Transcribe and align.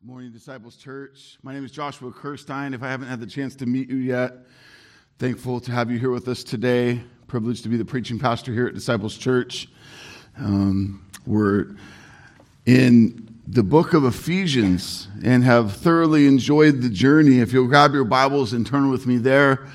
Good 0.00 0.08
morning, 0.08 0.32
Disciples 0.32 0.76
Church. 0.76 1.36
My 1.42 1.52
name 1.52 1.62
is 1.62 1.70
Joshua 1.70 2.10
Kirstein. 2.10 2.74
If 2.74 2.82
I 2.82 2.88
haven't 2.88 3.08
had 3.08 3.20
the 3.20 3.26
chance 3.26 3.54
to 3.56 3.66
meet 3.66 3.90
you 3.90 3.98
yet, 3.98 4.32
thankful 5.18 5.60
to 5.60 5.72
have 5.72 5.90
you 5.90 5.98
here 5.98 6.10
with 6.10 6.26
us 6.26 6.42
today. 6.42 7.02
Privileged 7.26 7.64
to 7.64 7.68
be 7.68 7.76
the 7.76 7.84
preaching 7.84 8.18
pastor 8.18 8.50
here 8.54 8.66
at 8.66 8.72
Disciples 8.72 9.18
Church. 9.18 9.68
Um, 10.38 11.04
we're 11.26 11.76
in 12.64 13.28
the 13.46 13.62
book 13.62 13.92
of 13.92 14.06
Ephesians 14.06 15.08
and 15.22 15.44
have 15.44 15.76
thoroughly 15.76 16.26
enjoyed 16.26 16.80
the 16.80 16.88
journey. 16.88 17.40
If 17.40 17.52
you'll 17.52 17.68
grab 17.68 17.92
your 17.92 18.04
Bibles 18.04 18.54
and 18.54 18.66
turn 18.66 18.88
with 18.88 19.06
me 19.06 19.18
there. 19.18 19.68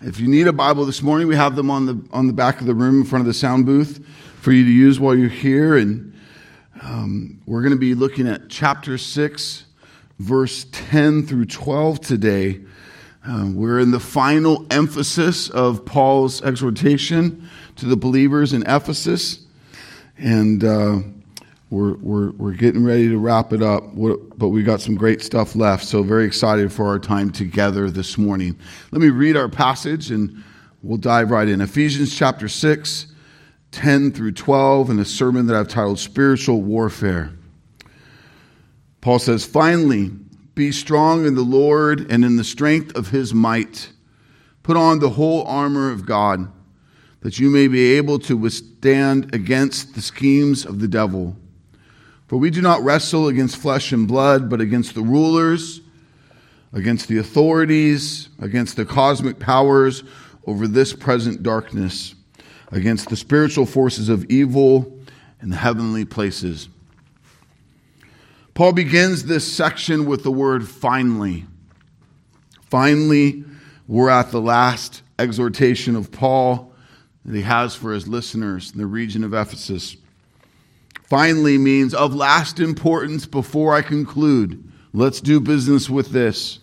If 0.00 0.18
you 0.18 0.28
need 0.28 0.46
a 0.46 0.52
Bible 0.54 0.86
this 0.86 1.02
morning, 1.02 1.28
we 1.28 1.36
have 1.36 1.56
them 1.56 1.70
on 1.70 1.84
the 1.84 2.02
on 2.10 2.26
the 2.26 2.32
back 2.32 2.62
of 2.62 2.66
the 2.66 2.74
room 2.74 3.02
in 3.02 3.04
front 3.04 3.20
of 3.20 3.26
the 3.26 3.34
sound 3.34 3.66
booth 3.66 4.02
for 4.40 4.50
you 4.50 4.64
to 4.64 4.70
use 4.70 4.98
while 4.98 5.14
you're 5.14 5.28
here 5.28 5.76
and 5.76 6.17
um, 6.82 7.40
we're 7.46 7.62
going 7.62 7.72
to 7.72 7.78
be 7.78 7.94
looking 7.94 8.28
at 8.28 8.48
chapter 8.48 8.98
6, 8.98 9.64
verse 10.18 10.66
10 10.72 11.26
through 11.26 11.46
12 11.46 12.00
today. 12.00 12.60
Uh, 13.26 13.50
we're 13.52 13.80
in 13.80 13.90
the 13.90 14.00
final 14.00 14.66
emphasis 14.70 15.50
of 15.50 15.84
Paul's 15.84 16.42
exhortation 16.42 17.48
to 17.76 17.86
the 17.86 17.96
believers 17.96 18.52
in 18.52 18.62
Ephesus. 18.62 19.40
And 20.18 20.64
uh, 20.64 21.00
we're, 21.70 21.94
we're, 21.96 22.30
we're 22.32 22.52
getting 22.52 22.84
ready 22.84 23.08
to 23.08 23.18
wrap 23.18 23.52
it 23.52 23.62
up, 23.62 23.84
but 23.94 24.48
we 24.48 24.62
got 24.62 24.80
some 24.80 24.94
great 24.94 25.20
stuff 25.20 25.56
left. 25.56 25.84
So, 25.84 26.02
very 26.02 26.24
excited 26.24 26.72
for 26.72 26.86
our 26.86 26.98
time 26.98 27.30
together 27.30 27.90
this 27.90 28.16
morning. 28.18 28.58
Let 28.90 29.00
me 29.00 29.10
read 29.10 29.36
our 29.36 29.48
passage 29.48 30.10
and 30.10 30.42
we'll 30.82 30.98
dive 30.98 31.30
right 31.30 31.48
in. 31.48 31.60
Ephesians 31.60 32.16
chapter 32.16 32.48
6 32.48 33.08
10 33.72 34.12
through 34.12 34.32
12 34.32 34.90
in 34.90 34.98
a 34.98 35.04
sermon 35.04 35.46
that 35.46 35.56
I've 35.56 35.68
titled 35.68 35.98
Spiritual 35.98 36.62
Warfare. 36.62 37.32
Paul 39.00 39.18
says, 39.18 39.44
Finally, 39.44 40.10
be 40.54 40.72
strong 40.72 41.26
in 41.26 41.34
the 41.34 41.42
Lord 41.42 42.10
and 42.10 42.24
in 42.24 42.36
the 42.36 42.44
strength 42.44 42.96
of 42.96 43.08
his 43.08 43.34
might. 43.34 43.90
Put 44.62 44.76
on 44.76 44.98
the 44.98 45.10
whole 45.10 45.44
armor 45.44 45.90
of 45.90 46.06
God, 46.06 46.50
that 47.20 47.38
you 47.38 47.50
may 47.50 47.68
be 47.68 47.94
able 47.94 48.18
to 48.20 48.36
withstand 48.36 49.34
against 49.34 49.94
the 49.94 50.02
schemes 50.02 50.64
of 50.64 50.80
the 50.80 50.88
devil. 50.88 51.36
For 52.26 52.36
we 52.36 52.50
do 52.50 52.60
not 52.60 52.82
wrestle 52.82 53.28
against 53.28 53.56
flesh 53.56 53.92
and 53.92 54.08
blood, 54.08 54.50
but 54.50 54.60
against 54.60 54.94
the 54.94 55.02
rulers, 55.02 55.80
against 56.72 57.08
the 57.08 57.18
authorities, 57.18 58.28
against 58.40 58.76
the 58.76 58.84
cosmic 58.84 59.38
powers 59.38 60.04
over 60.46 60.66
this 60.66 60.92
present 60.92 61.42
darkness 61.42 62.14
against 62.70 63.08
the 63.08 63.16
spiritual 63.16 63.66
forces 63.66 64.08
of 64.08 64.24
evil 64.30 64.98
in 65.40 65.50
the 65.50 65.56
heavenly 65.56 66.04
places. 66.04 66.68
Paul 68.54 68.72
begins 68.72 69.24
this 69.24 69.50
section 69.50 70.06
with 70.06 70.24
the 70.24 70.32
word 70.32 70.68
finally. 70.68 71.46
Finally, 72.62 73.44
we're 73.86 74.10
at 74.10 74.30
the 74.30 74.40
last 74.40 75.02
exhortation 75.18 75.96
of 75.96 76.10
Paul 76.10 76.72
that 77.24 77.34
he 77.34 77.42
has 77.42 77.74
for 77.74 77.92
his 77.92 78.08
listeners 78.08 78.72
in 78.72 78.78
the 78.78 78.86
region 78.86 79.24
of 79.24 79.32
Ephesus. 79.32 79.96
Finally 81.04 81.56
means 81.56 81.94
of 81.94 82.14
last 82.14 82.60
importance 82.60 83.26
before 83.26 83.74
I 83.74 83.82
conclude. 83.82 84.70
Let's 84.92 85.20
do 85.20 85.40
business 85.40 85.88
with 85.88 86.10
this. 86.10 86.58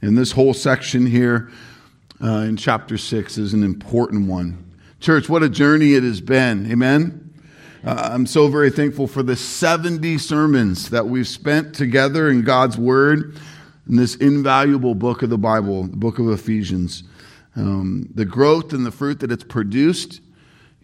And 0.00 0.18
this 0.18 0.32
whole 0.32 0.54
section 0.54 1.06
here 1.06 1.50
uh, 2.22 2.44
in 2.46 2.56
chapter 2.56 2.98
6 2.98 3.38
is 3.38 3.54
an 3.54 3.62
important 3.62 4.28
one. 4.28 4.71
Church, 5.02 5.28
what 5.28 5.42
a 5.42 5.48
journey 5.48 5.94
it 5.94 6.04
has 6.04 6.20
been. 6.20 6.70
Amen. 6.70 7.34
Uh, 7.84 8.10
I'm 8.12 8.24
so 8.24 8.46
very 8.46 8.70
thankful 8.70 9.08
for 9.08 9.24
the 9.24 9.34
70 9.34 10.16
sermons 10.18 10.90
that 10.90 11.08
we've 11.08 11.26
spent 11.26 11.74
together 11.74 12.30
in 12.30 12.42
God's 12.42 12.78
Word 12.78 13.36
in 13.88 13.96
this 13.96 14.14
invaluable 14.14 14.94
book 14.94 15.22
of 15.22 15.30
the 15.30 15.36
Bible, 15.36 15.88
the 15.88 15.96
book 15.96 16.20
of 16.20 16.28
Ephesians. 16.28 17.02
Um, 17.56 18.10
the 18.14 18.24
growth 18.24 18.72
and 18.72 18.86
the 18.86 18.92
fruit 18.92 19.18
that 19.18 19.32
it's 19.32 19.42
produced 19.42 20.20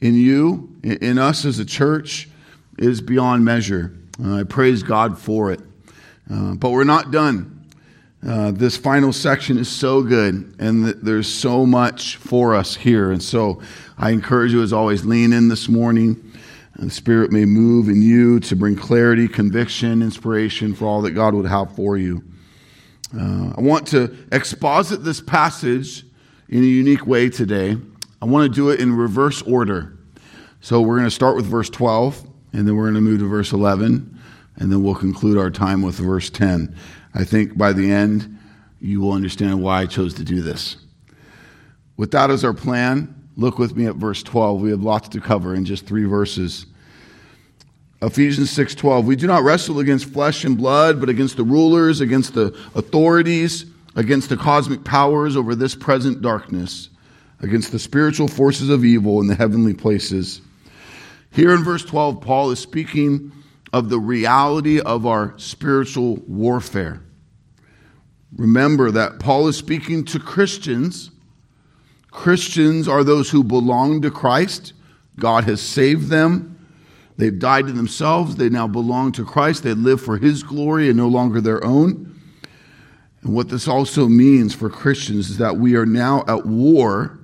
in 0.00 0.14
you, 0.14 0.76
in 0.82 1.16
us 1.16 1.44
as 1.44 1.60
a 1.60 1.64
church, 1.64 2.28
is 2.76 3.00
beyond 3.00 3.44
measure. 3.44 3.96
Uh, 4.20 4.40
I 4.40 4.42
praise 4.42 4.82
God 4.82 5.16
for 5.16 5.52
it. 5.52 5.60
Uh, 6.28 6.56
but 6.56 6.70
we're 6.70 6.82
not 6.82 7.12
done. 7.12 7.57
Uh, 8.26 8.50
this 8.50 8.76
final 8.76 9.12
section 9.12 9.58
is 9.58 9.68
so 9.68 10.02
good, 10.02 10.54
and 10.58 10.84
th- 10.84 10.96
there's 11.02 11.32
so 11.32 11.64
much 11.64 12.16
for 12.16 12.54
us 12.54 12.74
here. 12.74 13.12
And 13.12 13.22
so 13.22 13.62
I 13.96 14.10
encourage 14.10 14.52
you, 14.52 14.62
as 14.62 14.72
always, 14.72 15.04
lean 15.04 15.32
in 15.32 15.48
this 15.48 15.68
morning. 15.68 16.32
And 16.74 16.90
the 16.90 16.94
Spirit 16.94 17.30
may 17.30 17.44
move 17.44 17.88
in 17.88 18.02
you 18.02 18.40
to 18.40 18.56
bring 18.56 18.74
clarity, 18.74 19.28
conviction, 19.28 20.02
inspiration 20.02 20.74
for 20.74 20.86
all 20.86 21.02
that 21.02 21.12
God 21.12 21.34
would 21.34 21.46
have 21.46 21.74
for 21.76 21.96
you. 21.96 22.24
Uh, 23.16 23.52
I 23.56 23.60
want 23.60 23.86
to 23.88 24.14
exposit 24.32 25.04
this 25.04 25.20
passage 25.20 26.04
in 26.48 26.62
a 26.62 26.66
unique 26.66 27.06
way 27.06 27.30
today. 27.30 27.76
I 28.20 28.24
want 28.24 28.50
to 28.50 28.54
do 28.54 28.70
it 28.70 28.80
in 28.80 28.94
reverse 28.94 29.42
order. 29.42 29.96
So 30.60 30.80
we're 30.80 30.96
going 30.96 31.06
to 31.06 31.10
start 31.10 31.36
with 31.36 31.46
verse 31.46 31.70
12, 31.70 32.20
and 32.52 32.66
then 32.66 32.74
we're 32.74 32.84
going 32.84 32.94
to 32.94 33.00
move 33.00 33.20
to 33.20 33.28
verse 33.28 33.52
11, 33.52 34.18
and 34.56 34.72
then 34.72 34.82
we'll 34.82 34.96
conclude 34.96 35.38
our 35.38 35.50
time 35.50 35.82
with 35.82 35.94
verse 35.94 36.30
10. 36.30 36.74
I 37.18 37.24
think 37.24 37.58
by 37.58 37.72
the 37.72 37.90
end, 37.90 38.38
you 38.80 39.00
will 39.00 39.10
understand 39.10 39.60
why 39.60 39.80
I 39.80 39.86
chose 39.86 40.14
to 40.14 40.24
do 40.24 40.40
this. 40.40 40.76
With 41.96 42.12
that 42.12 42.30
as 42.30 42.44
our 42.44 42.54
plan, 42.54 43.12
look 43.36 43.58
with 43.58 43.76
me 43.76 43.86
at 43.86 43.96
verse 43.96 44.22
12. 44.22 44.60
We 44.60 44.70
have 44.70 44.84
lots 44.84 45.08
to 45.08 45.20
cover 45.20 45.52
in 45.52 45.64
just 45.64 45.84
three 45.84 46.04
verses. 46.04 46.66
Ephesians 48.00 48.52
6:12 48.52 49.04
We 49.04 49.16
do 49.16 49.26
not 49.26 49.42
wrestle 49.42 49.80
against 49.80 50.04
flesh 50.04 50.44
and 50.44 50.56
blood 50.56 51.00
but 51.00 51.08
against 51.08 51.36
the 51.36 51.42
rulers 51.42 52.00
against 52.00 52.34
the 52.34 52.56
authorities 52.76 53.66
against 53.96 54.28
the 54.28 54.36
cosmic 54.36 54.84
powers 54.84 55.34
over 55.34 55.56
this 55.56 55.74
present 55.74 56.22
darkness 56.22 56.90
against 57.40 57.72
the 57.72 57.78
spiritual 57.80 58.28
forces 58.28 58.68
of 58.68 58.84
evil 58.84 59.20
in 59.20 59.26
the 59.26 59.34
heavenly 59.34 59.74
places 59.74 60.40
Here 61.32 61.52
in 61.52 61.64
verse 61.64 61.84
12 61.84 62.20
Paul 62.20 62.52
is 62.52 62.60
speaking 62.60 63.32
of 63.72 63.88
the 63.88 63.98
reality 63.98 64.80
of 64.80 65.04
our 65.04 65.34
spiritual 65.36 66.22
warfare 66.28 67.02
Remember 68.38 68.92
that 68.92 69.18
Paul 69.18 69.48
is 69.48 69.56
speaking 69.56 70.04
to 70.06 70.20
Christians. 70.20 71.10
Christians 72.12 72.88
are 72.88 73.04
those 73.04 73.28
who 73.28 73.42
belong 73.44 74.00
to 74.02 74.10
Christ. 74.10 74.72
God 75.18 75.44
has 75.44 75.60
saved 75.60 76.08
them. 76.08 76.54
They've 77.16 77.36
died 77.36 77.66
to 77.66 77.72
themselves. 77.72 78.36
They 78.36 78.48
now 78.48 78.68
belong 78.68 79.10
to 79.12 79.24
Christ. 79.24 79.64
They 79.64 79.74
live 79.74 80.00
for 80.00 80.16
His 80.16 80.44
glory 80.44 80.88
and 80.88 80.96
no 80.96 81.08
longer 81.08 81.40
their 81.40 81.62
own. 81.64 82.14
And 83.22 83.34
what 83.34 83.48
this 83.48 83.66
also 83.66 84.06
means 84.06 84.54
for 84.54 84.70
Christians 84.70 85.30
is 85.30 85.38
that 85.38 85.56
we 85.56 85.74
are 85.74 85.84
now 85.84 86.24
at 86.28 86.46
war 86.46 87.18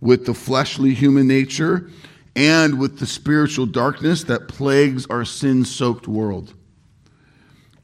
with 0.00 0.24
the 0.24 0.34
fleshly 0.34 0.94
human 0.94 1.26
nature 1.26 1.90
and 2.36 2.78
with 2.78 3.00
the 3.00 3.06
spiritual 3.06 3.66
darkness 3.66 4.22
that 4.24 4.46
plagues 4.46 5.04
our 5.06 5.24
sin 5.24 5.64
soaked 5.64 6.06
world. 6.06 6.54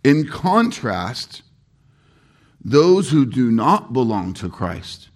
In 0.05 0.29
contrast, 0.29 1.43
those 2.65 3.11
who 3.11 3.25
do 3.25 3.51
not 3.51 3.93
belong 3.93 4.35
to 4.35 4.49
Christ, 4.49 5.09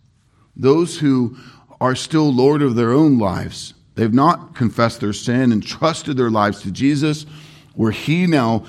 those 0.56 0.98
who 0.98 1.36
are 1.80 1.94
still 1.94 2.32
Lord 2.32 2.62
of 2.62 2.74
their 2.74 2.92
own 2.92 3.18
lives, 3.18 3.74
they've 3.94 4.14
not 4.14 4.54
confessed 4.54 5.00
their 5.00 5.12
sin 5.12 5.52
and 5.52 5.62
trusted 5.64 6.16
their 6.16 6.30
lives 6.30 6.62
to 6.62 6.70
Jesus, 6.70 7.26
where 7.74 7.90
He 7.90 8.26
now 8.26 8.64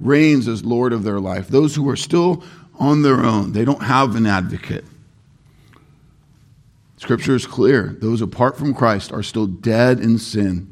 reigns 0.00 0.48
as 0.48 0.64
Lord 0.64 0.92
of 0.92 1.04
their 1.04 1.20
life. 1.20 1.48
Those 1.48 1.74
who 1.74 1.88
are 1.88 1.96
still 1.96 2.42
on 2.78 3.02
their 3.02 3.24
own, 3.24 3.52
they 3.52 3.64
don't 3.64 3.82
have 3.82 4.16
an 4.16 4.26
advocate. 4.26 4.84
Scripture 6.96 7.34
is 7.34 7.46
clear. 7.46 7.96
Those 8.00 8.20
apart 8.20 8.58
from 8.58 8.74
Christ 8.74 9.12
are 9.12 9.22
still 9.22 9.46
dead 9.46 10.00
in 10.00 10.18
sin. 10.18 10.70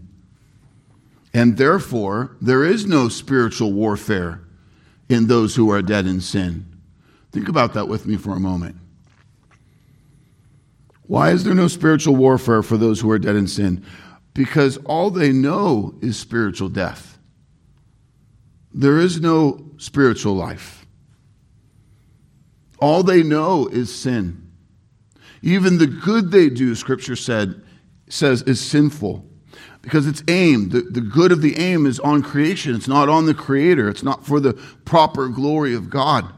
And 1.33 1.57
therefore, 1.57 2.37
there 2.41 2.65
is 2.65 2.87
no 2.87 3.09
spiritual 3.09 3.73
warfare 3.73 4.43
in 5.09 5.27
those 5.27 5.57
who 5.57 5.71
are 5.71 5.81
dead 5.81 6.07
in 6.07 6.21
sin. 6.21 6.67
Think 7.33 7.49
about 7.49 7.75
that 7.75 7.89
with 7.89 8.07
me 8.07 8.17
for 8.17 8.35
a 8.35 8.41
moment. 8.41 8.77
Why 11.03 11.31
is 11.31 11.45
there 11.45 11.55
no 11.55 11.69
spiritual 11.69 12.17
warfare 12.17 12.63
for 12.63 12.77
those 12.77 13.01
who 13.01 13.11
are 13.11 13.19
dead 13.19 13.37
in 13.37 13.47
sin? 13.47 13.85
Because 14.35 14.77
all 14.85 15.11
they 15.11 15.33
know 15.33 15.95
is 16.03 16.19
spiritual 16.19 16.69
death. 16.69 17.19
There 18.73 18.99
is 18.99 19.21
no 19.21 19.71
spiritual 19.79 20.35
life. 20.35 20.87
All 22.79 23.03
they 23.03 23.23
know 23.23 23.67
is 23.67 23.95
sin. 23.95 24.53
Even 25.43 25.79
the 25.79 25.87
good 25.87 26.31
they 26.31 26.51
do, 26.51 26.75
Scripture 26.75 27.17
said, 27.17 27.63
says, 28.09 28.43
is 28.43 28.61
sinful 28.61 29.25
because 29.83 30.07
it's 30.07 30.23
aimed. 30.29 30.73
The, 30.73 30.83
the 30.83 31.01
good 31.01 31.33
of 31.33 31.43
the 31.43 31.57
aim 31.59 31.87
is 31.87 31.99
on 32.01 32.23
creation, 32.23 32.75
it's 32.75 32.89
not 32.89 33.09
on 33.09 33.27
the 33.27 33.35
Creator, 33.35 33.89
it's 33.89 34.03
not 34.03 34.27
for 34.27 34.41
the 34.41 34.53
proper 34.85 35.29
glory 35.29 35.75
of 35.75 35.91
God. 35.91 36.33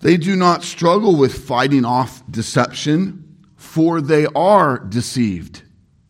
They 0.00 0.16
do 0.16 0.34
not 0.34 0.64
struggle 0.64 1.16
with 1.16 1.46
fighting 1.46 1.84
off 1.84 2.22
deception, 2.30 3.36
for 3.56 4.00
they 4.00 4.26
are 4.34 4.78
deceived 4.78 5.62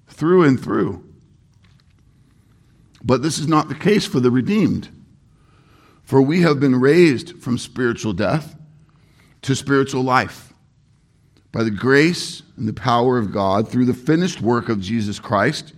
through 0.06 0.44
and 0.44 0.60
through. 0.60 1.04
But 3.02 3.22
this 3.22 3.38
is 3.38 3.48
not 3.48 3.68
the 3.68 3.74
case 3.74 4.06
for 4.06 4.20
the 4.20 4.30
redeemed. 4.30 4.88
For 6.04 6.22
we 6.22 6.42
have 6.42 6.60
been 6.60 6.80
raised 6.80 7.40
from 7.40 7.58
spiritual 7.58 8.12
death 8.12 8.56
to 9.42 9.54
spiritual 9.54 10.02
life 10.02 10.52
by 11.52 11.64
the 11.64 11.70
grace 11.70 12.42
and 12.56 12.68
the 12.68 12.72
power 12.72 13.18
of 13.18 13.32
God 13.32 13.68
through 13.68 13.86
the 13.86 13.94
finished 13.94 14.40
work 14.40 14.68
of 14.68 14.80
Jesus 14.80 15.18
Christ, 15.18 15.72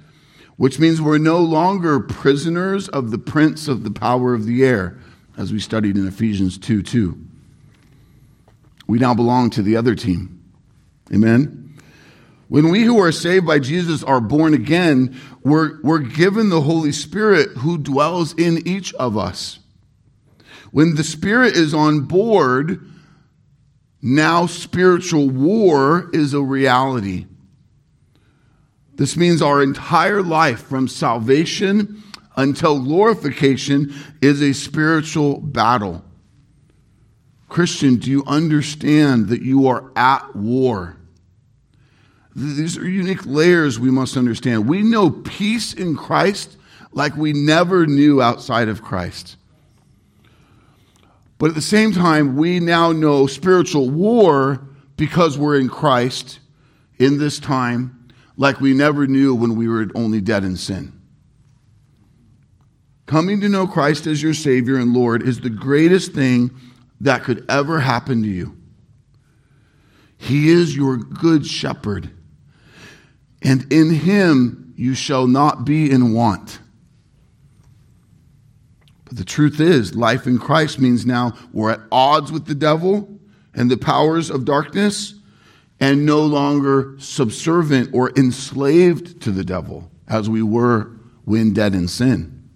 which 0.56 0.78
means 0.78 1.00
we're 1.00 1.18
no 1.18 1.38
longer 1.38 2.00
prisoners 2.00 2.88
of 2.88 3.10
the 3.10 3.18
prince 3.18 3.68
of 3.68 3.84
the 3.84 3.90
power 3.90 4.34
of 4.34 4.44
the 4.44 4.64
air, 4.64 4.98
as 5.38 5.52
we 5.52 5.60
studied 5.60 5.96
in 5.96 6.06
Ephesians 6.06 6.58
2 6.58 6.82
2. 6.82 7.31
We 8.92 8.98
now 8.98 9.14
belong 9.14 9.48
to 9.52 9.62
the 9.62 9.76
other 9.76 9.94
team. 9.94 10.52
Amen. 11.10 11.78
When 12.48 12.68
we 12.68 12.82
who 12.82 13.00
are 13.00 13.10
saved 13.10 13.46
by 13.46 13.58
Jesus 13.58 14.04
are 14.04 14.20
born 14.20 14.52
again, 14.52 15.18
we're, 15.42 15.80
we're 15.80 16.00
given 16.00 16.50
the 16.50 16.60
Holy 16.60 16.92
Spirit 16.92 17.48
who 17.56 17.78
dwells 17.78 18.34
in 18.34 18.68
each 18.68 18.92
of 18.92 19.16
us. 19.16 19.60
When 20.72 20.94
the 20.94 21.04
Spirit 21.04 21.56
is 21.56 21.72
on 21.72 22.00
board, 22.00 22.86
now 24.02 24.44
spiritual 24.44 25.30
war 25.30 26.10
is 26.12 26.34
a 26.34 26.42
reality. 26.42 27.24
This 28.96 29.16
means 29.16 29.40
our 29.40 29.62
entire 29.62 30.20
life 30.20 30.64
from 30.64 30.86
salvation 30.86 32.02
until 32.36 32.78
glorification 32.78 33.94
is 34.20 34.42
a 34.42 34.52
spiritual 34.52 35.40
battle. 35.40 36.04
Christian, 37.52 37.96
do 37.96 38.10
you 38.10 38.24
understand 38.26 39.28
that 39.28 39.42
you 39.42 39.66
are 39.66 39.92
at 39.94 40.34
war? 40.34 40.96
These 42.34 42.78
are 42.78 42.88
unique 42.88 43.26
layers 43.26 43.78
we 43.78 43.90
must 43.90 44.16
understand. 44.16 44.66
We 44.66 44.80
know 44.80 45.10
peace 45.10 45.74
in 45.74 45.94
Christ 45.94 46.56
like 46.92 47.14
we 47.14 47.34
never 47.34 47.86
knew 47.86 48.22
outside 48.22 48.68
of 48.68 48.80
Christ. 48.80 49.36
But 51.36 51.50
at 51.50 51.54
the 51.54 51.60
same 51.60 51.92
time, 51.92 52.36
we 52.36 52.58
now 52.58 52.90
know 52.90 53.26
spiritual 53.26 53.90
war 53.90 54.66
because 54.96 55.36
we're 55.36 55.60
in 55.60 55.68
Christ 55.68 56.40
in 56.96 57.18
this 57.18 57.38
time 57.38 58.08
like 58.38 58.62
we 58.62 58.72
never 58.72 59.06
knew 59.06 59.34
when 59.34 59.56
we 59.56 59.68
were 59.68 59.88
only 59.94 60.22
dead 60.22 60.42
in 60.42 60.56
sin. 60.56 60.98
Coming 63.04 63.42
to 63.42 63.48
know 63.50 63.66
Christ 63.66 64.06
as 64.06 64.22
your 64.22 64.32
Savior 64.32 64.78
and 64.78 64.94
Lord 64.94 65.22
is 65.22 65.40
the 65.40 65.50
greatest 65.50 66.12
thing 66.12 66.50
that 67.02 67.22
could 67.22 67.44
ever 67.48 67.78
happen 67.78 68.22
to 68.22 68.28
you. 68.28 68.56
He 70.16 70.48
is 70.48 70.74
your 70.74 70.96
good 70.96 71.46
shepherd 71.46 72.10
and 73.42 73.70
in 73.72 73.90
him 73.90 74.72
you 74.76 74.94
shall 74.94 75.26
not 75.26 75.64
be 75.64 75.90
in 75.90 76.12
want. 76.12 76.60
But 79.04 79.16
the 79.16 79.24
truth 79.24 79.60
is, 79.60 79.94
life 79.94 80.26
in 80.26 80.38
Christ 80.38 80.78
means 80.78 81.04
now 81.04 81.34
we're 81.52 81.70
at 81.70 81.80
odds 81.90 82.32
with 82.32 82.46
the 82.46 82.54
devil 82.54 83.08
and 83.54 83.70
the 83.70 83.76
powers 83.76 84.30
of 84.30 84.44
darkness 84.44 85.14
and 85.80 86.06
no 86.06 86.20
longer 86.20 86.94
subservient 86.98 87.90
or 87.92 88.12
enslaved 88.16 89.20
to 89.22 89.32
the 89.32 89.44
devil 89.44 89.90
as 90.08 90.30
we 90.30 90.42
were 90.42 90.92
when 91.24 91.52
dead 91.52 91.74
in 91.74 91.88
sin. 91.88 92.48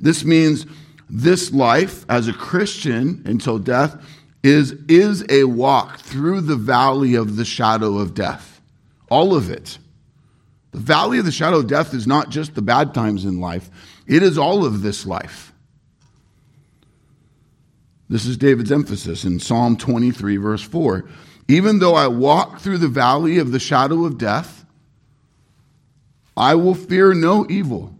This 0.00 0.24
means 0.24 0.64
this 1.10 1.52
life 1.52 2.04
as 2.08 2.28
a 2.28 2.32
Christian 2.32 3.22
until 3.26 3.58
death 3.58 4.02
is, 4.42 4.72
is 4.88 5.24
a 5.28 5.44
walk 5.44 5.98
through 5.98 6.42
the 6.42 6.56
valley 6.56 7.14
of 7.14 7.36
the 7.36 7.44
shadow 7.44 7.98
of 7.98 8.14
death. 8.14 8.60
All 9.10 9.34
of 9.34 9.50
it. 9.50 9.78
The 10.70 10.78
valley 10.78 11.18
of 11.18 11.24
the 11.24 11.32
shadow 11.32 11.58
of 11.58 11.66
death 11.66 11.94
is 11.94 12.06
not 12.06 12.30
just 12.30 12.54
the 12.54 12.62
bad 12.62 12.94
times 12.94 13.24
in 13.24 13.40
life, 13.40 13.70
it 14.06 14.22
is 14.22 14.38
all 14.38 14.64
of 14.64 14.82
this 14.82 15.04
life. 15.04 15.52
This 18.08 18.26
is 18.26 18.36
David's 18.36 18.72
emphasis 18.72 19.24
in 19.24 19.38
Psalm 19.38 19.76
23, 19.76 20.36
verse 20.36 20.62
4. 20.62 21.08
Even 21.48 21.78
though 21.78 21.94
I 21.94 22.08
walk 22.08 22.60
through 22.60 22.78
the 22.78 22.88
valley 22.88 23.38
of 23.38 23.52
the 23.52 23.60
shadow 23.60 24.04
of 24.04 24.18
death, 24.18 24.64
I 26.36 26.54
will 26.54 26.74
fear 26.74 27.14
no 27.14 27.46
evil. 27.48 27.94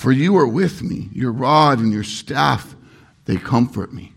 For 0.00 0.12
you 0.12 0.34
are 0.38 0.46
with 0.46 0.82
me, 0.82 1.10
your 1.12 1.30
rod 1.30 1.78
and 1.78 1.92
your 1.92 2.04
staff, 2.04 2.74
they 3.26 3.36
comfort 3.36 3.92
me. 3.92 4.14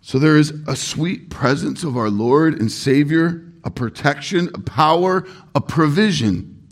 So 0.00 0.20
there 0.20 0.36
is 0.36 0.52
a 0.68 0.76
sweet 0.76 1.28
presence 1.28 1.82
of 1.82 1.96
our 1.96 2.08
Lord 2.08 2.60
and 2.60 2.70
Savior, 2.70 3.52
a 3.64 3.70
protection, 3.72 4.48
a 4.54 4.60
power, 4.60 5.26
a 5.56 5.60
provision. 5.60 6.68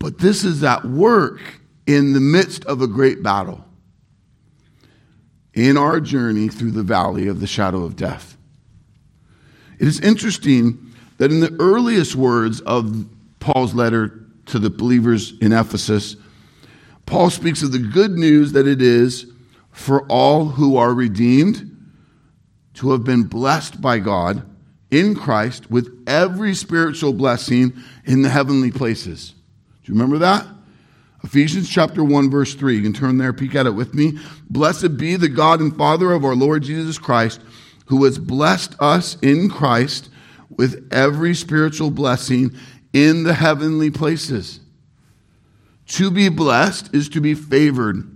But 0.00 0.18
this 0.18 0.42
is 0.42 0.64
at 0.64 0.84
work 0.84 1.40
in 1.86 2.12
the 2.12 2.18
midst 2.18 2.64
of 2.64 2.82
a 2.82 2.88
great 2.88 3.22
battle 3.22 3.64
in 5.54 5.76
our 5.76 6.00
journey 6.00 6.48
through 6.48 6.72
the 6.72 6.82
valley 6.82 7.28
of 7.28 7.38
the 7.38 7.46
shadow 7.46 7.84
of 7.84 7.94
death. 7.94 8.36
It 9.78 9.86
is 9.86 10.00
interesting 10.00 10.92
that 11.18 11.30
in 11.30 11.38
the 11.38 11.56
earliest 11.60 12.16
words 12.16 12.60
of 12.62 13.06
Paul's 13.42 13.74
letter 13.74 14.24
to 14.46 14.58
the 14.58 14.70
believers 14.70 15.34
in 15.40 15.52
Ephesus, 15.52 16.16
Paul 17.06 17.28
speaks 17.28 17.62
of 17.62 17.72
the 17.72 17.78
good 17.78 18.12
news 18.12 18.52
that 18.52 18.68
it 18.68 18.80
is 18.80 19.26
for 19.72 20.06
all 20.06 20.46
who 20.46 20.76
are 20.76 20.94
redeemed 20.94 21.68
to 22.74 22.92
have 22.92 23.02
been 23.02 23.24
blessed 23.24 23.80
by 23.80 23.98
God 23.98 24.48
in 24.92 25.16
Christ 25.16 25.70
with 25.70 26.04
every 26.06 26.54
spiritual 26.54 27.12
blessing 27.12 27.72
in 28.04 28.22
the 28.22 28.28
heavenly 28.28 28.70
places. 28.70 29.34
Do 29.82 29.92
you 29.92 29.94
remember 29.94 30.18
that? 30.18 30.46
Ephesians 31.24 31.68
chapter 31.68 32.04
1 32.04 32.30
verse 32.30 32.54
3. 32.54 32.76
You 32.76 32.82
can 32.82 32.92
turn 32.92 33.18
there, 33.18 33.32
peek 33.32 33.56
at 33.56 33.66
it 33.66 33.74
with 33.74 33.92
me. 33.92 34.18
Blessed 34.50 34.96
be 34.96 35.16
the 35.16 35.28
God 35.28 35.60
and 35.60 35.76
Father 35.76 36.12
of 36.12 36.24
our 36.24 36.36
Lord 36.36 36.62
Jesus 36.62 36.96
Christ, 36.96 37.40
who 37.86 38.04
has 38.04 38.18
blessed 38.18 38.76
us 38.78 39.16
in 39.20 39.48
Christ 39.48 40.10
with 40.56 40.88
every 40.92 41.34
spiritual 41.34 41.90
blessing 41.90 42.56
in 42.92 43.24
the 43.24 43.34
heavenly 43.34 43.90
places. 43.90 44.60
To 45.88 46.10
be 46.10 46.28
blessed 46.28 46.94
is 46.94 47.08
to 47.10 47.20
be 47.20 47.34
favored 47.34 48.12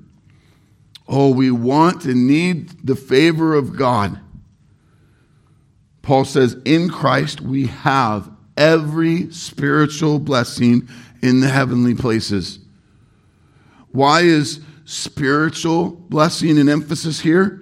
Oh, 1.09 1.31
we 1.31 1.51
want 1.51 2.05
and 2.05 2.27
need 2.27 2.85
the 2.85 2.97
favor 2.97 3.55
of 3.55 3.77
God. 3.77 4.19
Paul 6.03 6.25
says, 6.25 6.57
in 6.65 6.89
Christ 6.89 7.41
we 7.41 7.67
have 7.67 8.31
every 8.57 9.31
spiritual 9.33 10.19
blessing 10.19 10.89
in 11.23 11.41
the 11.41 11.49
heavenly 11.49 11.95
places. 11.95 12.59
Why 13.93 14.23
is 14.23 14.61
spiritual 14.85 15.91
blessing 15.91 16.59
an 16.59 16.69
emphasis 16.69 17.21
here? 17.21 17.61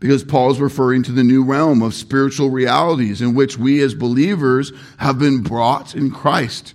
Because 0.00 0.24
Paul 0.24 0.50
is 0.50 0.60
referring 0.60 1.02
to 1.04 1.12
the 1.12 1.22
new 1.22 1.44
realm 1.44 1.82
of 1.82 1.94
spiritual 1.94 2.50
realities 2.50 3.22
in 3.22 3.34
which 3.34 3.58
we 3.58 3.80
as 3.82 3.94
believers 3.94 4.72
have 4.98 5.18
been 5.18 5.42
brought 5.42 5.94
in 5.94 6.10
Christ. 6.10 6.74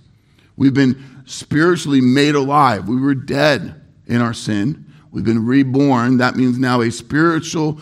We've 0.56 0.72
been 0.72 1.22
spiritually 1.26 2.00
made 2.00 2.34
alive. 2.34 2.88
We 2.88 3.00
were 3.00 3.14
dead 3.14 3.82
in 4.06 4.20
our 4.20 4.32
sin 4.32 4.86
We've 5.16 5.24
been 5.24 5.46
reborn. 5.46 6.18
That 6.18 6.36
means 6.36 6.58
now 6.58 6.82
a 6.82 6.90
spiritual 6.90 7.80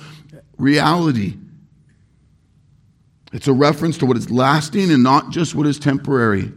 reality. 0.56 1.34
It's 3.32 3.48
a 3.48 3.52
reference 3.52 3.98
to 3.98 4.06
what 4.06 4.16
is 4.16 4.30
lasting 4.30 4.92
and 4.92 5.02
not 5.02 5.30
just 5.30 5.52
what 5.52 5.66
is 5.66 5.80
temporary. 5.80 6.52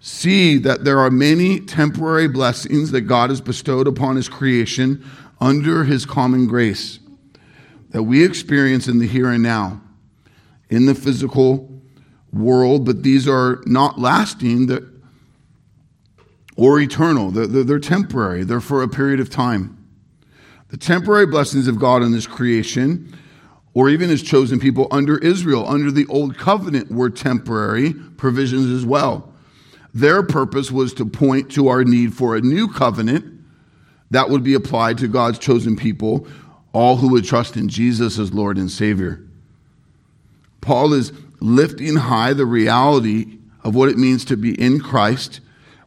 See 0.00 0.56
that 0.60 0.84
there 0.84 0.98
are 0.98 1.10
many 1.10 1.60
temporary 1.60 2.26
blessings 2.26 2.90
that 2.92 3.02
God 3.02 3.28
has 3.28 3.42
bestowed 3.42 3.86
upon 3.86 4.16
His 4.16 4.30
creation 4.30 5.04
under 5.42 5.84
His 5.84 6.06
common 6.06 6.46
grace 6.46 6.99
that 7.90 8.02
we 8.04 8.24
experience 8.24 8.88
in 8.88 8.98
the 8.98 9.06
here 9.06 9.28
and 9.28 9.42
now, 9.42 9.80
in 10.68 10.86
the 10.86 10.94
physical 10.94 11.82
world, 12.32 12.86
but 12.86 13.02
these 13.02 13.26
are 13.28 13.62
not 13.66 13.98
lasting 13.98 14.68
or 16.56 16.80
eternal. 16.80 17.30
They're, 17.30 17.78
temporary, 17.78 18.44
they're 18.44 18.60
for 18.60 18.82
a 18.82 18.88
period 18.88 19.20
of 19.20 19.30
time. 19.30 19.76
The 20.68 20.76
temporary 20.76 21.26
blessings 21.26 21.66
of 21.66 21.80
God 21.80 22.02
in 22.02 22.12
His 22.12 22.26
creation, 22.26 23.16
or 23.74 23.88
even 23.88 24.08
His 24.08 24.22
chosen 24.22 24.60
people 24.60 24.86
under 24.92 25.18
Israel, 25.18 25.66
under 25.66 25.90
the 25.90 26.06
old 26.06 26.38
covenant, 26.38 26.92
were 26.92 27.10
temporary 27.10 27.92
provisions 27.92 28.70
as 28.70 28.86
well. 28.86 29.32
Their 29.92 30.22
purpose 30.22 30.70
was 30.70 30.94
to 30.94 31.06
point 31.06 31.50
to 31.52 31.66
our 31.66 31.82
need 31.82 32.14
for 32.14 32.36
a 32.36 32.40
new 32.40 32.68
covenant 32.68 33.40
that 34.12 34.28
would 34.28 34.44
be 34.44 34.54
applied 34.54 34.98
to 34.98 35.08
God's 35.08 35.38
chosen 35.38 35.76
people, 35.76 36.26
all 36.72 36.96
who 36.96 37.08
would 37.10 37.24
trust 37.24 37.56
in 37.56 37.68
Jesus 37.68 38.18
as 38.18 38.32
Lord 38.32 38.56
and 38.56 38.70
Savior. 38.70 39.24
Paul 40.60 40.92
is 40.92 41.12
lifting 41.40 41.96
high 41.96 42.32
the 42.32 42.46
reality 42.46 43.38
of 43.64 43.74
what 43.74 43.88
it 43.88 43.96
means 43.96 44.24
to 44.26 44.36
be 44.36 44.60
in 44.60 44.80
Christ 44.80 45.40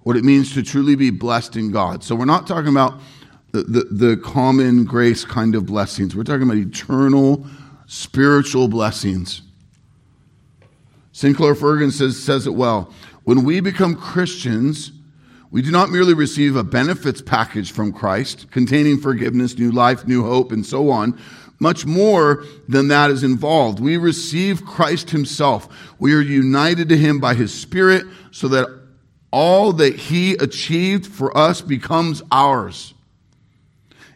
what 0.03 0.17
it 0.17 0.23
means 0.23 0.53
to 0.53 0.63
truly 0.63 0.95
be 0.95 1.09
blessed 1.09 1.55
in 1.55 1.71
God. 1.71 2.03
So 2.03 2.15
we're 2.15 2.25
not 2.25 2.45
talking 2.45 2.69
about 2.69 2.99
the, 3.51 3.63
the, 3.63 3.83
the 3.83 4.17
common 4.17 4.83
grace 4.83 5.25
kind 5.25 5.55
of 5.55 5.65
blessings, 5.65 6.15
we're 6.15 6.23
talking 6.23 6.43
about 6.43 6.57
eternal 6.57 7.45
spiritual 7.87 8.67
blessings. 8.67 9.41
Sinclair 11.11 11.53
Ferguson 11.53 11.91
says, 11.91 12.21
says 12.21 12.47
it 12.47 12.55
well. 12.55 12.91
When 13.23 13.43
we 13.43 13.59
become 13.59 13.95
Christians, 13.95 14.91
We 15.53 15.61
do 15.61 15.69
not 15.69 15.91
merely 15.91 16.15
receive 16.15 16.55
a 16.55 16.63
benefits 16.63 17.21
package 17.21 17.71
from 17.71 17.93
Christ 17.93 18.49
containing 18.49 18.99
forgiveness, 18.99 19.55
new 19.55 19.71
life, 19.71 20.07
new 20.07 20.23
hope, 20.23 20.51
and 20.51 20.65
so 20.65 20.89
on. 20.89 21.19
Much 21.59 21.85
more 21.85 22.43
than 22.67 22.87
that 22.87 23.11
is 23.11 23.23
involved. 23.23 23.79
We 23.79 23.97
receive 23.97 24.65
Christ 24.65 25.11
Himself. 25.11 25.93
We 25.99 26.15
are 26.15 26.21
united 26.21 26.89
to 26.89 26.97
Him 26.97 27.19
by 27.19 27.35
His 27.35 27.53
Spirit 27.53 28.03
so 28.31 28.47
that 28.47 28.67
all 29.31 29.73
that 29.73 29.95
He 29.95 30.33
achieved 30.33 31.05
for 31.05 31.37
us 31.37 31.61
becomes 31.61 32.23
ours. 32.31 32.95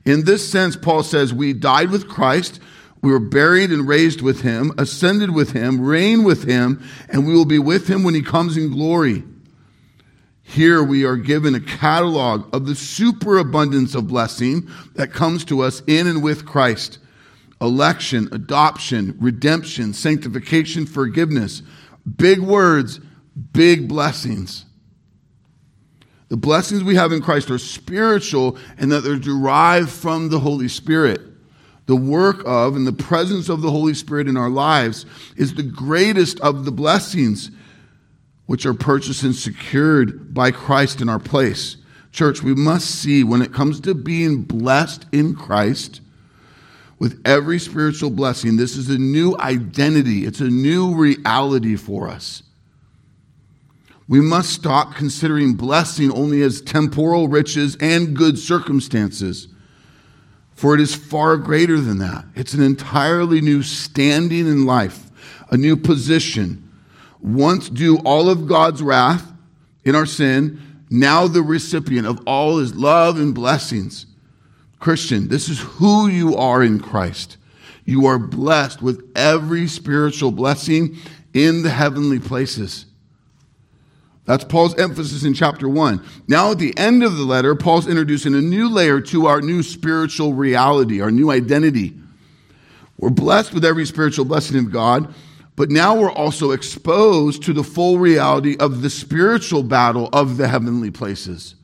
In 0.06 0.26
this 0.26 0.50
sense, 0.50 0.76
Paul 0.76 1.04
says, 1.04 1.36
We 1.36 1.54
died 1.54 1.92
with 1.92 2.10
Christ, 2.10 2.60
we 3.04 3.12
were 3.12 3.20
buried 3.20 3.70
and 3.70 3.88
raised 3.88 4.24
with 4.24 4.42
Him, 4.42 4.74
ascended 4.80 5.36
with 5.36 5.52
Him, 5.52 5.82
reign 5.82 6.24
with 6.24 6.46
Him, 6.46 6.84
and 7.10 7.28
we 7.28 7.36
will 7.36 7.46
be 7.46 7.60
with 7.60 7.88
Him 7.88 8.02
when 8.02 8.16
He 8.16 8.24
comes 8.24 8.58
in 8.58 8.72
glory. 8.72 9.24
Here 10.48 10.82
we 10.82 11.04
are 11.04 11.18
given 11.18 11.56
a 11.56 11.60
catalog 11.60 12.56
of 12.56 12.66
the 12.66 12.74
superabundance 12.74 13.94
of 13.96 14.08
blessing 14.08 14.70
that 14.96 15.12
comes 15.12 15.44
to 15.46 15.60
us 15.60 15.84
in 15.88 16.08
and 16.08 16.24
with 16.24 16.46
Christ 16.46 17.00
election, 17.60 18.30
adoption, 18.32 19.18
redemption, 19.20 19.92
sanctification, 19.92 20.86
forgiveness. 20.86 21.64
Big 22.16 22.40
words, 22.40 23.02
big 23.52 23.90
blessings. 23.90 24.64
The 26.30 26.38
blessings 26.38 26.84
we 26.84 26.96
have 26.96 27.12
in 27.12 27.22
Christ 27.22 27.52
are 27.52 27.58
spiritual 27.58 28.58
and 28.78 28.92
that 28.92 29.02
they're 29.02 29.18
derived 29.18 29.90
from 29.90 30.30
the 30.30 30.40
Holy 30.40 30.70
Spirit. 30.70 31.20
The 31.88 31.96
work 31.96 32.42
of 32.46 32.78
and 32.78 32.88
the 32.88 32.94
presence 32.94 33.50
of 33.50 33.62
the 33.62 33.72
Holy 33.72 33.94
Spirit 33.94 34.30
in 34.30 34.38
our 34.38 34.50
lives 34.50 35.06
is 35.36 35.56
the 35.56 35.64
greatest 35.64 36.40
of 36.40 36.64
the 36.64 36.72
blessings 36.72 37.52
which 38.48 38.66
are 38.66 38.74
purchased 38.74 39.24
and 39.24 39.36
secured 39.36 40.34
by 40.34 40.52
Christ 40.52 41.00
in 41.00 41.10
our 41.10 41.20
place. 41.20 41.78
Church, 42.12 42.42
we 42.42 42.56
must 42.56 42.90
see 42.90 43.24
when 43.24 43.42
it 43.42 43.54
comes 43.54 43.80
to 43.82 43.94
being 43.94 44.42
blessed 44.42 45.06
in 45.12 45.36
Christ, 45.36 46.02
with 47.00 47.22
every 47.26 47.60
spiritual 47.60 48.10
blessing, 48.10 48.58
this 48.58 48.76
is 48.76 48.90
a 48.90 48.98
new 48.98 49.38
identity, 49.38 50.26
it's 50.26 50.40
a 50.40 50.50
new 50.50 50.96
reality 50.96 51.76
for 51.76 52.08
us. 52.10 52.42
We 54.08 54.22
must 54.22 54.52
stop 54.52 54.96
considering 54.96 55.54
blessing 55.54 56.12
only 56.12 56.42
as 56.42 56.62
temporal 56.62 57.28
riches 57.28 57.78
and 57.80 58.16
good 58.16 58.40
circumstances, 58.40 59.48
for 60.56 60.74
it 60.74 60.82
is 60.82 60.96
far 60.96 61.38
greater 61.38 61.80
than 61.80 62.00
that. 62.00 62.26
It's 62.34 62.54
an 62.54 62.64
entirely 62.64 63.42
new 63.42 63.62
standing 63.62 64.48
in 64.48 64.66
life, 64.66 65.12
a 65.52 65.58
new 65.58 65.76
position. 65.78 66.67
Once 67.22 67.70
due 67.70 67.98
all 68.00 68.30
of 68.30 68.48
God's 68.48 68.82
wrath 68.82 69.32
in 69.84 69.96
our 69.96 70.06
sin, 70.06 70.62
now 70.90 71.28
the 71.28 71.42
recipient 71.42 72.08
of 72.08 72.22
all 72.26 72.58
his 72.58 72.76
love 72.76 73.20
and 73.20 73.34
blessings. 73.34 74.06
Christian, 74.80 75.28
this 75.28 75.50
is 75.50 75.60
who 75.60 76.08
you 76.08 76.36
are 76.36 76.64
in 76.64 76.80
Christ. 76.80 77.38
You 77.86 78.06
are 78.06 78.20
blessed 78.20 78.82
with 78.82 79.12
every 79.16 79.68
spiritual 79.68 80.32
blessing 80.32 80.98
in 81.34 81.64
the 81.64 81.70
heavenly 81.70 82.20
places. 82.20 82.86
That's 84.26 84.44
Paul's 84.44 84.78
emphasis 84.78 85.24
in 85.24 85.34
chapter 85.34 85.70
one. 85.70 86.06
Now, 86.28 86.52
at 86.52 86.60
the 86.60 86.78
end 86.78 87.02
of 87.02 87.16
the 87.16 87.24
letter, 87.24 87.56
Paul's 87.56 87.88
introducing 87.88 88.36
a 88.36 88.42
new 88.42 88.70
layer 88.70 89.00
to 89.02 89.28
our 89.28 89.42
new 89.42 89.64
spiritual 89.64 90.34
reality, 90.34 91.00
our 91.00 91.12
new 91.12 91.32
identity. 91.32 91.98
We're 92.98 93.10
blessed 93.10 93.54
with 93.54 93.64
every 93.64 93.86
spiritual 93.86 94.26
blessing 94.26 94.58
of 94.58 94.72
God, 94.72 95.14
but 95.58 95.72
now 95.72 95.96
we're 96.00 96.12
also 96.12 96.52
exposed 96.52 97.42
to 97.44 97.52
the 97.52 97.64
full 97.64 97.98
reality 97.98 98.56
of 98.60 98.84
the 98.84 98.90
spiritual 98.92 99.64
battle 99.64 100.08
of 100.14 100.38
the 100.38 100.48
heavenly 100.48 100.92
places. 100.92 101.56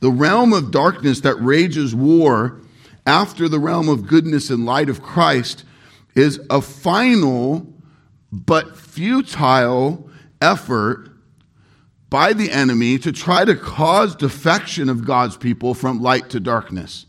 The 0.00 0.10
realm 0.10 0.54
of 0.54 0.70
darkness 0.70 1.20
that 1.20 1.34
rages 1.34 1.94
war 1.94 2.58
after 3.06 3.50
the 3.50 3.58
realm 3.58 3.90
of 3.90 4.06
goodness 4.06 4.48
and 4.48 4.64
light 4.64 4.88
of 4.88 5.02
Christ 5.02 5.64
is 6.14 6.40
a 6.48 6.62
final 6.62 7.70
but 8.32 8.78
futile 8.78 10.08
effort 10.40 11.10
by 12.08 12.32
the 12.32 12.50
enemy 12.50 12.98
to 12.98 13.12
try 13.12 13.44
to 13.44 13.54
cause 13.54 14.16
defection 14.16 14.88
of 14.88 15.04
God's 15.04 15.36
people 15.36 15.74
from 15.74 16.00
light 16.00 16.30
to 16.30 16.40
darkness. 16.40 17.04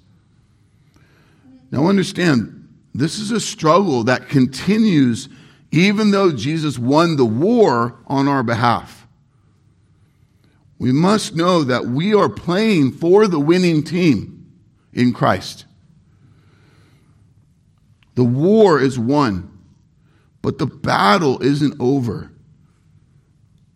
Now, 1.71 1.87
understand, 1.87 2.67
this 2.93 3.19
is 3.19 3.31
a 3.31 3.39
struggle 3.39 4.03
that 4.03 4.27
continues 4.27 5.29
even 5.71 6.11
though 6.11 6.31
Jesus 6.31 6.77
won 6.77 7.15
the 7.15 7.25
war 7.25 7.97
on 8.07 8.27
our 8.27 8.43
behalf 8.43 9.01
we 10.81 10.91
must 10.91 11.35
know 11.35 11.63
that 11.63 11.85
we 11.85 12.15
are 12.15 12.27
playing 12.27 12.93
for 12.93 13.27
the 13.27 13.39
winning 13.39 13.83
team 13.83 14.51
in 14.91 15.13
Christ. 15.13 15.65
The 18.15 18.23
war 18.23 18.81
is 18.81 18.97
won, 18.97 19.59
but 20.41 20.57
the 20.57 20.65
battle 20.65 21.39
isn't 21.43 21.75
over 21.79 22.31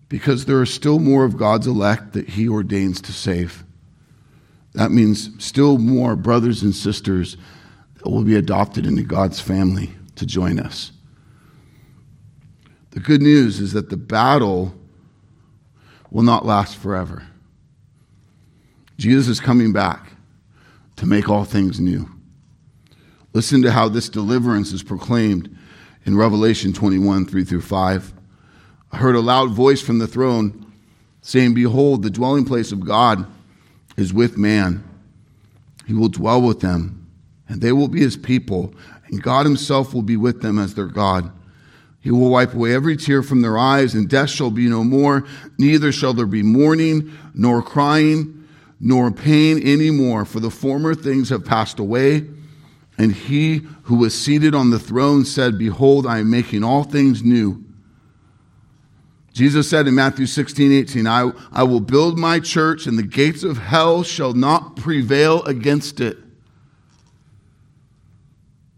because 0.10 0.46
there 0.46 0.60
are 0.60 0.66
still 0.66 0.98
more 0.98 1.25
of 1.25 1.38
God's 1.38 1.68
elect 1.68 2.14
that 2.14 2.30
He 2.30 2.50
ordains 2.50 3.00
to 3.02 3.14
save. 3.14 3.64
That 4.74 4.90
means 4.90 5.30
still 5.38 5.78
more 5.78 6.16
brothers 6.16 6.64
and 6.64 6.74
sisters 6.74 7.38
that 8.00 8.10
will 8.10 8.24
be 8.24 8.36
adopted 8.36 8.88
into 8.88 9.04
God's 9.04 9.40
family 9.40 9.92
to 10.16 10.25
join 10.25 10.58
us. 10.60 10.92
The 12.96 13.02
good 13.02 13.22
news 13.22 13.60
is 13.60 13.74
that 13.74 13.90
the 13.90 13.98
battle 13.98 14.74
will 16.10 16.24
not 16.24 16.46
last 16.46 16.78
forever. 16.78 17.28
Jesus 18.98 19.28
is 19.28 19.42
coming 19.42 19.74
back 19.74 20.14
to 20.96 21.06
make 21.06 21.28
all 21.28 21.44
things 21.44 21.82
new. 21.82 22.10
Listen 23.34 23.62
to 23.64 23.72
how 23.72 23.90
this 23.90 24.08
deliverance 24.08 24.72
is 24.72 24.82
proclaimed 24.82 25.54
in 26.06 26.16
Revelation 26.16 26.72
21 26.72 27.25
3 27.25 27.44
through 27.44 27.62
5. 27.62 28.14
I 28.94 28.98
heard 28.98 29.16
a 29.16 29.20
loud 29.20 29.52
voice 29.52 29.82
from 29.82 30.00
the 30.00 30.08
throne 30.08 30.72
saying, 31.22 31.54
Behold, 31.54 32.02
the 32.02 32.10
dwelling 32.10 32.46
place 32.46 32.72
of 32.72 32.86
God 32.86 33.28
is 33.98 34.14
with 34.14 34.38
man. 34.38 34.82
He 35.86 35.94
will 35.94 36.08
dwell 36.08 36.42
with 36.42 36.62
them, 36.62 37.12
and 37.50 37.60
they 37.60 37.74
will 37.74 37.90
be 37.90 38.00
his 38.00 38.16
people, 38.16 38.74
and 39.08 39.22
God 39.22 39.46
himself 39.46 39.94
will 39.94 40.02
be 40.02 40.16
with 40.16 40.42
them 40.42 40.58
as 40.58 40.75
their 40.75 40.88
God. 40.88 41.34
He 42.05 42.12
will 42.12 42.29
wipe 42.29 42.53
away 42.53 42.75
every 42.75 42.95
tear 42.97 43.24
from 43.24 43.41
their 43.41 43.57
eyes, 43.57 43.95
and 43.95 44.07
death 44.07 44.29
shall 44.29 44.51
be 44.51 44.69
no 44.69 44.83
more. 44.83 45.25
Neither 45.57 45.91
shall 45.91 46.13
there 46.13 46.27
be 46.27 46.43
mourning, 46.43 47.12
nor 47.33 47.63
crying, 47.63 48.47
nor 48.79 49.09
pain 49.09 49.57
any 49.57 49.89
more, 49.89 50.24
for 50.24 50.39
the 50.39 50.51
former 50.51 50.93
things 50.93 51.29
have 51.29 51.43
passed 51.43 51.79
away. 51.79 52.27
And 53.00 53.12
he 53.12 53.63
who 53.85 53.95
was 53.95 54.13
seated 54.13 54.53
on 54.53 54.69
the 54.69 54.77
throne 54.77 55.25
said, 55.25 55.57
Behold, 55.57 56.05
I 56.05 56.19
am 56.19 56.29
making 56.29 56.63
all 56.63 56.83
things 56.83 57.24
new. 57.24 57.65
Jesus 59.33 59.67
said 59.67 59.88
in 59.88 59.95
Matthew 59.95 60.27
16, 60.27 60.71
18, 60.71 61.07
I, 61.07 61.31
I 61.51 61.63
will 61.63 61.79
build 61.79 62.19
my 62.19 62.39
church, 62.39 62.85
and 62.85 63.00
the 63.00 63.03
gates 63.03 63.41
of 63.41 63.57
hell 63.57 64.03
shall 64.03 64.33
not 64.33 64.75
prevail 64.75 65.41
against 65.45 66.00
it. 66.00 66.19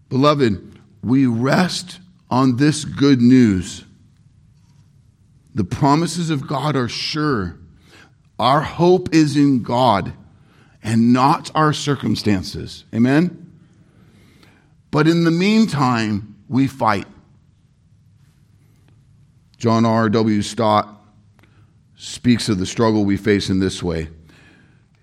Beloved, 0.07 0.79
we 1.03 1.25
rest 1.25 1.99
on 2.29 2.57
this 2.57 2.85
good 2.85 3.21
news. 3.21 3.83
The 5.55 5.63
promises 5.63 6.29
of 6.29 6.47
God 6.47 6.75
are 6.75 6.89
sure. 6.89 7.57
Our 8.37 8.61
hope 8.61 9.13
is 9.13 9.35
in 9.35 9.63
God 9.63 10.13
and 10.83 11.11
not 11.11 11.49
our 11.55 11.73
circumstances. 11.73 12.85
Amen? 12.93 13.51
But 14.91 15.07
in 15.07 15.23
the 15.23 15.31
meantime, 15.31 16.35
we 16.47 16.67
fight. 16.67 17.07
John 19.57 19.85
R. 19.85 20.09
W. 20.09 20.41
Stott 20.41 20.87
speaks 21.95 22.47
of 22.47 22.59
the 22.59 22.65
struggle 22.65 23.03
we 23.03 23.17
face 23.17 23.49
in 23.49 23.59
this 23.59 23.81
way 23.81 24.09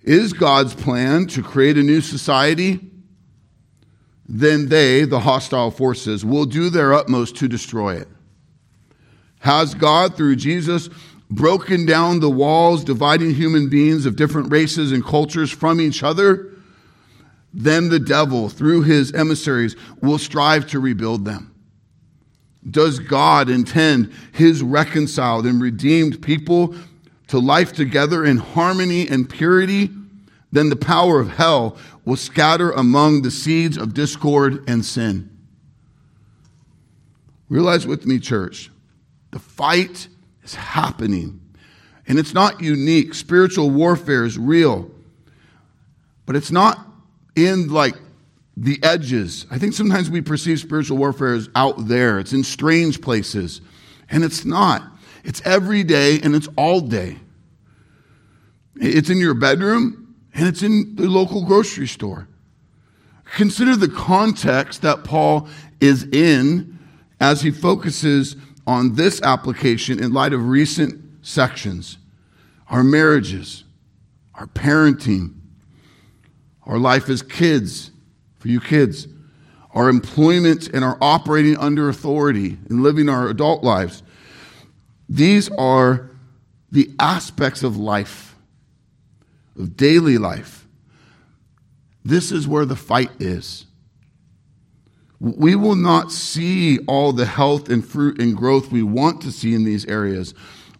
Is 0.05 0.33
God's 0.33 0.75
plan 0.75 1.27
to 1.29 1.43
create 1.43 1.77
a 1.77 1.83
new 1.83 2.01
society? 2.01 2.81
Then 4.27 4.69
they, 4.69 5.05
the 5.05 5.21
hostile 5.21 5.71
forces, 5.71 6.25
will 6.25 6.47
do 6.47 6.71
their 6.71 6.95
utmost 6.95 7.37
to 7.37 7.49
destroy 7.49 7.97
it. 7.97 8.09
Has 9.41 9.75
God, 9.75 10.17
through 10.17 10.37
Jesus, 10.37 10.89
broken 11.31 11.85
down 11.85 12.21
the 12.21 12.31
walls 12.31 12.85
dividing 12.85 13.35
human 13.35 13.69
beings 13.69 14.07
of 14.07 14.17
different 14.17 14.51
races 14.51 14.93
and 14.93 15.05
cultures 15.05 15.51
from 15.51 15.81
each 15.81 16.03
other? 16.03 16.51
Then 17.53 17.91
the 17.91 18.01
devil, 18.01 18.49
through 18.49 18.83
his 18.83 19.13
emissaries, 19.13 19.77
will 20.01 20.19
strive 20.19 20.67
to 20.69 20.81
rebuild 20.81 21.25
them. 21.25 21.55
Does 22.69 22.99
God 22.99 23.51
intend 23.51 24.13
his 24.33 24.63
reconciled 24.63 25.45
and 25.45 25.61
redeemed 25.61 26.23
people 26.23 26.75
to 27.29 27.39
life 27.39 27.75
together 27.75 28.25
in 28.25 28.39
harmony 28.39 29.07
and 29.07 29.29
purity? 29.29 29.91
Then 30.51 30.71
the 30.71 30.77
power 30.77 31.21
of 31.21 31.31
hell 31.31 31.77
will 32.05 32.17
scatter 32.17 32.71
among 32.73 33.23
the 33.23 33.31
seeds 33.31 33.77
of 33.77 33.95
discord 33.95 34.69
and 34.69 34.85
sin. 34.85 35.31
Realize 37.49 37.87
with 37.87 38.07
me, 38.07 38.19
church, 38.19 38.71
the 39.31 39.39
fight 39.39 40.09
is 40.43 40.55
happening. 40.55 41.41
And 42.07 42.19
it's 42.19 42.35
not 42.35 42.61
unique. 42.61 43.15
Spiritual 43.15 43.71
warfare 43.71 44.25
is 44.25 44.37
real. 44.37 44.91
But 46.27 46.37
it's 46.37 46.51
not 46.51 46.87
in 47.35 47.69
like 47.69 47.95
the 48.57 48.79
edges. 48.83 49.47
I 49.51 49.59
think 49.59 49.73
sometimes 49.73 50.11
we 50.11 50.21
perceive 50.21 50.61
spiritual 50.61 50.99
warfare 50.99 51.35
as 51.35 51.49
out 51.55 51.89
there, 51.89 52.19
it's 52.19 52.33
in 52.33 52.45
strange 52.45 53.01
places. 53.01 53.61
And 54.11 54.23
it's 54.23 54.45
not. 54.45 54.83
It's 55.25 55.41
every 55.47 55.83
day 55.83 56.21
and 56.21 56.35
it's 56.35 56.49
all 56.57 56.81
day. 56.81 57.19
It's 58.77 59.09
in 59.09 59.19
your 59.19 59.35
bedroom 59.35 60.04
and 60.35 60.47
it's 60.47 60.63
in 60.63 60.97
the 60.97 61.09
local 61.09 61.45
grocery 61.45 61.87
store. 61.87 62.29
Consider 63.37 63.77
the 63.77 63.89
context 63.89 64.83
that 64.83 65.05
Paul 65.05 65.49
is 65.81 66.05
in 66.05 66.79
as 67.21 67.41
he 67.41 67.51
focuses 67.51 68.37
on 68.67 68.95
this 68.95 69.23
application 69.23 70.03
in 70.03 70.13
light 70.13 70.33
of 70.33 70.49
recent 70.49 71.01
sections 71.23 71.99
our 72.69 72.83
marriages, 72.83 73.63
our 74.35 74.47
parenting, 74.47 75.35
our 76.67 76.79
life 76.79 77.11
as 77.11 77.21
kids, 77.21 77.91
for 78.39 78.49
you 78.49 78.59
kids, 78.59 79.07
our 79.73 79.89
employment 79.89 80.69
and 80.69 80.83
our 80.83 80.97
operating 81.01 81.57
under 81.59 81.89
authority 81.89 82.57
and 82.71 82.83
living 82.83 83.09
our 83.09 83.29
adult 83.29 83.63
lives. 83.63 84.03
These 85.09 85.51
are 85.51 86.11
the 86.73 86.91
aspects 86.99 87.63
of 87.63 87.77
life, 87.77 88.34
of 89.57 89.77
daily 89.77 90.19
life. 90.19 90.67
This 92.05 92.33
is 92.33 92.47
where 92.47 92.65
the 92.65 92.77
fight 92.77 93.11
is. 93.19 93.67
We 95.21 95.55
will 95.55 95.77
not 95.77 96.13
see 96.13 96.79
all 96.81 97.13
the 97.13 97.25
health 97.25 97.71
and 97.71 97.87
fruit 97.87 98.21
and 98.21 98.37
growth 98.37 98.71
we 98.71 98.83
want 98.83 99.23
to 99.23 99.33
see 99.33 99.55
in 99.55 99.65
these 99.65 99.87
areas 99.87 100.35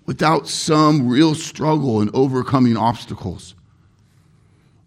without 0.07 0.49
some 0.49 1.09
real 1.09 1.35
struggle 1.35 2.01
and 2.01 2.11
overcoming 2.15 2.77
obstacles. 2.77 3.55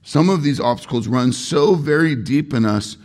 Some 0.04 0.30
of 0.30 0.44
these 0.44 0.60
obstacles 0.60 1.08
run 1.08 1.34
so 1.34 1.76
very 1.76 2.16
deep 2.16 2.54
in 2.54 2.66
us, 2.66 2.98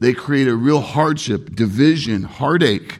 they 0.00 0.12
create 0.12 0.48
a 0.48 0.54
real 0.54 0.80
hardship, 0.80 1.54
division, 1.54 2.22
heartache. 2.22 2.98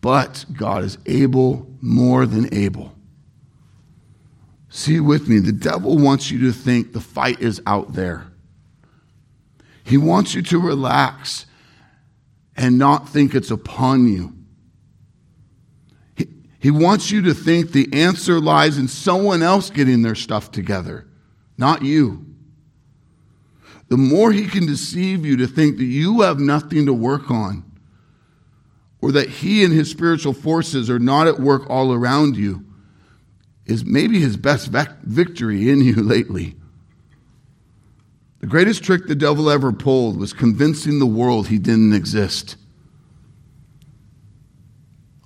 But 0.00 0.44
God 0.52 0.84
is 0.84 0.98
able, 1.06 1.66
more 1.80 2.26
than 2.26 2.52
able. 2.52 2.97
See 4.70 5.00
with 5.00 5.28
me, 5.28 5.38
the 5.38 5.52
devil 5.52 5.98
wants 5.98 6.30
you 6.30 6.40
to 6.40 6.52
think 6.52 6.92
the 6.92 7.00
fight 7.00 7.40
is 7.40 7.60
out 7.66 7.94
there. 7.94 8.26
He 9.82 9.96
wants 9.96 10.34
you 10.34 10.42
to 10.42 10.60
relax 10.60 11.46
and 12.56 12.76
not 12.76 13.08
think 13.08 13.34
it's 13.34 13.50
upon 13.50 14.06
you. 14.08 14.34
He, 16.14 16.26
he 16.58 16.70
wants 16.70 17.10
you 17.10 17.22
to 17.22 17.34
think 17.34 17.72
the 17.72 17.88
answer 17.92 18.40
lies 18.40 18.76
in 18.76 18.88
someone 18.88 19.42
else 19.42 19.70
getting 19.70 20.02
their 20.02 20.14
stuff 20.14 20.50
together, 20.50 21.06
not 21.56 21.82
you. 21.82 22.26
The 23.88 23.96
more 23.96 24.32
he 24.32 24.46
can 24.46 24.66
deceive 24.66 25.24
you 25.24 25.38
to 25.38 25.46
think 25.46 25.78
that 25.78 25.84
you 25.84 26.20
have 26.20 26.38
nothing 26.38 26.84
to 26.84 26.92
work 26.92 27.30
on, 27.30 27.64
or 29.00 29.12
that 29.12 29.30
he 29.30 29.64
and 29.64 29.72
his 29.72 29.90
spiritual 29.90 30.34
forces 30.34 30.90
are 30.90 30.98
not 30.98 31.26
at 31.26 31.40
work 31.40 31.70
all 31.70 31.94
around 31.94 32.36
you, 32.36 32.66
is 33.68 33.84
maybe 33.84 34.18
his 34.18 34.36
best 34.36 34.70
victory 35.02 35.70
in 35.70 35.80
you 35.82 35.94
lately. 35.94 36.56
The 38.40 38.46
greatest 38.46 38.82
trick 38.82 39.06
the 39.06 39.14
devil 39.14 39.50
ever 39.50 39.72
pulled 39.72 40.18
was 40.18 40.32
convincing 40.32 40.98
the 40.98 41.06
world 41.06 41.48
he 41.48 41.58
didn't 41.58 41.92
exist. 41.92 42.56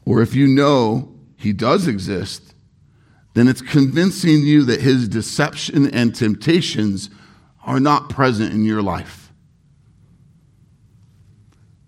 Or 0.05 0.21
if 0.23 0.35
you 0.35 0.47
know 0.47 1.15
he 1.37 1.53
does 1.53 1.87
exist, 1.87 2.55
then 3.35 3.49
it's 3.49 3.63
convincing 3.63 4.43
you 4.43 4.65
that 4.65 4.81
his 4.81 5.09
deception 5.09 5.93
and 5.95 6.15
temptations 6.15 7.11
are 7.65 7.81
not 7.81 8.11
present 8.11 8.53
in 8.53 8.65
your 8.65 8.83
life. 8.83 9.33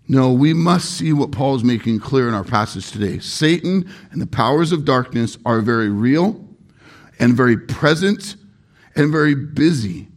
No, 0.07 0.31
we 0.31 0.53
must 0.53 0.91
see 0.91 1.11
what 1.11 1.31
Paul 1.31 1.55
is 1.55 1.63
making 1.63 1.99
clear 1.99 2.27
in 2.27 2.35
our 2.35 2.43
passage 2.43 2.91
today. 2.91 3.19
Satan 3.19 3.89
and 4.11 4.21
the 4.21 4.27
powers 4.27 4.71
of 4.71 4.85
darkness 4.85 5.37
are 5.45 5.61
very 5.61 5.89
real 5.89 6.44
and 7.19 7.33
very 7.33 7.57
present 7.57 8.35
and 8.95 9.11
very 9.11 9.35
busy 9.35 10.07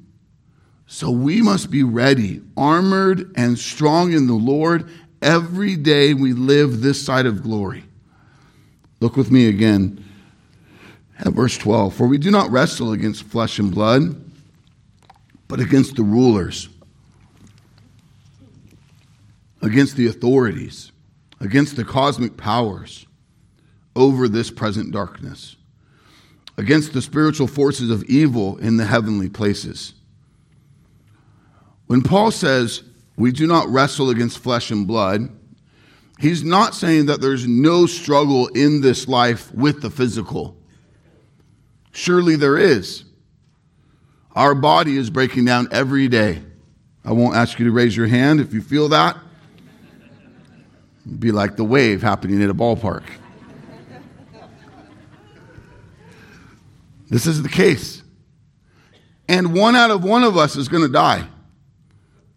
so 0.90 1.10
we 1.10 1.42
must 1.42 1.70
be 1.70 1.82
ready, 1.82 2.40
armored 2.56 3.30
and 3.36 3.58
strong 3.58 4.12
in 4.14 4.26
the 4.26 4.32
Lord 4.32 4.88
every 5.20 5.76
day 5.76 6.14
we 6.14 6.32
live 6.32 6.80
this 6.80 7.04
side 7.04 7.26
of 7.26 7.42
glory. 7.42 7.84
Look 8.98 9.14
with 9.14 9.30
me 9.30 9.48
again 9.48 10.02
at 11.18 11.34
verse 11.34 11.58
12. 11.58 11.94
For 11.94 12.06
we 12.06 12.16
do 12.16 12.30
not 12.30 12.50
wrestle 12.50 12.92
against 12.92 13.24
flesh 13.24 13.58
and 13.58 13.70
blood, 13.70 14.18
but 15.46 15.60
against 15.60 15.96
the 15.96 16.02
rulers, 16.02 16.70
against 19.60 19.94
the 19.96 20.06
authorities, 20.06 20.90
against 21.38 21.76
the 21.76 21.84
cosmic 21.84 22.38
powers 22.38 23.06
over 23.94 24.26
this 24.26 24.50
present 24.50 24.90
darkness, 24.90 25.56
against 26.58 26.92
the 26.92 27.00
spiritual 27.00 27.46
forces 27.46 27.88
of 27.88 28.02
evil 28.04 28.58
in 28.58 28.76
the 28.76 28.84
heavenly 28.84 29.30
places. 29.30 29.94
When 31.86 32.02
Paul 32.02 32.32
says 32.32 32.82
we 33.16 33.30
do 33.30 33.46
not 33.46 33.68
wrestle 33.68 34.10
against 34.10 34.40
flesh 34.40 34.72
and 34.72 34.86
blood, 34.86 35.30
he's 36.18 36.42
not 36.42 36.74
saying 36.74 37.06
that 37.06 37.20
there's 37.20 37.46
no 37.46 37.86
struggle 37.86 38.48
in 38.48 38.80
this 38.80 39.06
life 39.06 39.54
with 39.54 39.82
the 39.82 39.88
physical. 39.88 40.56
Surely 41.92 42.34
there 42.34 42.58
is. 42.58 43.04
Our 44.34 44.54
body 44.54 44.96
is 44.96 45.10
breaking 45.10 45.44
down 45.44 45.68
every 45.70 46.08
day. 46.08 46.42
I 47.04 47.12
won't 47.12 47.36
ask 47.36 47.58
you 47.60 47.66
to 47.66 47.72
raise 47.72 47.96
your 47.96 48.08
hand 48.08 48.40
if 48.40 48.52
you 48.52 48.60
feel 48.60 48.88
that. 48.88 49.16
It'd 51.06 51.20
be 51.20 51.30
like 51.30 51.56
the 51.56 51.64
wave 51.64 52.02
happening 52.02 52.42
at 52.42 52.50
a 52.50 52.54
ballpark. 52.54 53.04
This 57.08 57.26
is 57.26 57.42
the 57.42 57.48
case. 57.48 58.02
And 59.28 59.54
one 59.54 59.76
out 59.76 59.90
of 59.90 60.04
one 60.04 60.24
of 60.24 60.36
us 60.36 60.56
is 60.56 60.68
going 60.68 60.82
to 60.82 60.92
die. 60.92 61.26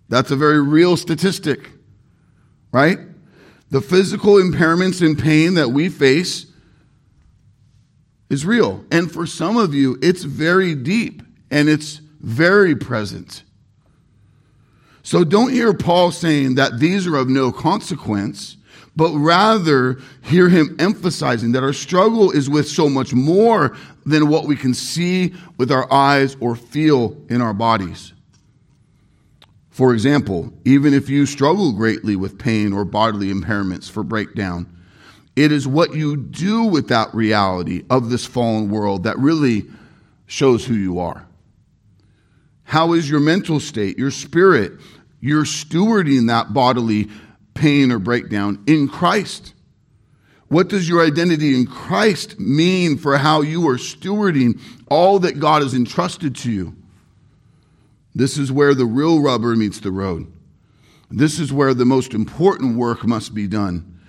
That's 0.10 0.31
a 0.31 0.36
very 0.36 0.62
real 0.62 0.97
statistic, 0.97 1.71
right? 2.71 2.99
The 3.69 3.81
physical 3.81 4.36
impairments 4.36 5.05
and 5.05 5.17
pain 5.17 5.53
that 5.53 5.69
we 5.69 5.88
face 5.88 6.47
is 8.29 8.45
real. 8.45 8.84
And 8.91 9.12
for 9.12 9.25
some 9.25 9.57
of 9.57 9.73
you, 9.73 9.97
it's 10.01 10.23
very 10.23 10.75
deep 10.75 11.21
and 11.49 11.69
it's 11.69 12.01
very 12.19 12.75
present. 12.75 13.43
So 15.03 15.23
don't 15.23 15.51
hear 15.51 15.73
Paul 15.73 16.12
saying 16.12 16.55
that 16.55 16.79
these 16.79 17.07
are 17.07 17.15
of 17.15 17.27
no 17.27 17.51
consequence, 17.51 18.57
but 18.95 19.13
rather 19.13 19.99
hear 20.21 20.49
him 20.49 20.75
emphasizing 20.80 21.54
that 21.54 21.63
our 21.63 21.73
struggle 21.73 22.32
is 22.32 22.49
with 22.49 22.67
so 22.67 22.89
much 22.89 23.13
more 23.13 23.75
than 24.06 24.27
what 24.27 24.45
we 24.45 24.56
can 24.56 24.73
see 24.73 25.34
with 25.58 25.71
our 25.71 25.91
eyes 25.91 26.36
or 26.39 26.56
feel 26.56 27.15
in 27.30 27.41
our 27.41 27.54
bodies. 27.54 28.13
For 29.69 29.93
example, 29.93 30.51
even 30.65 30.93
if 30.93 31.10
you 31.10 31.25
struggle 31.25 31.71
greatly 31.71 32.15
with 32.15 32.38
pain 32.38 32.73
or 32.73 32.84
bodily 32.84 33.32
impairments 33.34 33.89
for 33.89 34.04
breakdown, 34.04 34.67
it 35.36 35.51
is 35.51 35.65
what 35.65 35.95
you 35.95 36.17
do 36.17 36.65
with 36.65 36.89
that 36.89 37.13
reality 37.15 37.86
of 37.89 38.10
this 38.10 38.25
fallen 38.25 38.69
world 38.69 39.04
that 39.04 39.17
really 39.17 39.63
shows 40.27 40.65
who 40.65 40.73
you 40.73 40.99
are. 40.99 41.25
How 42.63 42.93
is 42.93 43.10
your 43.10 43.21
mental 43.21 43.60
state, 43.60 43.97
your 43.97 44.12
spirit? 44.12 44.73
You're 45.21 45.45
stewarding 45.45 46.27
that 46.27 46.54
bodily 46.54 47.10
pain 47.62 47.91
or 47.91 48.00
breakdown 48.00 48.63
in 48.65 48.88
Christ. 48.88 49.54
What 50.47 50.67
does 50.67 50.89
your 50.89 51.06
identity 51.06 51.56
in 51.56 51.67
Christ 51.67 52.39
mean 52.39 52.97
for 52.97 53.17
how 53.17 53.41
you 53.41 53.69
are 53.69 53.78
stewarding 53.78 54.60
all 54.89 55.19
that 55.19 55.39
God 55.39 55.62
has 55.62 55.76
entrusted 55.76 56.36
to 56.38 56.52
you? 56.52 56.76
This 58.15 58.36
is 58.38 58.52
where 58.52 58.74
the 58.74 58.88
real 58.88 59.21
rubber 59.21 59.56
meets 59.56 59.80
the 59.80 59.91
road. 59.91 60.26
This 61.12 61.39
is 61.39 61.54
where 61.54 61.76
the 61.76 61.86
most 61.86 62.15
important 62.15 62.78
work 62.78 63.06
must 63.06 63.36
be 63.36 63.47
done. 63.47 64.00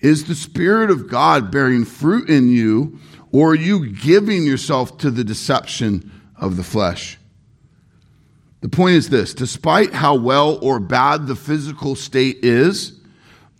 Is 0.00 0.26
the 0.26 0.36
Spirit 0.36 0.88
of 0.90 1.08
God 1.08 1.50
bearing 1.50 1.84
fruit 1.84 2.30
in 2.30 2.48
you, 2.48 3.00
or 3.32 3.50
are 3.50 3.56
you 3.56 3.92
giving 3.92 4.44
yourself 4.44 4.98
to 4.98 5.10
the 5.10 5.24
deception 5.24 6.12
of 6.36 6.56
the 6.56 6.64
flesh? 6.64 7.18
The 8.60 8.68
point 8.68 8.94
is 8.94 9.10
this 9.10 9.34
despite 9.34 9.92
how 9.92 10.14
well 10.14 10.60
or 10.62 10.78
bad 10.78 11.26
the 11.26 11.36
physical 11.36 11.96
state 11.96 12.44
is, 12.44 12.99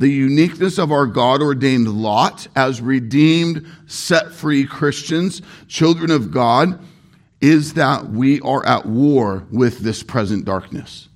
the 0.01 0.09
uniqueness 0.09 0.79
of 0.79 0.91
our 0.91 1.05
God 1.05 1.43
ordained 1.43 1.87
lot 1.87 2.49
as 2.57 2.81
redeemed, 2.81 3.67
set 3.87 4.33
free 4.33 4.65
Christians, 4.65 5.43
children 5.69 6.11
of 6.11 6.31
God, 6.31 6.81
is 7.43 7.75
that 7.75 8.09
we 8.09 8.41
are 8.41 8.65
at 8.65 8.87
war 8.87 9.47
with 9.51 9.81
this 9.81 10.03
present 10.03 10.47
darkness. 10.47 11.11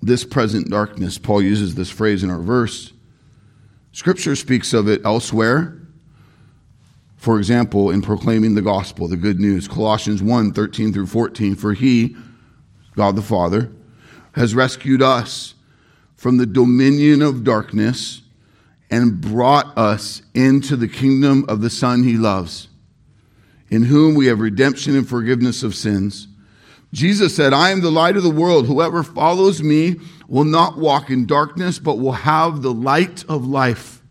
This 0.00 0.22
present 0.22 0.70
darkness, 0.70 1.18
Paul 1.18 1.42
uses 1.42 1.74
this 1.74 1.90
phrase 1.90 2.22
in 2.22 2.30
our 2.30 2.38
verse. 2.38 2.92
Scripture 3.90 4.36
speaks 4.36 4.72
of 4.72 4.88
it 4.88 5.04
elsewhere. 5.04 5.76
For 7.16 7.36
example, 7.38 7.90
in 7.90 8.00
proclaiming 8.00 8.54
the 8.54 8.62
gospel, 8.62 9.08
the 9.08 9.16
good 9.16 9.40
news, 9.40 9.66
Colossians 9.66 10.22
1 10.22 10.52
13 10.52 10.92
through 10.92 11.06
14, 11.06 11.56
for 11.56 11.72
he, 11.72 12.14
God 12.94 13.16
the 13.16 13.22
Father, 13.22 13.72
has 14.34 14.54
rescued 14.54 15.02
us 15.02 15.54
from 16.20 16.36
the 16.36 16.44
dominion 16.44 17.22
of 17.22 17.44
darkness 17.44 18.20
and 18.90 19.22
brought 19.22 19.72
us 19.78 20.20
into 20.34 20.76
the 20.76 20.86
kingdom 20.86 21.46
of 21.48 21.62
the 21.62 21.70
Son 21.70 22.02
he 22.02 22.18
loves, 22.18 22.68
in 23.70 23.84
whom 23.84 24.14
we 24.14 24.26
have 24.26 24.38
redemption 24.38 24.94
and 24.94 25.08
forgiveness 25.08 25.62
of 25.62 25.74
sins. 25.74 26.28
Jesus 26.92 27.34
said, 27.34 27.54
I 27.54 27.70
am 27.70 27.80
the 27.80 27.90
light 27.90 28.18
of 28.18 28.22
the 28.22 28.28
world. 28.28 28.66
Whoever 28.66 29.02
follows 29.02 29.62
me 29.62 29.96
will 30.28 30.44
not 30.44 30.76
walk 30.76 31.08
in 31.08 31.24
darkness, 31.24 31.78
but 31.78 31.98
will 31.98 32.12
have 32.12 32.60
the 32.60 32.74
light 32.74 33.24
of 33.26 33.46
life. 33.46 34.02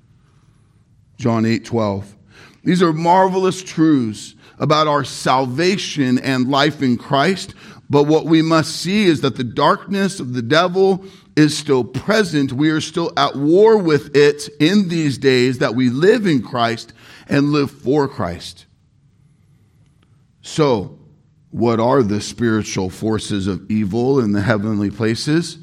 John 1.17 1.45
8 1.45 1.63
12. 1.63 2.15
These 2.63 2.82
are 2.82 2.91
marvelous 2.91 3.62
truths 3.62 4.34
about 4.58 4.88
our 4.88 5.04
salvation 5.04 6.17
and 6.17 6.50
life 6.50 6.82
in 6.82 6.98
Christ. 6.98 7.54
But 7.88 8.04
what 8.04 8.26
we 8.26 8.41
must 8.41 8.78
see 8.78 9.06
is 9.06 9.22
that 9.22 9.36
the 9.36 9.43
darkness 9.43 10.19
of 10.19 10.34
the 10.34 10.41
devil 10.41 11.06
is 11.39 11.58
still 11.58 11.86
present. 11.86 12.52
We 12.52 12.69
are 12.69 12.82
still 12.82 13.13
at 13.15 13.36
war 13.36 13.78
with 13.78 14.13
it 14.15 14.49
in 14.60 14.89
these 14.89 15.17
days 15.17 15.60
that 15.60 15.73
we 15.73 15.89
live 15.89 16.28
in 16.28 16.43
Christ 16.43 16.91
and 17.30 17.54
live 17.54 17.71
for 17.71 18.10
Christ. 18.10 18.65
So, 20.41 20.99
what 21.52 21.80
are 21.80 22.04
the 22.04 22.19
spiritual 22.19 22.89
forces 22.89 23.47
of 23.47 23.71
evil 23.71 24.19
in 24.19 24.34
the 24.34 24.41
heavenly 24.41 24.91
places? 24.91 25.58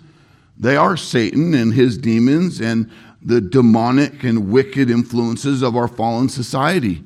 They 0.59 0.77
are 0.77 0.97
Satan 0.97 1.53
and 1.53 1.75
his 1.75 1.99
demons 1.99 2.61
and 2.61 2.91
the 3.21 3.43
demonic 3.43 4.25
and 4.25 4.51
wicked 4.51 4.89
influences 4.91 5.63
of 5.63 5.77
our 5.77 5.89
fallen 5.89 6.31
society. 6.31 7.05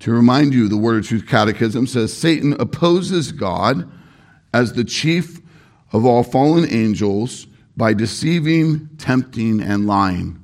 To 0.00 0.10
remind 0.10 0.52
you, 0.52 0.68
the 0.68 0.76
Word 0.76 0.98
of 0.98 1.06
Truth 1.06 1.28
Catechism 1.28 1.86
says 1.86 2.12
Satan 2.12 2.54
opposes 2.58 3.30
God 3.30 3.88
as 4.52 4.72
the 4.72 4.84
chief 4.84 5.40
of 5.92 6.04
all 6.04 6.22
fallen 6.22 6.66
angels 6.70 7.46
by 7.76 7.92
deceiving, 7.92 8.88
tempting, 8.98 9.60
and 9.60 9.86
lying. 9.86 10.40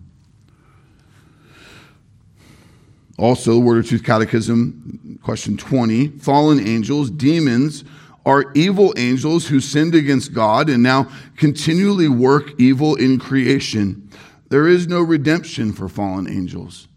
Also, 3.18 3.54
the 3.54 3.60
Word 3.60 3.78
of 3.78 3.88
Truth 3.88 4.04
Catechism, 4.04 5.18
question 5.22 5.56
20 5.56 6.08
fallen 6.18 6.66
angels, 6.66 7.10
demons, 7.10 7.84
are 8.24 8.52
evil 8.54 8.94
angels 8.96 9.46
who 9.46 9.60
sinned 9.60 9.94
against 9.94 10.32
God 10.32 10.68
and 10.68 10.82
now 10.82 11.08
continually 11.36 12.08
work 12.08 12.52
evil 12.58 12.94
in 12.94 13.18
creation. 13.18 14.10
There 14.48 14.68
is 14.68 14.86
no 14.86 15.00
redemption 15.00 15.72
for 15.72 15.88
fallen 15.88 16.28
angels. 16.28 16.88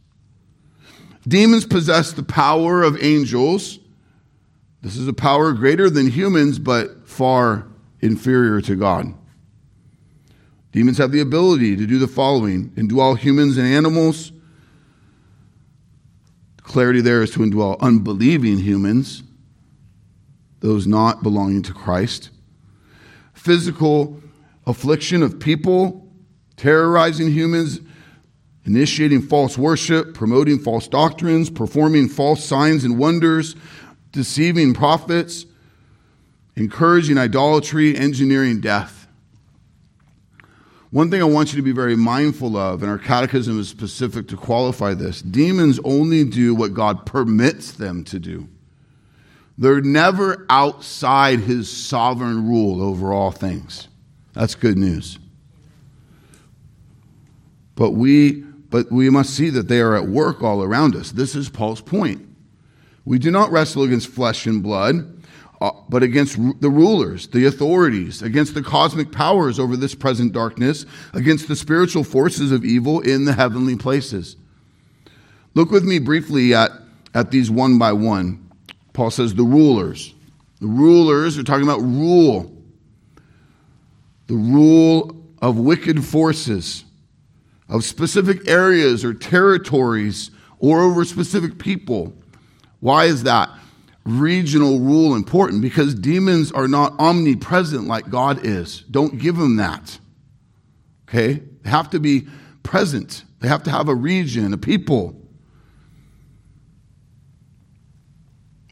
Demons 1.28 1.66
possess 1.66 2.12
the 2.12 2.24
power 2.24 2.84
of 2.84 3.02
angels. 3.04 3.80
This 4.82 4.98
is 4.98 5.08
a 5.08 5.14
power 5.14 5.52
greater 5.54 5.90
than 5.90 6.08
humans, 6.08 6.60
but 6.60 7.08
far 7.08 7.66
inferior 8.02 8.62
to 8.62 8.76
God. 8.76 9.14
Demons 10.72 10.98
have 10.98 11.12
the 11.12 11.22
ability 11.22 11.78
to 11.78 11.88
do 11.88 11.98
the 12.00 12.08
following 12.08 12.70
indwell 12.72 13.18
humans 13.18 13.58
and 13.58 13.66
animals. 13.66 14.34
Clarity 16.58 17.00
there 17.00 17.24
is 17.24 17.32
to 17.32 17.40
indwell 17.40 17.80
unbelieving 17.80 18.58
humans, 18.58 19.24
those 20.60 20.86
not 20.86 21.24
belonging 21.24 21.62
to 21.62 21.74
Christ. 21.74 22.30
Physical 23.34 24.20
affliction 24.68 25.24
of 25.24 25.40
people, 25.40 26.12
terrorizing 26.58 27.32
humans, 27.32 27.80
initiating 28.66 29.22
false 29.22 29.58
worship, 29.58 30.14
promoting 30.14 30.60
false 30.60 30.88
doctrines, 30.88 31.50
performing 31.50 32.10
false 32.10 32.44
signs 32.44 32.84
and 32.84 32.98
wonders, 32.98 33.56
deceiving 34.12 34.74
prophets, 34.74 35.46
encouraging 36.56 37.18
idolatry, 37.18 37.96
engineering 37.98 38.62
death. 38.62 39.08
One 40.92 41.12
thing 41.12 41.22
I 41.22 41.26
want 41.26 41.52
you 41.52 41.58
to 41.58 41.62
be 41.62 41.74
very 41.74 41.96
mindful 41.96 42.56
of, 42.56 42.82
and 42.82 42.90
our 42.90 42.98
catechism 42.98 43.60
is 43.60 43.68
specific 43.68 44.30
to 44.30 44.38
qualify 44.38 44.94
this 44.94 45.22
demons 45.22 45.80
only 45.84 46.24
do 46.24 46.56
what 46.56 46.74
God 46.74 47.06
permits 47.06 47.74
them 47.74 48.04
to 48.06 48.20
do. 48.20 48.48
They're 49.58 49.82
never 49.82 50.46
outside 50.50 51.40
his 51.40 51.70
sovereign 51.70 52.48
rule 52.48 52.82
over 52.82 53.14
all 53.14 53.32
things. 53.32 53.88
That's 54.34 54.56
good 54.56 54.78
news. 54.78 55.20
But 57.76 57.92
we 57.92 58.44
but 58.70 58.92
we 58.92 59.10
must 59.10 59.34
see 59.34 59.50
that 59.52 59.68
they 59.68 59.80
are 59.80 59.96
at 59.96 60.08
work 60.08 60.44
all 60.44 60.62
around 60.62 60.96
us. 60.96 61.12
This 61.12 61.36
is 61.36 61.50
Paul's 61.50 61.82
point. 61.82 62.28
We 63.06 63.20
do 63.20 63.32
not 63.32 63.52
wrestle 63.52 63.84
against 63.84 64.08
flesh 64.08 64.48
and 64.48 64.62
blood, 64.62 65.15
Uh, 65.62 65.72
but 65.88 66.04
against 66.04 66.38
the 66.60 66.70
rulers, 66.70 67.28
the 67.28 67.46
authorities, 67.46 68.22
against 68.22 68.54
the 68.54 68.62
cosmic 68.62 69.12
powers 69.12 69.58
over 69.58 69.78
this 69.78 69.96
present 69.96 70.34
darkness, 70.34 70.86
against 71.14 71.48
the 71.48 71.56
spiritual 71.56 72.04
forces 72.04 72.52
of 72.52 72.66
evil 72.66 73.00
in 73.00 73.26
the 73.26 73.34
heavenly 73.34 73.76
places. 73.76 74.36
Look 75.54 75.72
with 75.72 75.86
me 75.86 76.00
briefly 76.00 76.54
at, 76.54 76.72
at 77.14 77.32
these 77.32 77.50
one 77.50 77.78
by 77.78 77.94
one. 77.94 78.50
Paul 78.92 79.12
says 79.12 79.34
the 79.34 79.44
rulers. 79.44 80.14
The 80.60 80.68
rulers 80.68 81.38
are 81.38 81.44
talking 81.44 81.64
about 81.64 81.82
rule, 81.82 82.52
the 84.28 84.36
rule 84.36 85.24
of 85.42 85.58
wicked 85.58 86.04
forces 86.04 86.84
of 87.70 87.84
specific 87.84 88.48
areas 88.48 89.04
or 89.04 89.14
territories 89.14 90.32
or 90.60 90.82
over 90.82 91.06
specific 91.06 91.58
people. 91.58 92.14
Why 92.80 93.06
is 93.06 93.24
that? 93.24 93.50
Regional 94.06 94.80
rule 94.80 95.16
important 95.16 95.62
because 95.62 95.96
demons 95.96 96.52
are 96.52 96.68
not 96.68 96.94
omnipresent 97.00 97.88
like 97.88 98.10
God 98.10 98.46
is. 98.46 98.82
Don't 98.92 99.18
give 99.18 99.36
them 99.36 99.56
that. 99.56 99.98
Okay? 101.10 101.42
They 101.64 101.70
have 101.70 101.90
to 101.90 102.00
be 102.00 102.28
present, 102.62 103.24
they 103.40 103.48
have 103.48 103.64
to 103.64 103.72
have 103.72 103.90
a 103.90 103.96
region, 103.96 104.54
a 104.54 104.58
people. 104.58 105.22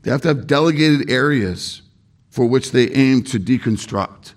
They 0.04 0.12
have 0.12 0.22
to 0.22 0.28
have 0.30 0.48
delegated 0.48 1.10
areas 1.10 1.82
for 2.30 2.46
which 2.46 2.72
they 2.72 2.90
aim 2.90 3.24
to 3.24 3.40
deconstruct. 3.40 4.34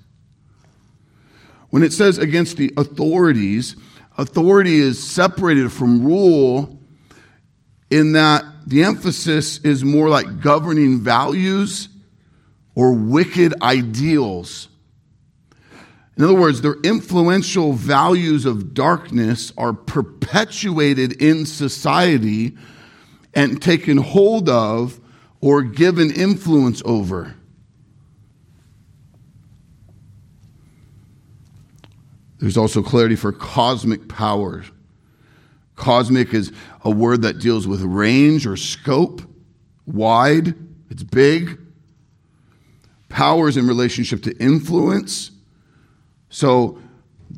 When 1.70 1.82
it 1.82 1.92
says 1.92 2.18
against 2.18 2.56
the 2.56 2.72
authorities, 2.76 3.74
authority 4.16 4.76
is 4.76 5.02
separated 5.02 5.72
from 5.72 6.04
rule 6.04 6.75
in 7.90 8.12
that 8.12 8.44
the 8.66 8.82
emphasis 8.82 9.58
is 9.58 9.84
more 9.84 10.08
like 10.08 10.40
governing 10.40 11.00
values 11.00 11.88
or 12.74 12.92
wicked 12.92 13.60
ideals. 13.62 14.68
In 16.16 16.24
other 16.24 16.34
words, 16.34 16.62
their 16.62 16.76
influential 16.82 17.74
values 17.74 18.46
of 18.46 18.72
darkness 18.72 19.52
are 19.58 19.72
perpetuated 19.72 21.20
in 21.22 21.44
society 21.44 22.56
and 23.34 23.60
taken 23.60 23.98
hold 23.98 24.48
of 24.48 24.98
or 25.40 25.62
given 25.62 26.10
influence 26.10 26.82
over. 26.84 27.34
There's 32.38 32.56
also 32.56 32.82
clarity 32.82 33.16
for 33.16 33.32
cosmic 33.32 34.08
power. 34.08 34.64
Cosmic 35.76 36.34
is 36.34 36.52
a 36.84 36.90
word 36.90 37.22
that 37.22 37.38
deals 37.38 37.66
with 37.66 37.82
range 37.82 38.46
or 38.46 38.56
scope, 38.56 39.22
wide, 39.86 40.54
it's 40.90 41.02
big. 41.02 41.58
Powers 43.08 43.56
in 43.56 43.66
relationship 43.66 44.22
to 44.24 44.36
influence. 44.38 45.30
So, 46.28 46.78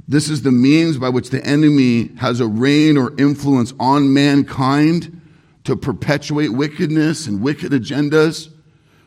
this 0.06 0.28
is 0.28 0.42
the 0.42 0.52
means 0.52 0.98
by 0.98 1.08
which 1.08 1.30
the 1.30 1.44
enemy 1.44 2.14
has 2.16 2.40
a 2.40 2.46
reign 2.46 2.96
or 2.96 3.12
influence 3.18 3.72
on 3.80 4.12
mankind 4.12 5.20
to 5.64 5.76
perpetuate 5.76 6.48
wickedness 6.48 7.26
and 7.26 7.42
wicked 7.42 7.72
agendas 7.72 8.50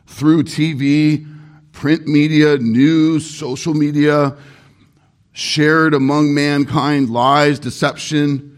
through 0.05 0.43
TV, 0.43 1.25
print 1.71 2.07
media, 2.07 2.57
news, 2.57 3.29
social 3.29 3.73
media, 3.73 4.35
shared 5.31 5.93
among 5.93 6.33
mankind 6.33 7.09
lies, 7.09 7.59
deception, 7.59 8.50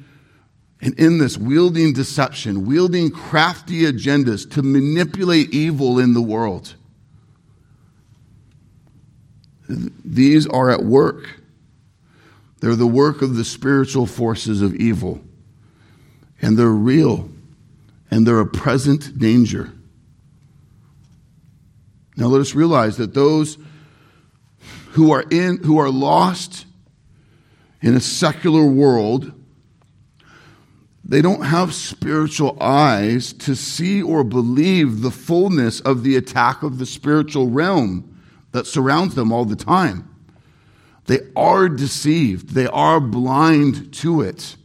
and 0.84 1.00
in 1.00 1.18
this, 1.18 1.38
wielding 1.38 1.94
deception, 1.94 2.66
wielding 2.66 3.10
crafty 3.10 3.84
agendas 3.84 4.52
to 4.52 4.62
manipulate 4.62 5.54
evil 5.54 5.98
in 5.98 6.14
the 6.14 6.22
world. 6.22 6.76
These 9.70 10.46
are 10.46 10.70
at 10.70 10.84
work. 10.84 11.40
They're 12.60 12.76
the 12.76 12.86
work 12.86 13.22
of 13.22 13.38
the 13.38 13.46
spiritual 13.46 14.06
forces 14.06 14.62
of 14.62 14.76
evil. 14.76 15.22
And 16.42 16.58
they're 16.58 16.68
real. 16.68 17.30
And 18.12 18.28
they're 18.28 18.42
a 18.42 18.46
present 18.46 19.18
danger. 19.18 19.72
Now 22.18 22.28
let 22.28 22.42
us 22.42 22.56
realize 22.56 22.98
that 22.98 23.14
those 23.14 23.58
who 24.90 25.14
are 25.14 25.24
in 25.32 25.64
who 25.64 25.78
are 25.78 25.90
lost 25.90 26.66
in 27.82 27.96
a 27.96 28.02
secular 28.02 28.66
world 28.66 29.32
they 31.14 31.22
don't 31.22 31.44
have 31.44 31.76
spiritual 31.76 32.58
eyes 32.60 33.34
to 33.34 33.56
see 33.56 34.02
or 34.02 34.24
believe 34.24 35.02
the 35.02 35.12
fullness 35.12 35.80
of 35.82 36.02
the 36.02 36.16
attack 36.16 36.64
of 36.64 36.80
the 36.80 36.88
spiritual 36.88 37.52
realm 37.52 38.20
that 38.52 38.66
surrounds 38.66 39.14
them 39.14 39.32
all 39.32 39.46
the 39.46 39.56
time. 39.56 40.10
They 41.06 41.20
are 41.36 41.70
deceived, 41.70 42.56
they 42.56 42.66
are 42.66 43.00
blind 43.00 43.94
to 43.94 44.22
it. 44.22 44.56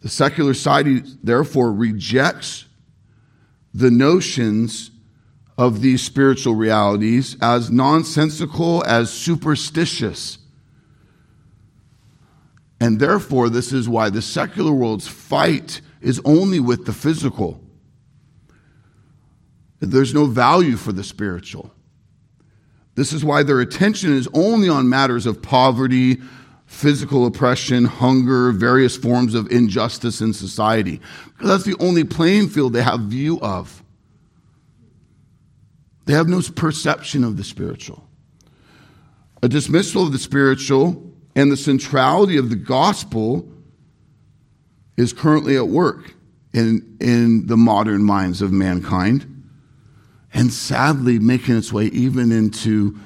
The 0.00 0.08
secular 0.08 0.54
side, 0.54 1.06
therefore, 1.22 1.72
rejects 1.72 2.64
the 3.72 3.92
notions 3.92 4.90
of 5.56 5.82
these 5.82 6.02
spiritual 6.02 6.56
realities 6.56 7.36
as 7.40 7.70
nonsensical, 7.70 8.82
as 8.88 9.08
superstitious. 9.12 10.38
And 12.82 12.98
therefore, 12.98 13.48
this 13.48 13.72
is 13.72 13.88
why 13.88 14.10
the 14.10 14.20
secular 14.20 14.72
world's 14.72 15.06
fight 15.06 15.80
is 16.00 16.20
only 16.24 16.58
with 16.58 16.84
the 16.84 16.92
physical. 16.92 17.60
There's 19.78 20.12
no 20.12 20.26
value 20.26 20.74
for 20.74 20.90
the 20.90 21.04
spiritual. 21.04 21.72
This 22.96 23.12
is 23.12 23.24
why 23.24 23.44
their 23.44 23.60
attention 23.60 24.12
is 24.12 24.28
only 24.34 24.68
on 24.68 24.88
matters 24.88 25.26
of 25.26 25.40
poverty, 25.40 26.20
physical 26.66 27.24
oppression, 27.24 27.84
hunger, 27.84 28.50
various 28.50 28.96
forms 28.96 29.36
of 29.36 29.48
injustice 29.52 30.20
in 30.20 30.32
society. 30.32 31.00
That's 31.40 31.62
the 31.62 31.76
only 31.78 32.02
playing 32.02 32.48
field 32.48 32.72
they 32.72 32.82
have 32.82 33.02
view 33.02 33.38
of. 33.42 33.80
They 36.06 36.14
have 36.14 36.26
no 36.26 36.42
perception 36.56 37.22
of 37.22 37.36
the 37.36 37.44
spiritual. 37.44 38.08
A 39.40 39.48
dismissal 39.48 40.02
of 40.02 40.10
the 40.10 40.18
spiritual 40.18 41.11
and 41.34 41.50
the 41.50 41.56
centrality 41.56 42.36
of 42.36 42.50
the 42.50 42.56
gospel 42.56 43.48
is 44.96 45.12
currently 45.12 45.56
at 45.56 45.68
work 45.68 46.14
in, 46.52 46.96
in 47.00 47.46
the 47.46 47.56
modern 47.56 48.04
minds 48.04 48.42
of 48.42 48.52
mankind 48.52 49.28
and 50.34 50.52
sadly 50.52 51.18
making 51.18 51.56
its 51.56 51.72
way 51.72 51.86
even 51.86 52.32
into 52.32 52.98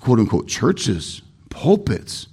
quote 0.00 0.18
unquote 0.18 0.48
churches, 0.48 1.22
pulpits, 1.48 2.26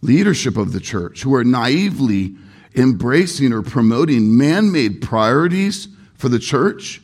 leadership 0.00 0.56
of 0.56 0.72
the 0.72 0.80
church 0.80 1.22
who 1.22 1.34
are 1.34 1.44
naively 1.44 2.34
embracing 2.74 3.52
or 3.52 3.62
promoting 3.62 4.36
man 4.36 4.70
made 4.70 5.02
priorities 5.02 5.88
for 6.14 6.28
the 6.28 6.38
church, 6.38 7.00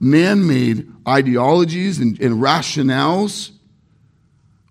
man 0.00 0.46
made 0.46 0.90
ideologies 1.06 1.98
and, 1.98 2.18
and 2.20 2.36
rationales 2.36 3.50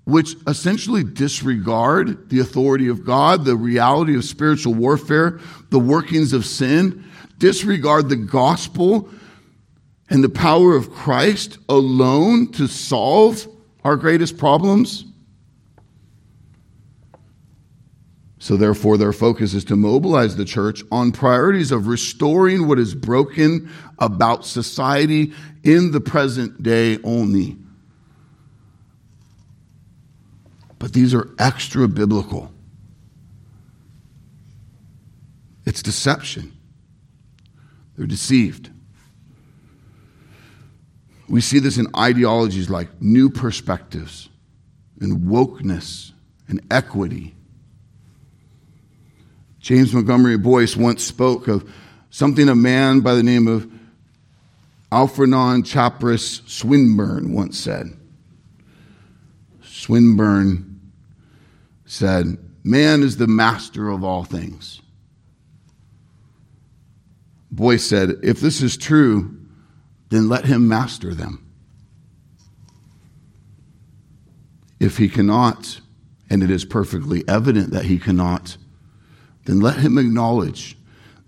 which 0.06 0.36
essentially 0.48 1.04
disregard 1.04 2.30
the 2.30 2.40
authority 2.40 2.88
of 2.88 3.04
God, 3.04 3.44
the 3.44 3.56
reality 3.56 4.16
of 4.16 4.24
spiritual 4.24 4.74
warfare, 4.74 5.40
the 5.72 5.80
workings 5.80 6.32
of 6.32 6.46
sin, 6.46 7.04
disregard 7.40 8.10
the 8.10 8.16
gospel 8.16 9.10
and 10.10 10.24
the 10.24 10.30
power 10.30 10.76
of 10.76 10.92
Christ 10.92 11.58
alone 11.68 12.52
to 12.54 12.68
solve 12.68 13.48
our 13.84 13.96
greatest 13.96 14.38
problems? 14.38 15.06
So, 18.38 18.56
therefore, 18.56 19.00
their 19.00 19.12
focus 19.12 19.56
is 19.56 19.66
to 19.66 19.76
mobilize 19.76 20.36
the 20.36 20.46
church 20.46 20.84
on 20.92 21.12
priorities 21.12 21.72
of 21.72 21.88
restoring 21.88 22.68
what 22.68 22.78
is 22.78 22.94
broken 22.94 23.72
about 23.98 24.46
society 24.46 25.34
in 25.64 25.92
the 25.92 26.00
present 26.00 26.62
day 26.62 27.00
only. 27.04 27.58
But 30.86 30.94
these 30.94 31.16
are 31.16 31.32
extra 31.40 31.88
biblical. 31.88 32.52
It's 35.66 35.82
deception. 35.82 36.56
They're 37.98 38.06
deceived. 38.06 38.70
We 41.28 41.42
see 41.42 41.58
this 41.58 41.80
in 41.80 41.88
ideologies 41.98 42.70
like 42.70 43.02
new 43.02 43.32
perspectives 43.32 44.30
and 45.02 45.22
wokeness 45.22 46.12
and 46.48 46.62
equity. 46.70 47.34
James 49.58 49.92
Montgomery 49.92 50.38
Boice 50.38 50.78
once 50.78 51.04
spoke 51.04 51.48
of 51.48 51.68
something 52.12 52.48
a 52.48 52.54
man 52.54 53.00
by 53.00 53.16
the 53.16 53.24
name 53.24 53.48
of 53.48 53.68
Algernon 54.92 55.64
Charles 55.64 56.44
Swinburne 56.46 57.34
once 57.34 57.58
said. 57.58 57.88
Swinburne 59.64 60.74
said, 61.86 62.38
Man 62.64 63.04
is 63.04 63.18
the 63.18 63.28
master 63.28 63.90
of 63.90 64.04
all 64.04 64.24
things. 64.24 64.82
Boice 67.52 67.86
said, 67.86 68.16
If 68.24 68.40
this 68.42 68.62
is 68.62 68.76
true, 68.76 69.40
then 70.10 70.28
let 70.28 70.46
him 70.46 70.68
master 70.68 71.14
them. 71.14 71.42
If 74.80 74.98
he 74.98 75.08
cannot, 75.08 75.80
and 76.30 76.44
it 76.44 76.52
is 76.52 76.66
perfectly 76.66 77.24
evident 77.28 77.72
that 77.72 77.86
he 77.86 77.98
cannot, 77.98 78.58
then 79.46 79.60
let 79.60 79.78
him 79.78 79.98
acknowledge 79.98 80.76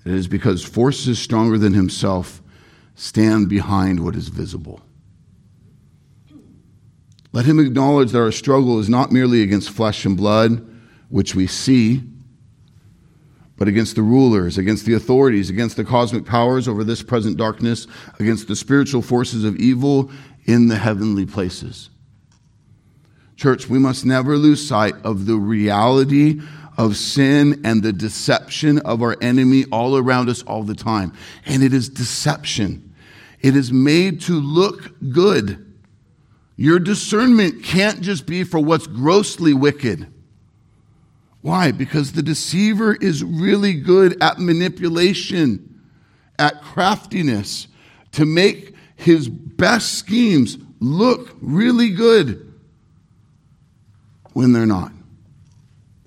that 0.04 0.12
it 0.12 0.18
is 0.18 0.28
because 0.28 0.64
forces 0.64 1.20
stronger 1.20 1.58
than 1.58 1.74
himself 1.74 2.42
stand 2.96 3.48
behind 3.48 4.04
what 4.04 4.16
is 4.16 4.28
visible. 4.28 4.82
Let 7.34 7.46
him 7.46 7.60
acknowledge 7.60 8.12
that 8.12 8.22
our 8.22 8.32
struggle 8.32 8.80
is 8.80 8.90
not 8.90 9.12
merely 9.12 9.42
against 9.42 9.70
flesh 9.70 10.06
and 10.06 10.16
blood, 10.18 10.66
which 11.10 11.36
we 11.36 11.48
see, 11.48 12.04
but 13.58 13.68
against 13.68 13.96
the 13.96 14.02
rulers, 14.02 14.58
against 14.58 14.86
the 14.86 14.94
authorities, 14.94 15.50
against 15.50 15.78
the 15.78 15.84
cosmic 15.84 16.26
powers 16.26 16.68
over 16.68 16.84
this 16.84 17.04
present 17.04 17.38
darkness, 17.38 17.88
against 18.20 18.48
the 18.48 18.56
spiritual 18.56 19.02
forces 19.02 19.44
of 19.44 19.56
evil 19.58 20.12
in 20.46 20.68
the 20.68 20.78
heavenly 20.78 21.26
places. 21.26 21.90
Church, 23.36 23.70
we 23.70 23.78
must 23.78 24.06
never 24.06 24.38
lose 24.38 24.68
sight 24.68 24.96
of 25.04 25.26
the 25.26 25.36
reality 25.36 26.42
of 26.78 26.96
sin 26.96 27.62
and 27.64 27.82
the 27.82 27.94
deception 27.94 28.80
of 28.80 29.02
our 29.02 29.18
enemy 29.22 29.66
all 29.72 29.98
around 29.98 30.30
us 30.30 30.44
all 30.44 30.64
the 30.64 30.76
time. 30.76 31.14
And 31.46 31.64
it 31.64 31.74
is 31.74 31.90
deception. 31.90 32.96
It 33.42 33.56
is 33.56 33.72
made 33.72 34.22
to 34.22 34.34
look 34.40 34.92
good. 35.12 35.67
Your 36.58 36.80
discernment 36.80 37.64
can't 37.64 38.02
just 38.02 38.26
be 38.26 38.44
for 38.44 38.60
what's 38.60 38.88
grossly 38.88 39.54
wicked. 39.54 40.12
Why? 41.42 41.72
Because 41.72 42.12
the 42.12 42.24
deceiver 42.24 42.96
is 42.96 43.24
really 43.24 43.76
good 43.76 44.22
at 44.22 44.40
manipulation, 44.40 45.82
at 46.38 46.62
craftiness, 46.62 47.68
to 48.14 48.26
make 48.26 48.74
his 48.96 49.30
best 49.30 49.94
schemes 49.94 50.58
look 50.80 51.38
really 51.40 51.92
good 51.92 52.54
when 54.34 54.52
they're 54.52 54.66
not, 54.66 54.92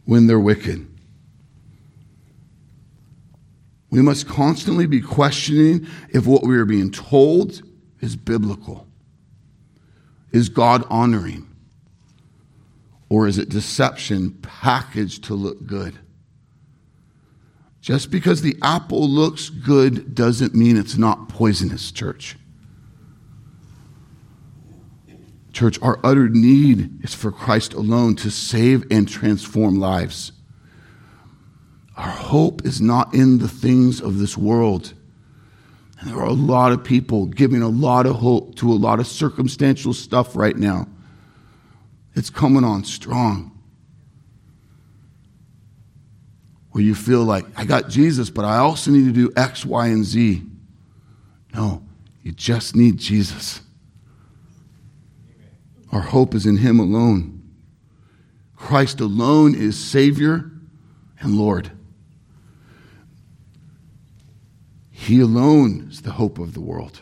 when 0.04 0.26
they're 0.26 0.40
wicked. 0.40 0.86
We 3.90 4.02
must 4.02 4.28
constantly 4.28 4.86
be 4.86 5.00
questioning 5.00 5.86
if 6.10 6.26
what 6.26 6.44
we 6.44 6.56
are 6.56 6.64
being 6.64 6.90
told 6.90 7.62
is 8.00 8.16
biblical, 8.16 8.86
is 10.32 10.48
God 10.48 10.84
honoring. 10.88 11.46
Or 13.08 13.26
is 13.26 13.38
it 13.38 13.48
deception 13.48 14.32
packaged 14.42 15.24
to 15.24 15.34
look 15.34 15.66
good? 15.66 15.98
Just 17.80 18.10
because 18.10 18.42
the 18.42 18.56
apple 18.62 19.08
looks 19.08 19.48
good 19.48 20.14
doesn't 20.14 20.54
mean 20.54 20.76
it's 20.76 20.96
not 20.96 21.28
poisonous, 21.28 21.90
church. 21.90 22.36
Church, 25.52 25.80
our 25.82 25.98
utter 26.04 26.28
need 26.28 27.02
is 27.02 27.14
for 27.14 27.32
Christ 27.32 27.72
alone 27.72 28.14
to 28.16 28.30
save 28.30 28.84
and 28.90 29.08
transform 29.08 29.80
lives. 29.80 30.32
Our 31.96 32.10
hope 32.10 32.64
is 32.64 32.80
not 32.80 33.12
in 33.14 33.38
the 33.38 33.48
things 33.48 34.00
of 34.00 34.18
this 34.18 34.36
world. 34.36 34.94
And 36.00 36.08
there 36.08 36.16
are 36.16 36.26
a 36.26 36.32
lot 36.32 36.72
of 36.72 36.82
people 36.82 37.26
giving 37.26 37.60
a 37.60 37.68
lot 37.68 38.06
of 38.06 38.16
hope 38.16 38.56
to 38.56 38.72
a 38.72 38.74
lot 38.74 39.00
of 39.00 39.06
circumstantial 39.06 39.92
stuff 39.92 40.34
right 40.34 40.56
now. 40.56 40.88
It's 42.14 42.30
coming 42.30 42.64
on 42.64 42.84
strong. 42.84 43.52
Where 46.70 46.82
you 46.82 46.94
feel 46.94 47.24
like, 47.24 47.44
I 47.56 47.64
got 47.64 47.90
Jesus, 47.90 48.30
but 48.30 48.44
I 48.44 48.58
also 48.58 48.90
need 48.90 49.04
to 49.04 49.12
do 49.12 49.30
X, 49.36 49.66
Y, 49.66 49.88
and 49.88 50.04
Z. 50.04 50.42
No, 51.54 51.82
you 52.22 52.32
just 52.32 52.74
need 52.74 52.96
Jesus. 52.96 53.60
Our 55.92 56.00
hope 56.00 56.34
is 56.34 56.46
in 56.46 56.56
Him 56.56 56.80
alone. 56.80 57.42
Christ 58.56 59.00
alone 59.00 59.54
is 59.54 59.76
Savior 59.78 60.50
and 61.18 61.34
Lord. 61.34 61.72
He 65.00 65.20
alone 65.20 65.88
is 65.90 66.02
the 66.02 66.12
hope 66.12 66.38
of 66.38 66.52
the 66.52 66.60
world. 66.60 67.00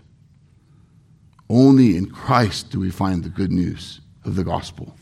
Only 1.51 1.97
in 1.97 2.07
Christ 2.07 2.71
do 2.71 2.79
we 2.79 2.91
find 2.91 3.25
the 3.25 3.29
good 3.29 3.51
news 3.51 4.01
of 4.25 4.37
the 4.37 4.45
gospel. 4.45 4.95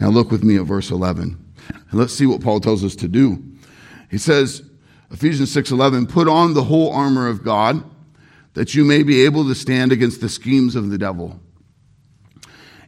Now 0.00 0.08
look 0.08 0.30
with 0.30 0.42
me 0.42 0.56
at 0.56 0.64
verse 0.64 0.90
11. 0.90 1.38
And 1.68 2.00
let's 2.00 2.14
see 2.14 2.24
what 2.24 2.40
Paul 2.40 2.60
tells 2.60 2.82
us 2.82 2.96
to 2.96 3.06
do. 3.06 3.44
He 4.10 4.16
says, 4.16 4.62
Ephesians 5.10 5.50
6:11, 5.50 6.06
"Put 6.06 6.26
on 6.26 6.54
the 6.54 6.64
whole 6.64 6.90
armor 6.90 7.28
of 7.28 7.44
God, 7.44 7.84
that 8.54 8.74
you 8.74 8.82
may 8.86 9.02
be 9.02 9.20
able 9.20 9.46
to 9.46 9.54
stand 9.54 9.92
against 9.92 10.22
the 10.22 10.30
schemes 10.30 10.74
of 10.74 10.88
the 10.88 10.96
devil." 10.96 11.38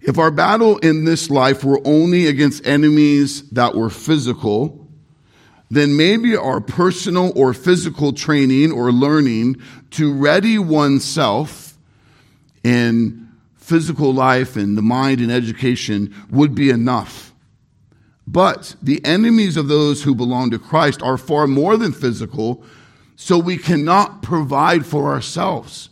If 0.01 0.17
our 0.17 0.31
battle 0.31 0.79
in 0.79 1.05
this 1.05 1.29
life 1.29 1.65
were 1.65 1.83
only 1.85 2.27
against 2.27 2.67
enemies 2.67 3.43
that 3.51 3.75
were 3.75 3.91
physical, 3.91 4.84
then 5.71 5.97
maybe 5.97 6.37
our 6.37 6.61
personal 6.61 7.33
or 7.35 7.55
physical 7.55 8.13
training 8.13 8.71
or 8.71 8.93
learning 8.93 9.57
to 9.91 10.13
ready 10.13 10.59
oneself 10.59 11.77
in 12.63 13.29
physical 13.57 14.13
life 14.13 14.57
and 14.57 14.77
the 14.77 14.83
mind 14.83 15.21
and 15.21 15.33
education 15.33 16.15
would 16.31 16.55
be 16.55 16.71
enough. 16.71 17.33
But 18.27 18.77
the 18.83 19.05
enemies 19.05 19.57
of 19.57 19.69
those 19.69 20.03
who 20.03 20.15
belong 20.15 20.51
to 20.51 20.59
Christ 20.59 21.03
are 21.03 21.19
far 21.19 21.47
more 21.47 21.77
than 21.77 21.93
physical, 21.93 22.65
so 23.17 23.39
we 23.39 23.57
cannot 23.57 24.23
provide 24.23 24.87
for 24.87 25.13
ourselves 25.13 25.91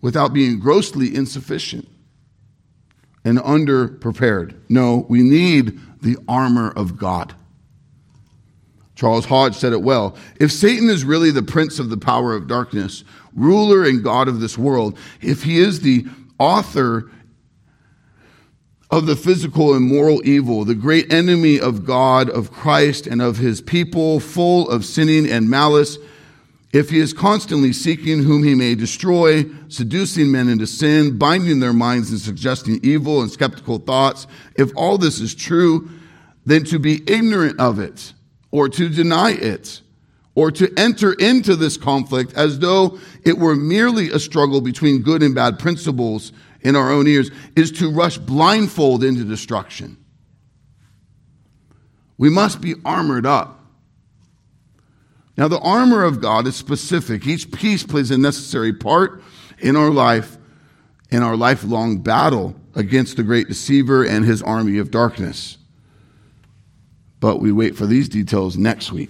without 0.00 0.32
being 0.32 0.58
grossly 0.58 1.14
insufficient 1.14 1.88
and 3.24 3.38
underprepared. 3.38 4.54
No, 4.68 5.06
we 5.08 5.22
need 5.22 5.78
the 6.02 6.18
armor 6.28 6.70
of 6.70 6.98
God. 6.98 7.34
Charles 8.94 9.24
Hodge 9.24 9.56
said 9.56 9.72
it 9.72 9.82
well. 9.82 10.16
If 10.38 10.52
Satan 10.52 10.88
is 10.88 11.04
really 11.04 11.30
the 11.30 11.42
prince 11.42 11.78
of 11.78 11.90
the 11.90 11.96
power 11.96 12.34
of 12.34 12.46
darkness, 12.46 13.04
ruler 13.34 13.84
and 13.84 14.02
God 14.02 14.28
of 14.28 14.40
this 14.40 14.56
world, 14.56 14.98
if 15.20 15.42
he 15.42 15.58
is 15.58 15.80
the 15.80 16.06
author 16.38 17.10
of 18.90 19.06
the 19.06 19.16
physical 19.16 19.74
and 19.74 19.84
moral 19.84 20.24
evil, 20.24 20.64
the 20.64 20.74
great 20.74 21.12
enemy 21.12 21.58
of 21.58 21.84
God, 21.84 22.30
of 22.30 22.52
Christ, 22.52 23.08
and 23.08 23.20
of 23.20 23.38
his 23.38 23.60
people, 23.60 24.20
full 24.20 24.70
of 24.70 24.84
sinning 24.84 25.28
and 25.28 25.50
malice, 25.50 25.98
if 26.72 26.90
he 26.90 26.98
is 26.98 27.12
constantly 27.12 27.72
seeking 27.72 28.22
whom 28.22 28.42
he 28.44 28.54
may 28.54 28.74
destroy, 28.74 29.44
seducing 29.68 30.30
men 30.30 30.48
into 30.48 30.66
sin, 30.66 31.18
binding 31.18 31.60
their 31.60 31.72
minds 31.72 32.10
and 32.10 32.20
suggesting 32.20 32.80
evil 32.82 33.22
and 33.22 33.30
skeptical 33.30 33.78
thoughts, 33.78 34.26
if 34.56 34.70
all 34.76 34.98
this 34.98 35.20
is 35.20 35.34
true, 35.34 35.88
then 36.46 36.64
to 36.64 36.78
be 36.78 37.02
ignorant 37.06 37.58
of 37.58 37.78
it, 37.78 38.12
or 38.54 38.68
to 38.68 38.88
deny 38.88 39.32
it, 39.32 39.80
or 40.36 40.48
to 40.48 40.72
enter 40.76 41.12
into 41.14 41.56
this 41.56 41.76
conflict 41.76 42.32
as 42.34 42.60
though 42.60 42.96
it 43.24 43.36
were 43.36 43.56
merely 43.56 44.10
a 44.10 44.18
struggle 44.20 44.60
between 44.60 45.02
good 45.02 45.24
and 45.24 45.34
bad 45.34 45.58
principles 45.58 46.30
in 46.60 46.76
our 46.76 46.92
own 46.92 47.08
ears, 47.08 47.32
is 47.56 47.72
to 47.72 47.90
rush 47.90 48.16
blindfold 48.16 49.02
into 49.02 49.24
destruction. 49.24 49.96
We 52.16 52.30
must 52.30 52.60
be 52.60 52.76
armored 52.84 53.26
up. 53.26 53.58
Now, 55.36 55.48
the 55.48 55.58
armor 55.58 56.04
of 56.04 56.20
God 56.20 56.46
is 56.46 56.54
specific. 56.54 57.26
Each 57.26 57.50
piece 57.50 57.82
plays 57.82 58.12
a 58.12 58.18
necessary 58.18 58.72
part 58.72 59.20
in 59.58 59.74
our 59.74 59.90
life, 59.90 60.38
in 61.10 61.24
our 61.24 61.36
lifelong 61.36 62.02
battle 62.02 62.54
against 62.76 63.16
the 63.16 63.24
great 63.24 63.48
deceiver 63.48 64.04
and 64.04 64.24
his 64.24 64.44
army 64.44 64.78
of 64.78 64.92
darkness. 64.92 65.58
But 67.24 67.40
we 67.40 67.52
wait 67.52 67.74
for 67.74 67.86
these 67.86 68.06
details 68.10 68.58
next 68.58 68.92
week. 68.92 69.08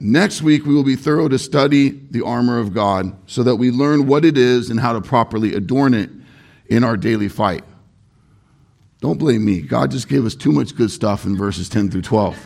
next 0.00 0.42
week, 0.42 0.66
we 0.66 0.74
will 0.74 0.82
be 0.82 0.96
thorough 0.96 1.28
to 1.28 1.38
study 1.38 1.90
the 1.90 2.24
armor 2.24 2.58
of 2.58 2.74
God 2.74 3.16
so 3.30 3.44
that 3.44 3.54
we 3.54 3.70
learn 3.70 4.08
what 4.08 4.24
it 4.24 4.36
is 4.36 4.70
and 4.70 4.80
how 4.80 4.92
to 4.92 5.00
properly 5.00 5.54
adorn 5.54 5.94
it 5.94 6.10
in 6.66 6.82
our 6.82 6.96
daily 6.96 7.28
fight. 7.28 7.62
Don't 9.00 9.20
blame 9.20 9.44
me. 9.44 9.60
God 9.60 9.92
just 9.92 10.08
gave 10.08 10.26
us 10.26 10.34
too 10.34 10.50
much 10.50 10.74
good 10.74 10.90
stuff 10.90 11.26
in 11.26 11.36
verses 11.36 11.68
10 11.68 11.92
through 11.92 12.02
12. 12.02 12.36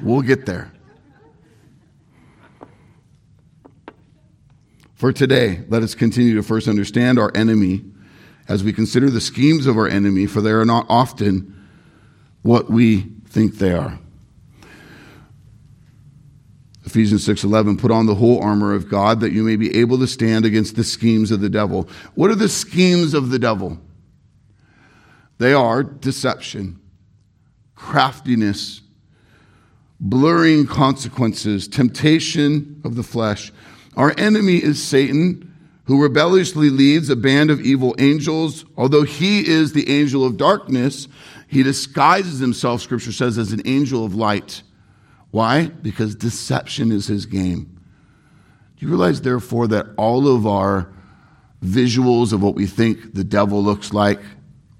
We'll 0.00 0.22
get 0.22 0.46
there. 0.46 0.72
For 4.94 5.12
today, 5.12 5.60
let 5.68 5.82
us 5.82 5.94
continue 5.94 6.34
to 6.36 6.42
first 6.42 6.68
understand 6.68 7.18
our 7.18 7.30
enemy 7.34 7.84
as 8.48 8.64
we 8.64 8.72
consider 8.72 9.10
the 9.10 9.20
schemes 9.20 9.66
of 9.66 9.76
our 9.76 9.86
enemy, 9.86 10.24
for 10.24 10.40
they 10.40 10.52
are 10.52 10.64
not 10.64 10.86
often 10.88 11.52
what 12.46 12.70
we 12.70 13.00
think 13.28 13.58
they 13.58 13.72
are. 13.72 13.98
Ephesians 16.84 17.24
6:11 17.24 17.76
put 17.76 17.90
on 17.90 18.06
the 18.06 18.14
whole 18.14 18.40
armor 18.40 18.72
of 18.72 18.88
God 18.88 19.18
that 19.20 19.32
you 19.32 19.42
may 19.42 19.56
be 19.56 19.74
able 19.76 19.98
to 19.98 20.06
stand 20.06 20.44
against 20.44 20.76
the 20.76 20.84
schemes 20.84 21.32
of 21.32 21.40
the 21.40 21.48
devil. 21.48 21.88
What 22.14 22.30
are 22.30 22.36
the 22.36 22.48
schemes 22.48 23.14
of 23.14 23.30
the 23.30 23.40
devil? 23.40 23.80
They 25.38 25.52
are 25.52 25.82
deception, 25.82 26.78
craftiness, 27.74 28.80
blurring 29.98 30.66
consequences, 30.66 31.66
temptation 31.66 32.80
of 32.84 32.94
the 32.94 33.02
flesh. 33.02 33.52
Our 33.96 34.14
enemy 34.16 34.62
is 34.62 34.80
Satan, 34.80 35.52
who 35.86 36.00
rebelliously 36.00 36.70
leads 36.70 37.10
a 37.10 37.16
band 37.16 37.50
of 37.50 37.60
evil 37.60 37.96
angels. 37.98 38.64
Although 38.76 39.02
he 39.02 39.46
is 39.46 39.72
the 39.72 39.88
angel 39.90 40.24
of 40.24 40.36
darkness, 40.36 41.08
he 41.46 41.62
disguises 41.62 42.38
himself, 42.38 42.82
scripture 42.82 43.12
says, 43.12 43.38
as 43.38 43.52
an 43.52 43.62
angel 43.64 44.04
of 44.04 44.14
light. 44.14 44.62
Why? 45.30 45.66
Because 45.66 46.14
deception 46.14 46.90
is 46.90 47.06
his 47.06 47.26
game. 47.26 47.80
Do 48.76 48.86
you 48.86 48.88
realize, 48.88 49.20
therefore, 49.20 49.68
that 49.68 49.86
all 49.96 50.28
of 50.28 50.46
our 50.46 50.92
visuals 51.64 52.32
of 52.32 52.42
what 52.42 52.54
we 52.54 52.66
think 52.66 53.14
the 53.14 53.24
devil 53.24 53.62
looks 53.62 53.92
like 53.92 54.20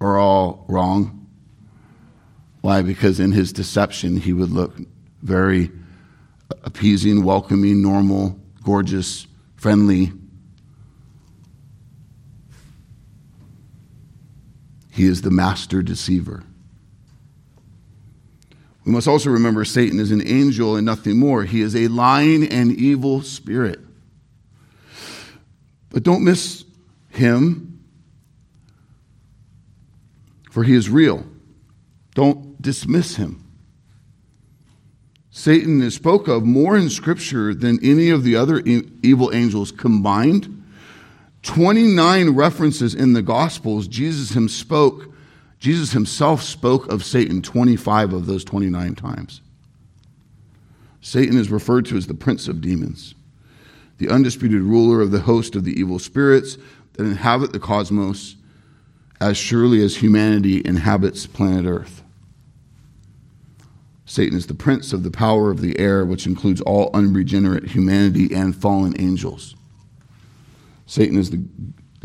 are 0.01 0.19
all 0.19 0.65
wrong? 0.69 1.27
Why? 2.61 2.83
Because 2.83 3.21
in 3.21 3.33
his 3.33 3.53
deception, 3.53 4.17
he 4.17 4.33
would 4.33 4.51
look 4.51 4.77
very 5.23 5.71
appeasing, 6.65 7.23
welcoming, 7.25 7.81
normal, 7.81 8.39
gorgeous, 8.65 9.27
friendly. 9.57 10.13
He 14.91 15.07
is 15.07 15.23
the 15.23 15.31
master 15.31 15.83
deceiver. 15.83 16.43
We 18.87 18.93
must 18.93 19.09
also 19.09 19.31
remember 19.31 19.65
Satan 19.65 19.99
is 19.99 20.13
an 20.13 20.27
angel 20.27 20.77
and 20.77 20.87
nothing 20.87 21.19
more. 21.19 21.43
He 21.43 21.61
is 21.61 21.75
a 21.75 21.89
lying 21.89 22.47
and 22.47 22.71
evil 22.71 23.21
spirit. 23.21 23.81
But 25.91 26.05
don't 26.05 26.23
miss 26.23 26.65
him, 27.09 27.85
for 30.53 30.63
he 30.63 30.77
is 30.77 30.89
real. 30.89 31.27
Don't 32.15 32.63
dismiss 32.63 33.17
him. 33.17 33.43
Satan 35.31 35.83
is 35.83 35.97
spoke 35.97 36.29
of 36.29 36.45
more 36.45 36.77
in 36.77 36.89
Scripture 36.89 37.55
than 37.55 37.85
any 37.85 38.11
of 38.11 38.23
the 38.23 38.37
other 38.37 38.61
evil 38.61 39.35
angels 39.35 39.73
combined. 39.73 40.65
29 41.43 42.31
references 42.31 42.95
in 42.95 43.15
the 43.15 43.23
Gospels, 43.23 43.89
Jesus 43.89 44.37
him 44.37 44.49
spoke, 44.49 45.13
Jesus 45.59 45.93
himself 45.93 46.43
spoke 46.43 46.91
of 46.93 47.05
Satan 47.05 47.43
25 47.43 48.13
of 48.13 48.27
those 48.27 48.45
29 48.45 48.95
times. 48.95 49.41
Satan 51.01 51.39
is 51.39 51.51
referred 51.51 51.87
to 51.87 51.97
as 51.97 52.07
the 52.07 52.15
prince 52.15 52.49
of 52.49 52.61
demons, 52.61 53.15
the 53.99 54.09
undisputed 54.09 54.63
ruler 54.63 55.01
of 55.01 55.11
the 55.11 55.21
host 55.21 55.55
of 55.55 55.65
the 55.65 55.79
evil 55.79 55.99
spirits 55.99 56.59
that 56.95 57.05
inhabit 57.05 57.53
the 57.53 57.61
cosmos 57.61 58.37
as 59.21 59.37
surely 59.37 59.83
as 59.83 59.97
humanity 59.97 60.61
inhabits 60.65 61.27
planet 61.27 61.65
Earth. 61.65 62.03
Satan 64.05 64.37
is 64.37 64.47
the 64.47 64.55
prince 64.55 64.93
of 64.93 65.03
the 65.03 65.11
power 65.11 65.51
of 65.51 65.61
the 65.61 65.79
air, 65.79 66.05
which 66.05 66.27
includes 66.27 66.61
all 66.61 66.91
unregenerate 66.95 67.71
humanity 67.71 68.33
and 68.35 68.55
fallen 68.55 68.95
angels. 69.01 69.57
Satan 70.87 71.19
is 71.19 71.31
the 71.31 71.45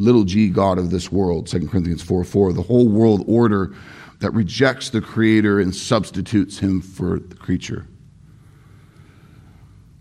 little 0.02 0.24
g 0.24 0.50
God 0.50 0.78
of 0.78 0.90
this 0.90 1.12
world, 1.12 1.48
2 1.48 1.68
Corinthians 1.68 2.02
4 2.02 2.24
4, 2.24 2.54
the 2.54 2.62
whole 2.62 2.88
world 2.88 3.24
order 3.28 3.74
that 4.20 4.32
rejects 4.32 4.90
the 4.90 5.02
Creator 5.02 5.60
and 5.60 5.76
substitutes 5.76 6.60
him 6.60 6.82
for 6.82 7.20
the 7.20 7.36
creature. 7.36 7.88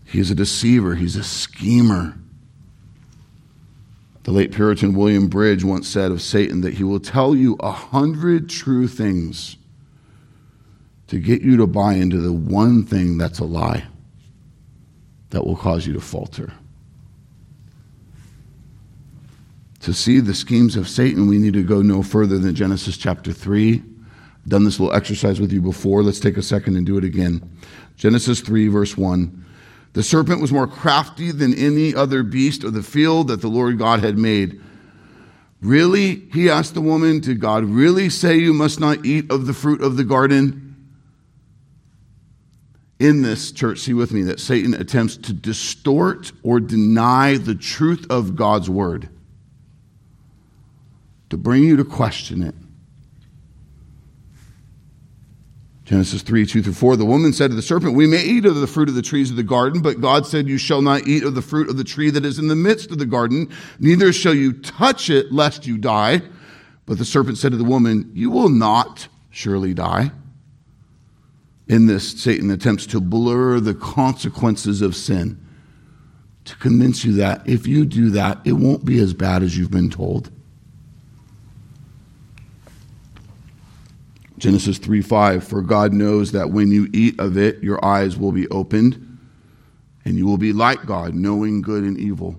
He 0.05 0.19
is 0.19 0.29
a 0.29 0.35
deceiver, 0.35 0.95
he's 0.95 1.15
a 1.15 1.23
schemer. 1.23 2.17
The 4.23 4.31
late 4.31 4.51
Puritan 4.51 4.93
William 4.93 5.27
Bridge 5.27 5.63
once 5.63 5.87
said 5.87 6.11
of 6.11 6.21
Satan 6.21 6.61
that 6.61 6.75
he 6.75 6.83
will 6.83 6.99
tell 6.99 7.35
you 7.35 7.55
a 7.59 7.71
hundred 7.71 8.49
true 8.49 8.87
things 8.87 9.57
to 11.07 11.19
get 11.19 11.41
you 11.41 11.57
to 11.57 11.65
buy 11.65 11.95
into 11.95 12.19
the 12.19 12.31
one 12.31 12.85
thing 12.85 13.17
that's 13.17 13.39
a 13.39 13.45
lie 13.45 13.87
that 15.31 15.45
will 15.45 15.55
cause 15.55 15.87
you 15.87 15.93
to 15.93 16.01
falter. 16.01 16.53
To 19.81 19.93
see 19.93 20.19
the 20.19 20.35
schemes 20.35 20.75
of 20.75 20.87
Satan, 20.87 21.27
we 21.27 21.39
need 21.39 21.53
to 21.53 21.63
go 21.63 21.81
no 21.81 22.03
further 22.03 22.37
than 22.37 22.53
Genesis 22.53 22.97
chapter 22.97 23.33
3. 23.33 23.81
I've 24.43 24.49
done 24.49 24.63
this 24.63 24.79
little 24.79 24.95
exercise 24.95 25.39
with 25.39 25.51
you 25.51 25.61
before. 25.61 26.03
Let's 26.03 26.19
take 26.19 26.37
a 26.37 26.43
second 26.43 26.75
and 26.75 26.85
do 26.85 26.97
it 26.97 27.03
again. 27.03 27.49
Genesis 27.97 28.41
3, 28.41 28.67
verse 28.67 28.95
1. 28.95 29.45
The 29.93 30.03
serpent 30.03 30.39
was 30.39 30.51
more 30.51 30.67
crafty 30.67 31.31
than 31.31 31.53
any 31.53 31.93
other 31.93 32.23
beast 32.23 32.63
of 32.63 32.73
the 32.73 32.83
field 32.83 33.27
that 33.27 33.41
the 33.41 33.47
Lord 33.47 33.77
God 33.77 33.99
had 33.99 34.17
made. 34.17 34.61
Really? 35.61 36.27
He 36.31 36.49
asked 36.49 36.73
the 36.73 36.81
woman, 36.81 37.19
Did 37.19 37.39
God 37.39 37.65
really 37.65 38.09
say 38.09 38.37
you 38.37 38.53
must 38.53 38.79
not 38.79 39.05
eat 39.05 39.31
of 39.31 39.47
the 39.47 39.53
fruit 39.53 39.81
of 39.81 39.97
the 39.97 40.03
garden? 40.03 40.75
In 42.99 43.23
this, 43.23 43.51
church, 43.51 43.79
see 43.79 43.93
with 43.93 44.11
me 44.11 44.21
that 44.23 44.39
Satan 44.39 44.75
attempts 44.75 45.17
to 45.17 45.33
distort 45.33 46.31
or 46.43 46.59
deny 46.59 47.37
the 47.37 47.55
truth 47.55 48.05
of 48.11 48.35
God's 48.35 48.69
word, 48.69 49.09
to 51.31 51.37
bring 51.37 51.63
you 51.63 51.77
to 51.77 51.85
question 51.85 52.43
it. 52.43 52.53
Genesis 55.85 56.21
3, 56.21 56.45
2 56.45 56.61
through 56.61 56.73
4. 56.73 56.95
The 56.97 57.05
woman 57.05 57.33
said 57.33 57.49
to 57.49 57.55
the 57.55 57.61
serpent, 57.61 57.95
We 57.95 58.05
may 58.05 58.21
eat 58.23 58.45
of 58.45 58.55
the 58.55 58.67
fruit 58.67 58.89
of 58.89 58.95
the 58.95 59.01
trees 59.01 59.29
of 59.29 59.37
the 59.37 59.43
garden, 59.43 59.81
but 59.81 59.99
God 59.99 60.25
said, 60.25 60.47
You 60.47 60.57
shall 60.57 60.81
not 60.81 61.07
eat 61.07 61.23
of 61.23 61.35
the 61.35 61.41
fruit 61.41 61.69
of 61.69 61.77
the 61.77 61.83
tree 61.83 62.09
that 62.11 62.25
is 62.25 62.37
in 62.37 62.49
the 62.49 62.55
midst 62.55 62.91
of 62.91 62.97
the 62.97 63.05
garden, 63.05 63.49
neither 63.79 64.13
shall 64.13 64.33
you 64.33 64.53
touch 64.53 65.09
it, 65.09 65.31
lest 65.31 65.65
you 65.65 65.77
die. 65.77 66.21
But 66.85 66.97
the 66.97 67.05
serpent 67.05 67.37
said 67.37 67.51
to 67.51 67.57
the 67.57 67.63
woman, 67.63 68.11
You 68.13 68.29
will 68.29 68.49
not 68.49 69.07
surely 69.29 69.73
die. 69.73 70.11
In 71.67 71.87
this, 71.87 72.21
Satan 72.21 72.51
attempts 72.51 72.85
to 72.87 72.99
blur 72.99 73.61
the 73.61 73.73
consequences 73.73 74.81
of 74.81 74.97
sin, 74.97 75.39
to 76.43 76.55
convince 76.57 77.05
you 77.05 77.13
that 77.13 77.47
if 77.47 77.67
you 77.67 77.85
do 77.85 78.09
that, 78.09 78.39
it 78.43 78.53
won't 78.53 78.83
be 78.83 78.99
as 78.99 79.13
bad 79.13 79.43
as 79.43 79.57
you've 79.57 79.71
been 79.71 79.89
told. 79.89 80.29
Genesis 84.41 84.79
3 84.79 85.03
5, 85.03 85.43
for 85.43 85.61
God 85.61 85.93
knows 85.93 86.31
that 86.31 86.49
when 86.49 86.71
you 86.71 86.89
eat 86.93 87.19
of 87.19 87.37
it, 87.37 87.61
your 87.61 87.83
eyes 87.85 88.17
will 88.17 88.31
be 88.31 88.47
opened, 88.47 89.19
and 90.03 90.17
you 90.17 90.25
will 90.25 90.39
be 90.39 90.51
like 90.51 90.83
God, 90.87 91.13
knowing 91.13 91.61
good 91.61 91.83
and 91.83 91.95
evil. 91.99 92.35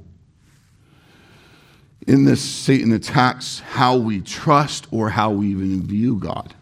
In 2.08 2.24
this, 2.24 2.42
Satan 2.42 2.90
attacks 2.90 3.60
how 3.60 3.96
we 3.96 4.20
trust 4.20 4.88
or 4.90 5.10
how 5.10 5.30
we 5.30 5.46
even 5.50 5.86
view 5.86 6.16
God. 6.16 6.52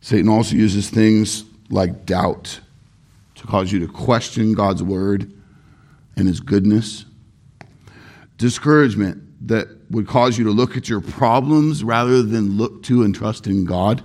Satan 0.00 0.28
also 0.28 0.56
uses 0.56 0.90
things 0.90 1.44
like 1.70 2.06
doubt 2.06 2.58
to 3.36 3.46
cause 3.46 3.70
you 3.70 3.78
to 3.86 3.92
question 3.92 4.52
God's 4.52 4.82
word 4.82 5.32
and 6.16 6.26
his 6.26 6.40
goodness, 6.40 7.04
discouragement 8.36 9.25
that 9.42 9.68
would 9.90 10.06
cause 10.06 10.38
you 10.38 10.44
to 10.44 10.50
look 10.50 10.76
at 10.76 10.88
your 10.88 11.00
problems 11.00 11.84
rather 11.84 12.22
than 12.22 12.56
look 12.56 12.82
to 12.84 13.02
and 13.02 13.14
trust 13.14 13.46
in 13.46 13.64
God. 13.64 14.02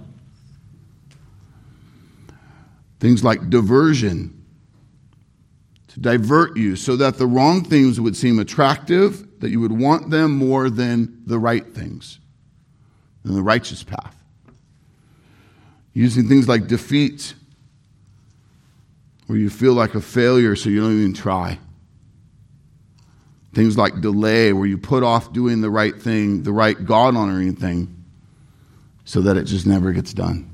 Things 2.99 3.23
like 3.23 3.49
diversion, 3.49 4.37
to 5.87 5.99
divert 5.99 6.55
you 6.55 6.75
so 6.75 6.95
that 6.95 7.17
the 7.17 7.25
wrong 7.25 7.63
things 7.63 7.99
would 7.99 8.15
seem 8.15 8.39
attractive, 8.39 9.39
that 9.39 9.49
you 9.49 9.59
would 9.59 9.71
want 9.71 10.09
them 10.09 10.31
more 10.31 10.69
than 10.69 11.21
the 11.25 11.39
right 11.39 11.65
things, 11.73 12.19
than 13.23 13.35
the 13.35 13.41
righteous 13.41 13.83
path. 13.83 14.15
Using 15.93 16.29
things 16.29 16.47
like 16.47 16.67
defeat, 16.67 17.33
where 19.27 19.37
you 19.37 19.49
feel 19.49 19.73
like 19.73 19.95
a 19.95 20.01
failure 20.01 20.55
so 20.55 20.69
you 20.69 20.81
don't 20.81 20.97
even 20.97 21.13
try. 21.13 21.59
Things 23.53 23.77
like 23.77 23.99
delay, 23.99 24.53
where 24.53 24.65
you 24.65 24.77
put 24.77 25.03
off 25.03 25.33
doing 25.33 25.61
the 25.61 25.69
right 25.69 25.95
thing, 25.95 26.43
the 26.43 26.53
right 26.53 26.85
God 26.85 27.15
honoring 27.15 27.55
thing, 27.55 28.03
so 29.03 29.21
that 29.21 29.35
it 29.35 29.43
just 29.43 29.65
never 29.65 29.91
gets 29.91 30.13
done. 30.13 30.49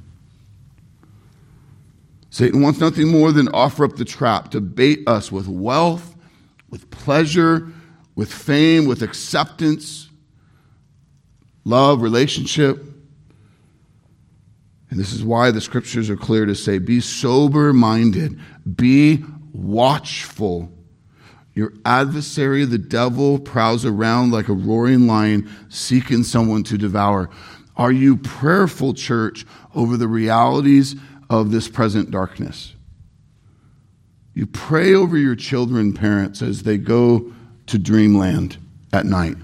Satan 2.29 2.61
wants 2.61 2.79
nothing 2.79 3.07
more 3.07 3.31
than 3.31 3.47
offer 3.49 3.85
up 3.85 3.95
the 3.95 4.05
trap 4.05 4.51
to 4.51 4.61
bait 4.61 5.07
us 5.07 5.31
with 5.31 5.47
wealth, 5.47 6.15
with 6.69 6.89
pleasure, 6.91 7.67
with 8.15 8.31
fame, 8.31 8.85
with 8.85 9.01
acceptance, 9.01 10.09
love, 11.65 12.01
relationship. 12.01 12.83
And 14.89 14.99
this 14.99 15.13
is 15.13 15.23
why 15.23 15.51
the 15.51 15.61
scriptures 15.61 16.09
are 16.09 16.17
clear 16.17 16.45
to 16.45 16.55
say 16.55 16.79
be 16.79 16.99
sober 16.99 17.73
minded, 17.73 18.39
be 18.75 19.23
watchful. 19.53 20.71
Your 21.57 21.73
adversary, 21.85 22.65
the 22.65 22.77
devil, 22.77 23.39
prowls 23.39 23.83
around 23.83 24.29
like 24.29 24.47
a 24.47 24.53
roaring 24.53 25.07
lion 25.07 25.49
seeking 25.69 26.21
someone 26.21 26.61
to 26.65 26.77
devour. 26.77 27.31
Are 27.75 27.91
you 27.91 28.15
prayerful, 28.15 28.93
church, 28.93 29.43
over 29.73 29.97
the 29.97 30.07
realities 30.07 30.95
of 31.31 31.49
this 31.49 31.67
present 31.67 32.11
darkness? 32.11 32.75
You 34.35 34.45
pray 34.45 34.93
over 34.93 35.17
your 35.17 35.35
children, 35.35 35.93
parents, 35.93 36.43
as 36.43 36.61
they 36.61 36.77
go 36.77 37.33
to 37.65 37.79
dreamland 37.79 38.57
at 38.93 39.07
night. 39.07 39.37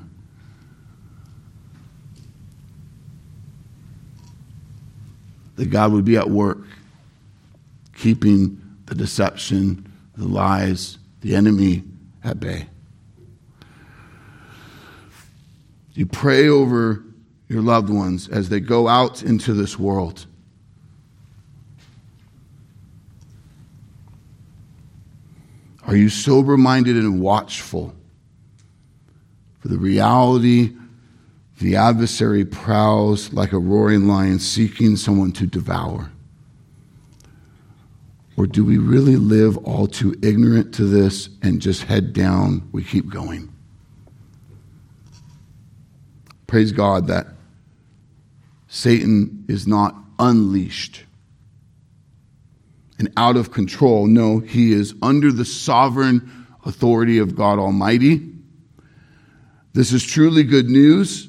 That 5.56 5.72
God 5.72 5.94
would 5.94 6.06
be 6.06 6.18
at 6.18 6.30
work, 6.30 6.62
keeping 7.96 8.62
the 8.86 8.94
deception, 8.94 9.92
the 10.16 10.28
lies, 10.28 11.00
the 11.22 11.34
enemy 11.34 11.82
at 12.24 12.40
bay. 12.40 12.68
You 15.94 16.06
pray 16.06 16.48
over 16.48 17.04
your 17.48 17.62
loved 17.62 17.90
ones 17.90 18.28
as 18.28 18.50
they 18.50 18.60
go 18.60 18.88
out 18.88 19.22
into 19.22 19.54
this 19.54 19.78
world. 19.78 20.26
Are 25.86 25.96
you 25.96 26.10
sober 26.10 26.58
minded 26.58 26.96
and 26.96 27.22
watchful 27.22 27.94
for 29.60 29.68
the 29.68 29.78
reality 29.78 30.74
the 31.60 31.76
adversary 31.76 32.44
prowls 32.44 33.32
like 33.32 33.54
a 33.54 33.60
roaring 33.60 34.08
lion 34.08 34.40
seeking 34.40 34.96
someone 34.96 35.32
to 35.34 35.46
devour? 35.46 36.12
Or 38.36 38.48
do 38.48 38.66
we 38.66 38.78
really 38.78 39.16
live 39.16 39.58
all 39.60 39.88
too 39.88 40.16
ignorant 40.24 40.74
to 40.76 40.86
this 40.86 41.30
and 41.42 41.62
just 41.62 41.84
head 41.84 42.14
down? 42.14 42.68
We 42.72 42.84
keep 42.84 43.10
going. 43.10 43.54
Praise 46.48 46.72
God 46.72 47.08
that 47.08 47.28
Satan 48.68 49.46
is 49.48 49.68
not 49.68 49.96
unleashed 50.18 51.04
and 52.98 53.12
out 53.18 53.38
of 53.38 53.52
control. 53.52 54.08
No, 54.08 54.40
he 54.40 54.72
is 54.72 54.96
under 55.02 55.32
the 55.32 55.46
sovereign 55.46 56.48
authority 56.66 57.20
of 57.20 57.36
God 57.36 57.60
Almighty. 57.60 58.30
This 59.74 59.92
is 59.92 60.04
truly 60.04 60.44
good 60.44 60.70
news 60.70 61.28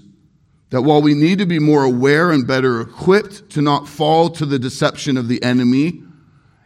that 0.71 0.83
while 0.83 1.03
we 1.03 1.15
need 1.15 1.39
to 1.39 1.47
be 1.47 1.59
more 1.59 1.85
aware 1.85 2.31
and 2.31 2.47
better 2.47 2.81
equipped 2.81 3.51
to 3.51 3.63
not 3.63 3.89
fall 3.89 4.29
to 4.31 4.47
the 4.47 4.59
deception 4.59 5.17
of 5.17 5.29
the 5.29 5.43
enemy, 5.43 6.03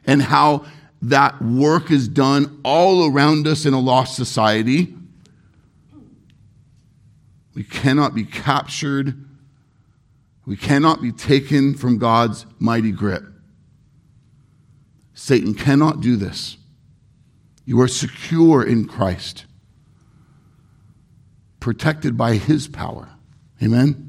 and 0.08 0.22
how 0.22 0.64
that 1.02 1.40
work 1.40 1.92
is 1.92 2.08
done 2.08 2.60
all 2.64 3.08
around 3.08 3.46
us 3.46 3.66
in 3.66 3.74
a 3.74 3.78
lost 3.78 4.16
society. 4.16 4.94
We 7.54 7.62
cannot 7.62 8.14
be 8.14 8.24
captured. 8.24 9.24
We 10.46 10.56
cannot 10.56 11.02
be 11.02 11.12
taken 11.12 11.74
from 11.74 11.98
God's 11.98 12.46
mighty 12.58 12.90
grip. 12.90 13.22
Satan 15.12 15.54
cannot 15.54 16.00
do 16.00 16.16
this. 16.16 16.56
You 17.66 17.80
are 17.82 17.88
secure 17.88 18.64
in 18.64 18.86
Christ, 18.86 19.44
protected 21.60 22.16
by 22.16 22.36
his 22.36 22.66
power. 22.66 23.10
Amen. 23.62 24.07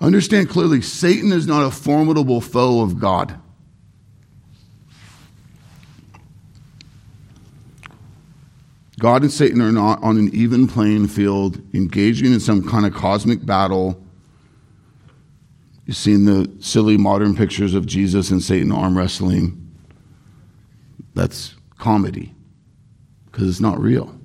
Understand 0.00 0.48
clearly, 0.48 0.80
Satan 0.80 1.32
is 1.32 1.46
not 1.46 1.64
a 1.64 1.70
formidable 1.70 2.40
foe 2.40 2.82
of 2.82 3.00
God. 3.00 3.38
God 8.98 9.22
and 9.22 9.32
Satan 9.32 9.60
are 9.60 9.72
not 9.72 10.02
on 10.02 10.18
an 10.18 10.34
even 10.34 10.66
playing 10.66 11.08
field, 11.08 11.62
engaging 11.72 12.32
in 12.32 12.40
some 12.40 12.68
kind 12.68 12.84
of 12.84 12.94
cosmic 12.94 13.44
battle. 13.46 14.02
You've 15.86 15.96
seen 15.96 16.24
the 16.24 16.50
silly 16.60 16.96
modern 16.96 17.34
pictures 17.36 17.74
of 17.74 17.86
Jesus 17.86 18.30
and 18.30 18.42
Satan 18.42 18.72
arm 18.72 18.98
wrestling. 18.98 19.72
That's 21.14 21.54
comedy 21.78 22.34
because 23.26 23.48
it's 23.48 23.60
not 23.60 23.80
real. 23.80 24.18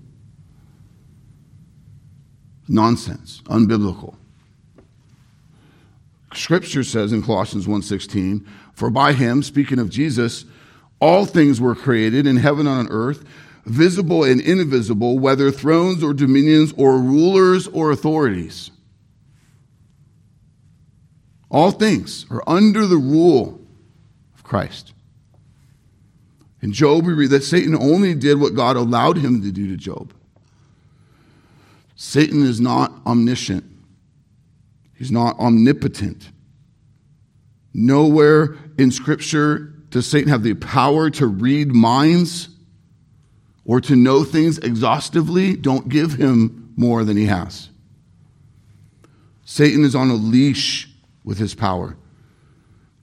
Nonsense, 2.67 3.41
unbiblical. 3.45 4.15
Scripture 6.35 6.83
says 6.83 7.11
in 7.11 7.21
Colossians 7.21 7.67
1:16, 7.67 8.45
"For 8.73 8.89
by 8.89 9.13
him, 9.13 9.43
speaking 9.43 9.79
of 9.79 9.89
Jesus, 9.89 10.45
all 10.99 11.25
things 11.25 11.59
were 11.61 11.75
created 11.75 12.25
in 12.25 12.37
heaven 12.37 12.67
and 12.67 12.79
on 12.79 12.87
earth, 12.89 13.23
visible 13.65 14.23
and 14.23 14.41
invisible, 14.41 15.19
whether 15.19 15.51
thrones 15.51 16.03
or 16.03 16.13
dominions 16.13 16.73
or 16.75 16.99
rulers 16.99 17.67
or 17.67 17.91
authorities." 17.91 18.71
All 21.49 21.71
things 21.71 22.25
are 22.31 22.43
under 22.47 22.87
the 22.87 22.97
rule 22.97 23.61
of 24.35 24.43
Christ. 24.43 24.93
In 26.61 26.71
Job, 26.71 27.05
we 27.05 27.13
read 27.13 27.29
that 27.29 27.43
Satan 27.43 27.75
only 27.75 28.15
did 28.15 28.39
what 28.39 28.55
God 28.55 28.75
allowed 28.75 29.17
him 29.17 29.41
to 29.41 29.51
do 29.51 29.67
to 29.67 29.77
Job. 29.77 30.13
Satan 31.95 32.41
is 32.41 32.59
not 32.59 33.01
omniscient, 33.05 33.65
he's 35.03 35.11
not 35.11 35.37
omnipotent. 35.37 36.31
Nowhere 37.73 38.55
in 38.77 38.89
Scripture 38.89 39.73
does 39.89 40.07
Satan 40.07 40.29
have 40.29 40.43
the 40.43 40.53
power 40.53 41.09
to 41.09 41.27
read 41.27 41.75
minds 41.75 42.47
or 43.65 43.81
to 43.81 43.97
know 43.97 44.23
things 44.23 44.59
exhaustively. 44.59 45.57
Don't 45.57 45.89
give 45.89 46.13
him 46.13 46.71
more 46.77 47.03
than 47.03 47.17
he 47.17 47.25
has. 47.25 47.67
Satan 49.43 49.83
is 49.83 49.93
on 49.93 50.09
a 50.09 50.13
leash 50.13 50.87
with 51.25 51.37
his 51.37 51.53
power. 51.53 51.97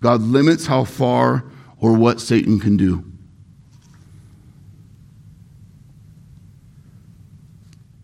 God 0.00 0.22
limits 0.22 0.64
how 0.64 0.84
far 0.84 1.44
or 1.76 1.92
what 1.92 2.18
Satan 2.18 2.58
can 2.58 2.78
do. 2.78 3.04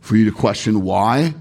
For 0.01 0.17
you 0.17 0.27
to 0.27 0.37
question 0.37 0.83
why 0.83 1.33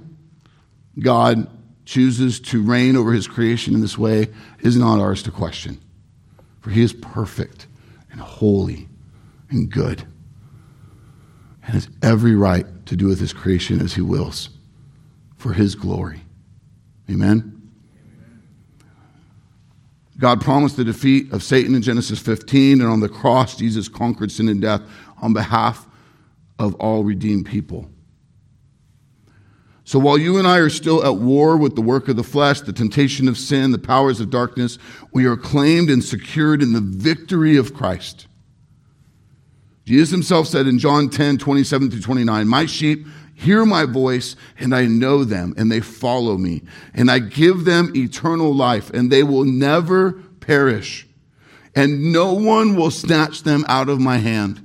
God 0.98 1.50
chooses 1.86 2.40
to 2.40 2.62
reign 2.62 2.96
over 2.96 3.14
his 3.14 3.28
creation 3.28 3.74
in 3.74 3.82
this 3.82 3.98
way 3.98 4.28
is 4.60 4.76
not 4.76 5.00
ours 5.00 5.24
to 5.24 5.32
question. 5.32 5.80
For 6.62 6.72
he 6.72 6.82
is 6.82 6.94
perfect 6.94 7.68
and 8.12 8.20
holy 8.20 8.90
and 9.50 9.70
good 9.70 10.06
and 11.64 11.74
has 11.74 11.90
every 12.02 12.36
right 12.36 12.66
to 12.86 12.96
do 12.96 13.08
with 13.08 13.20
his 13.20 13.34
creation 13.34 13.82
as 13.82 13.94
he 13.94 14.02
wills 14.02 14.50
for 15.38 15.54
his 15.54 15.76
glory. 15.76 16.22
Amen. 17.10 17.52
God 20.18 20.42
promised 20.42 20.78
the 20.78 20.84
defeat 20.84 21.32
of 21.34 21.44
Satan 21.44 21.76
in 21.76 21.82
Genesis 21.82 22.20
15, 22.20 22.82
and 22.82 22.90
on 22.90 23.02
the 23.02 23.10
cross, 23.10 23.58
Jesus 23.58 23.90
conquered 23.90 24.32
sin 24.32 24.48
and 24.48 24.62
death 24.62 24.82
on 25.22 25.34
behalf 25.34 25.88
of 26.58 26.74
all 26.76 27.04
redeemed 27.04 27.46
people. 27.46 27.90
So 29.86 30.00
while 30.00 30.18
you 30.18 30.40
and 30.40 30.48
I 30.48 30.58
are 30.58 30.70
still 30.70 31.06
at 31.06 31.18
war 31.18 31.58
with 31.58 31.76
the 31.76 31.82
work 31.82 32.10
of 32.10 32.16
the 32.16 32.24
flesh, 32.24 32.60
the 32.62 32.74
temptation 32.74 33.28
of 33.28 33.38
sin, 33.38 33.72
the 33.72 33.78
powers 33.78 34.20
of 34.20 34.32
darkness, 34.32 34.80
we 35.14 35.26
are 35.26 35.38
claimed 35.38 35.92
and 35.92 36.04
secured 36.04 36.64
in 36.64 36.74
the 36.74 36.82
victory 36.82 37.56
of 37.56 37.76
Christ. 37.76 38.26
Jesus 39.86 40.10
himself 40.10 40.48
said 40.48 40.66
in 40.66 40.80
John 40.80 41.08
10, 41.10 41.38
27 41.38 41.92
through 41.92 42.02
29, 42.02 42.48
My 42.48 42.66
sheep 42.66 43.06
hear 43.36 43.64
my 43.64 43.86
voice, 43.86 44.36
and 44.58 44.74
I 44.74 44.86
know 44.88 45.24
them, 45.24 45.54
and 45.56 45.72
they 45.72 45.82
follow 45.82 46.36
me. 46.40 46.64
And 46.96 47.12
I 47.12 47.20
give 47.20 47.66
them 47.66 47.92
eternal 47.96 48.56
life, 48.56 48.90
and 48.90 49.12
they 49.12 49.22
will 49.22 49.46
never 49.46 50.14
perish. 50.40 51.08
And 51.76 52.12
no 52.12 52.34
one 52.34 52.76
will 52.76 52.90
snatch 52.90 53.44
them 53.44 53.64
out 53.68 53.90
of 53.90 54.00
my 54.00 54.18
hand. 54.18 54.65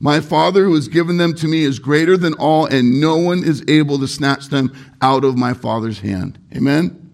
My 0.00 0.20
Father 0.20 0.64
who 0.64 0.74
has 0.74 0.88
given 0.88 1.16
them 1.16 1.34
to 1.34 1.46
me 1.46 1.62
is 1.62 1.78
greater 1.78 2.16
than 2.16 2.34
all, 2.34 2.66
and 2.66 3.00
no 3.00 3.16
one 3.16 3.44
is 3.44 3.64
able 3.68 3.98
to 4.00 4.08
snatch 4.08 4.48
them 4.48 4.74
out 5.00 5.24
of 5.24 5.38
my 5.38 5.54
Father's 5.54 6.00
hand. 6.00 6.38
Amen? 6.54 7.12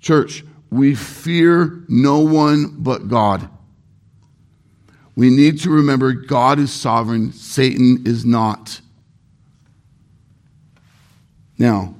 Church, 0.00 0.44
we 0.70 0.94
fear 0.94 1.84
no 1.88 2.20
one 2.20 2.76
but 2.78 3.08
God. 3.08 3.48
We 5.16 5.30
need 5.30 5.60
to 5.62 5.70
remember 5.70 6.12
God 6.12 6.60
is 6.60 6.72
sovereign, 6.72 7.32
Satan 7.32 8.04
is 8.06 8.24
not. 8.24 8.80
Now, 11.58 11.96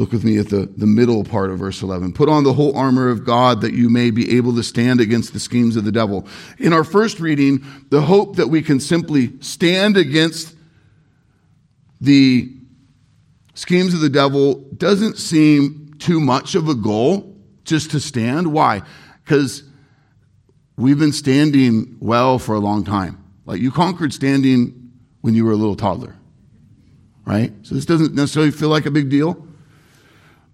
Look 0.00 0.12
with 0.12 0.24
me 0.24 0.38
at 0.38 0.48
the, 0.48 0.64
the 0.78 0.86
middle 0.86 1.24
part 1.24 1.50
of 1.50 1.58
verse 1.58 1.82
11. 1.82 2.14
Put 2.14 2.30
on 2.30 2.42
the 2.42 2.54
whole 2.54 2.74
armor 2.74 3.10
of 3.10 3.26
God 3.26 3.60
that 3.60 3.74
you 3.74 3.90
may 3.90 4.10
be 4.10 4.38
able 4.38 4.54
to 4.54 4.62
stand 4.62 4.98
against 4.98 5.34
the 5.34 5.38
schemes 5.38 5.76
of 5.76 5.84
the 5.84 5.92
devil. 5.92 6.26
In 6.58 6.72
our 6.72 6.84
first 6.84 7.20
reading, 7.20 7.62
the 7.90 8.00
hope 8.00 8.36
that 8.36 8.46
we 8.46 8.62
can 8.62 8.80
simply 8.80 9.38
stand 9.40 9.98
against 9.98 10.56
the 12.00 12.50
schemes 13.52 13.92
of 13.92 14.00
the 14.00 14.08
devil 14.08 14.54
doesn't 14.74 15.18
seem 15.18 15.92
too 15.98 16.18
much 16.18 16.54
of 16.54 16.66
a 16.66 16.74
goal 16.74 17.36
just 17.64 17.90
to 17.90 18.00
stand. 18.00 18.54
Why? 18.54 18.80
Because 19.22 19.64
we've 20.78 20.98
been 20.98 21.12
standing 21.12 21.98
well 22.00 22.38
for 22.38 22.54
a 22.54 22.58
long 22.58 22.84
time. 22.84 23.22
Like 23.44 23.60
you 23.60 23.70
conquered 23.70 24.14
standing 24.14 24.92
when 25.20 25.34
you 25.34 25.44
were 25.44 25.52
a 25.52 25.56
little 25.56 25.76
toddler, 25.76 26.16
right? 27.26 27.52
So 27.64 27.74
this 27.74 27.84
doesn't 27.84 28.14
necessarily 28.14 28.50
feel 28.50 28.70
like 28.70 28.86
a 28.86 28.90
big 28.90 29.10
deal. 29.10 29.46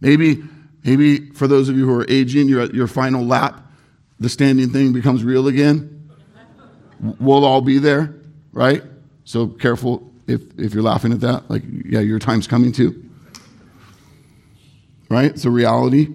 Maybe, 0.01 0.43
maybe 0.85 1.31
for 1.31 1.47
those 1.47 1.69
of 1.69 1.77
you 1.77 1.87
who 1.87 1.95
are 1.95 2.07
aging, 2.09 2.49
you're 2.49 2.61
at 2.61 2.75
your 2.75 2.87
final 2.87 3.25
lap, 3.25 3.63
the 4.19 4.29
standing 4.29 4.71
thing 4.71 4.93
becomes 4.93 5.25
real 5.25 5.49
again. 5.49 6.11
We'll 7.21 7.45
all 7.45 7.61
be 7.61 7.79
there, 7.79 8.15
right? 8.53 8.83
So 9.25 9.49
careful 9.49 10.11
if, 10.27 10.41
if 10.59 10.75
you're 10.75 10.83
laughing 10.83 11.13
at 11.13 11.21
that. 11.21 11.51
Like, 11.51 11.63
yeah, 11.85 12.01
your 12.01 12.19
time's 12.19 12.47
coming 12.47 12.73
too. 12.73 13.05
Right? 15.09 15.31
It's 15.31 15.45
a 15.45 15.51
reality. 15.51 16.09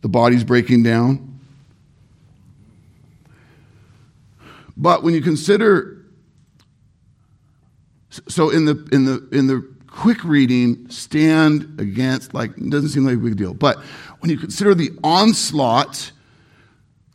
The 0.00 0.08
body's 0.08 0.44
breaking 0.44 0.82
down. 0.82 1.40
But 4.76 5.02
when 5.02 5.14
you 5.14 5.20
consider 5.20 6.00
so 8.10 8.50
in 8.50 8.64
the 8.64 8.88
in 8.92 9.04
the 9.04 9.28
in 9.30 9.46
the 9.46 9.68
quick 10.00 10.24
reading 10.24 10.88
stand 10.88 11.78
against, 11.78 12.32
like, 12.32 12.56
it 12.56 12.70
doesn't 12.70 12.88
seem 12.88 13.04
like 13.04 13.16
a 13.16 13.18
big 13.18 13.36
deal. 13.36 13.52
But 13.52 13.76
when 14.20 14.30
you 14.30 14.38
consider 14.38 14.74
the 14.74 14.92
onslaught 15.04 16.12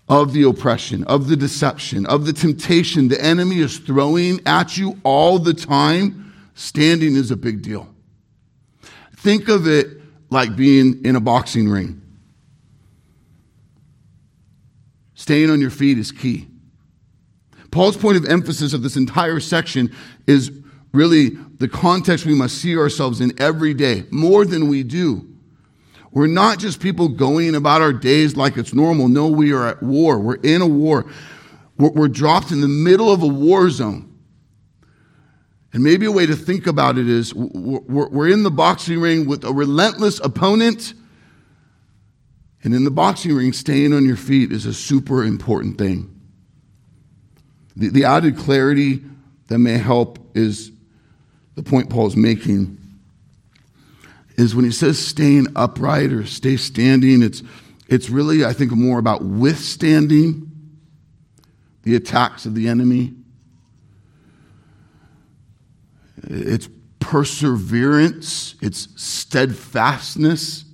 of 0.08 0.34
the 0.34 0.44
oppression, 0.44 1.04
of 1.06 1.28
the 1.28 1.36
deception, 1.36 2.06
of 2.06 2.28
the 2.28 2.34
temptation 2.34 3.08
the 3.08 3.20
enemy 3.20 3.58
is 3.58 3.80
throwing 3.80 4.40
at 4.46 4.78
you 4.78 5.00
all 5.04 5.40
the 5.40 5.56
time, 5.56 6.32
standing 6.54 7.16
is 7.16 7.32
a 7.32 7.36
big 7.36 7.64
deal. 7.64 7.90
Think 9.16 9.50
of 9.50 9.68
it 9.68 9.88
like 10.30 10.56
being 10.56 11.04
in 11.04 11.16
a 11.16 11.20
boxing 11.20 11.68
ring. 11.68 12.00
Staying 15.16 15.50
on 15.50 15.60
your 15.60 15.72
feet 15.72 15.98
is 15.98 16.12
key. 16.12 16.46
Paul's 17.72 17.98
point 17.98 18.18
of 18.18 18.26
emphasis 18.26 18.74
of 18.74 18.84
this 18.84 18.96
entire 18.96 19.40
section 19.40 19.92
is 20.28 20.52
really 20.94 21.32
the 21.58 21.68
context 21.68 22.26
we 22.26 22.36
must 22.36 22.58
see 22.58 22.78
ourselves 22.78 23.22
in 23.22 23.34
every 23.40 23.74
day, 23.74 24.06
more 24.12 24.46
than 24.46 24.68
we 24.68 24.84
do. 24.84 25.28
We're 26.12 26.28
not 26.28 26.60
just 26.60 26.80
people 26.80 27.10
going 27.10 27.56
about 27.56 27.82
our 27.82 27.94
days 27.94 28.38
like 28.38 28.58
it's 28.58 28.74
normal. 28.74 29.10
No, 29.10 29.28
we 29.28 29.52
are 29.52 29.68
at 29.68 29.84
war. 29.84 30.18
We're 30.20 30.36
in 30.36 30.62
a 30.62 30.68
war. 30.68 31.06
We're, 31.78 31.92
we're 31.92 32.08
dropped 32.08 32.52
in 32.52 32.62
the 32.62 32.70
middle 32.70 33.12
of 33.12 33.22
a 33.22 33.28
war 33.28 33.70
zone. 33.70 34.12
And 35.74 35.84
maybe 35.84 36.06
a 36.06 36.12
way 36.12 36.26
to 36.26 36.36
think 36.38 36.68
about 36.68 36.98
it 36.98 37.10
is 37.10 37.34
we're, 37.36 38.08
we're 38.08 38.30
in 38.30 38.44
the 38.44 38.52
boxing 38.52 39.02
ring 39.02 39.26
with 39.26 39.44
a 39.44 39.52
relentless 39.52 40.22
opponent. 40.22 40.94
And 42.64 42.74
in 42.74 42.86
the 42.86 42.92
boxing 42.92 43.36
ring, 43.36 43.52
staying 43.52 43.94
on 43.94 44.06
your 44.06 44.16
feet 44.16 44.54
is 44.54 44.66
a 44.66 44.74
super 44.74 45.24
important 45.24 45.78
thing. 45.78 46.18
The, 47.76 47.90
the 47.90 48.06
added 48.06 48.38
clarity 48.38 49.04
that 49.48 49.60
may 49.60 49.78
help 49.78 50.18
is 50.34 50.72
the 51.56 51.64
point 51.64 51.90
Paul's 51.90 52.16
making 52.16 52.78
is 54.38 54.56
when 54.56 54.66
he 54.66 54.72
says 54.72 55.00
staying 55.00 55.48
upright 55.56 56.12
or 56.12 56.26
stay 56.26 56.58
standing, 56.58 57.24
it's, 57.24 57.42
it's 57.88 58.10
really, 58.10 58.44
I 58.44 58.54
think, 58.54 58.72
more 58.72 59.00
about 59.00 59.24
withstanding 59.24 60.52
the 61.84 61.96
attacks 61.96 62.46
of 62.46 62.54
the 62.54 62.68
enemy. 62.68 63.14
It's 66.24 66.68
perseverance, 67.00 68.56
it's 68.62 68.90
steadfastness 69.02 70.66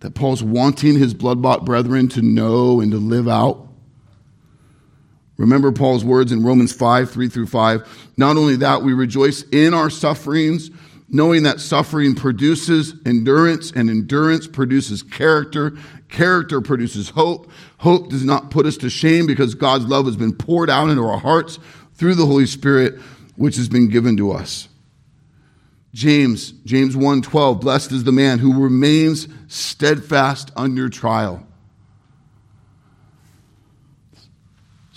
that 0.00 0.14
Paul's 0.14 0.42
wanting 0.42 0.98
his 0.98 1.12
blood 1.14 1.42
bought 1.42 1.64
brethren 1.64 2.08
to 2.08 2.22
know 2.22 2.80
and 2.80 2.90
to 2.92 2.98
live 2.98 3.28
out. 3.28 3.67
Remember 5.38 5.70
Paul's 5.70 6.04
words 6.04 6.32
in 6.32 6.42
Romans 6.42 6.72
5, 6.72 7.10
3 7.10 7.28
through 7.28 7.46
5. 7.46 8.10
Not 8.16 8.36
only 8.36 8.56
that, 8.56 8.82
we 8.82 8.92
rejoice 8.92 9.42
in 9.44 9.72
our 9.72 9.88
sufferings, 9.88 10.70
knowing 11.08 11.44
that 11.44 11.60
suffering 11.60 12.14
produces 12.14 12.94
endurance, 13.06 13.70
and 13.70 13.88
endurance 13.88 14.48
produces 14.48 15.02
character. 15.02 15.76
Character 16.08 16.60
produces 16.60 17.10
hope. 17.10 17.50
Hope 17.78 18.10
does 18.10 18.24
not 18.24 18.50
put 18.50 18.66
us 18.66 18.76
to 18.78 18.90
shame 18.90 19.26
because 19.26 19.54
God's 19.54 19.86
love 19.86 20.06
has 20.06 20.16
been 20.16 20.34
poured 20.34 20.68
out 20.68 20.90
into 20.90 21.04
our 21.04 21.18
hearts 21.18 21.60
through 21.94 22.16
the 22.16 22.26
Holy 22.26 22.46
Spirit, 22.46 22.98
which 23.36 23.56
has 23.56 23.68
been 23.68 23.88
given 23.88 24.16
to 24.16 24.32
us. 24.32 24.68
James, 25.94 26.52
James 26.64 26.96
1:12, 26.96 27.60
blessed 27.60 27.92
is 27.92 28.04
the 28.04 28.12
man 28.12 28.40
who 28.40 28.60
remains 28.62 29.28
steadfast 29.46 30.50
under 30.56 30.88
trial. 30.88 31.47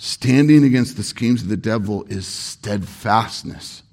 Standing 0.04 0.64
against 0.64 0.96
the 0.96 1.04
schemes 1.04 1.42
of 1.42 1.48
the 1.48 1.56
devil 1.56 2.02
is 2.08 2.26
steadfastness. 2.26 3.84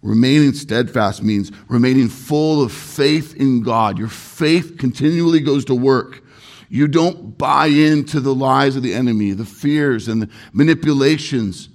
Remaining 0.00 0.54
steadfast 0.54 1.22
means 1.22 1.52
remaining 1.68 2.08
full 2.08 2.62
of 2.62 2.72
faith 2.72 3.36
in 3.36 3.60
God. 3.60 3.98
Your 3.98 4.08
faith 4.08 4.78
continually 4.78 5.40
goes 5.40 5.66
to 5.66 5.74
work. 5.74 6.24
You 6.70 6.88
don't 6.88 7.36
buy 7.36 7.66
into 7.66 8.20
the 8.20 8.34
lies 8.34 8.74
of 8.74 8.82
the 8.82 8.94
enemy, 8.94 9.32
the 9.32 9.44
fears 9.44 10.08
and 10.08 10.22
the 10.22 10.30
manipulations. 10.54 11.68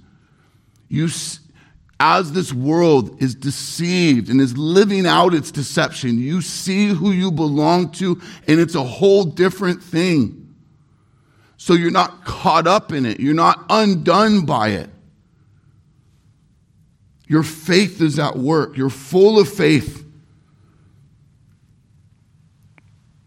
You, 0.88 1.08
as 2.00 2.32
this 2.32 2.52
world 2.52 3.22
is 3.22 3.36
deceived 3.36 4.28
and 4.28 4.40
is 4.40 4.58
living 4.58 5.06
out 5.06 5.32
its 5.32 5.52
deception, 5.52 6.18
you 6.18 6.42
see 6.42 6.88
who 6.88 7.12
you 7.12 7.30
belong 7.30 7.92
to, 7.92 8.20
and 8.48 8.58
it's 8.58 8.74
a 8.74 8.82
whole 8.82 9.22
different 9.22 9.80
thing. 9.80 10.49
So 11.60 11.74
you're 11.74 11.90
not 11.90 12.24
caught 12.24 12.66
up 12.66 12.90
in 12.90 13.04
it, 13.04 13.20
you're 13.20 13.34
not 13.34 13.66
undone 13.68 14.46
by 14.46 14.70
it. 14.70 14.88
Your 17.26 17.42
faith 17.42 18.00
is 18.00 18.18
at 18.18 18.36
work, 18.36 18.78
you're 18.78 18.88
full 18.88 19.38
of 19.38 19.46
faith. 19.46 20.06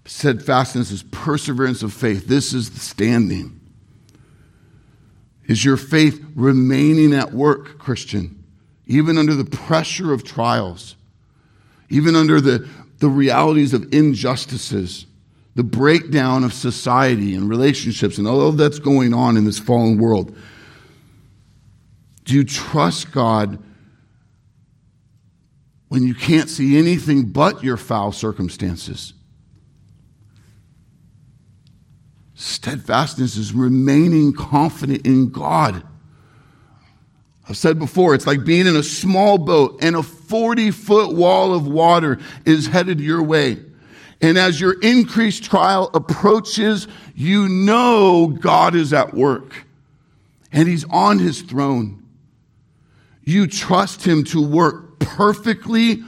Steadfastness 0.05 0.89
is 0.89 1.03
perseverance 1.03 1.83
of 1.83 1.93
faith. 1.93 2.27
This 2.27 2.53
is 2.53 2.71
the 2.71 2.79
standing. 2.79 3.59
Is 5.47 5.63
your 5.63 5.77
faith 5.77 6.23
remaining 6.35 7.13
at 7.13 7.33
work, 7.33 7.77
Christian? 7.77 8.43
even 8.85 9.17
under 9.17 9.33
the 9.33 9.45
pressure 9.45 10.13
of 10.13 10.23
trials, 10.23 10.95
even 11.89 12.15
under 12.15 12.41
the, 12.41 12.67
the 12.99 13.09
realities 13.09 13.73
of 13.73 13.93
injustices, 13.93 15.05
the 15.55 15.63
breakdown 15.63 16.43
of 16.43 16.53
society 16.53 17.35
and 17.35 17.47
relationships, 17.47 18.17
and 18.17 18.27
all 18.27 18.51
that's 18.51 18.79
going 18.79 19.13
on 19.13 19.37
in 19.37 19.45
this 19.45 19.59
fallen 19.59 19.97
world. 19.97 20.35
Do 22.25 22.33
you 22.33 22.43
trust 22.43 23.11
God 23.11 23.59
when 25.89 26.07
you 26.07 26.15
can't 26.15 26.49
see 26.49 26.77
anything 26.77 27.25
but 27.25 27.63
your 27.63 27.77
foul 27.77 28.11
circumstances? 28.11 29.13
Steadfastness 32.33 33.37
is 33.37 33.53
remaining 33.53 34.33
confident 34.33 35.05
in 35.05 35.29
God. 35.29 35.83
I've 37.47 37.57
said 37.57 37.77
before, 37.77 38.15
it's 38.15 38.25
like 38.25 38.45
being 38.45 38.67
in 38.67 38.75
a 38.75 38.83
small 38.83 39.37
boat 39.37 39.77
and 39.81 39.95
a 39.95 40.03
40 40.03 40.71
foot 40.71 41.13
wall 41.13 41.53
of 41.53 41.67
water 41.67 42.19
is 42.45 42.67
headed 42.67 42.99
your 42.99 43.21
way. 43.21 43.59
And 44.21 44.37
as 44.37 44.59
your 44.59 44.79
increased 44.79 45.43
trial 45.43 45.89
approaches, 45.93 46.87
you 47.15 47.49
know 47.49 48.27
God 48.27 48.75
is 48.75 48.93
at 48.93 49.13
work 49.13 49.65
and 50.51 50.67
he's 50.67 50.85
on 50.85 51.19
his 51.19 51.41
throne. 51.41 52.03
You 53.23 53.47
trust 53.47 54.05
him 54.05 54.23
to 54.25 54.45
work 54.45 54.99
perfectly 54.99 56.03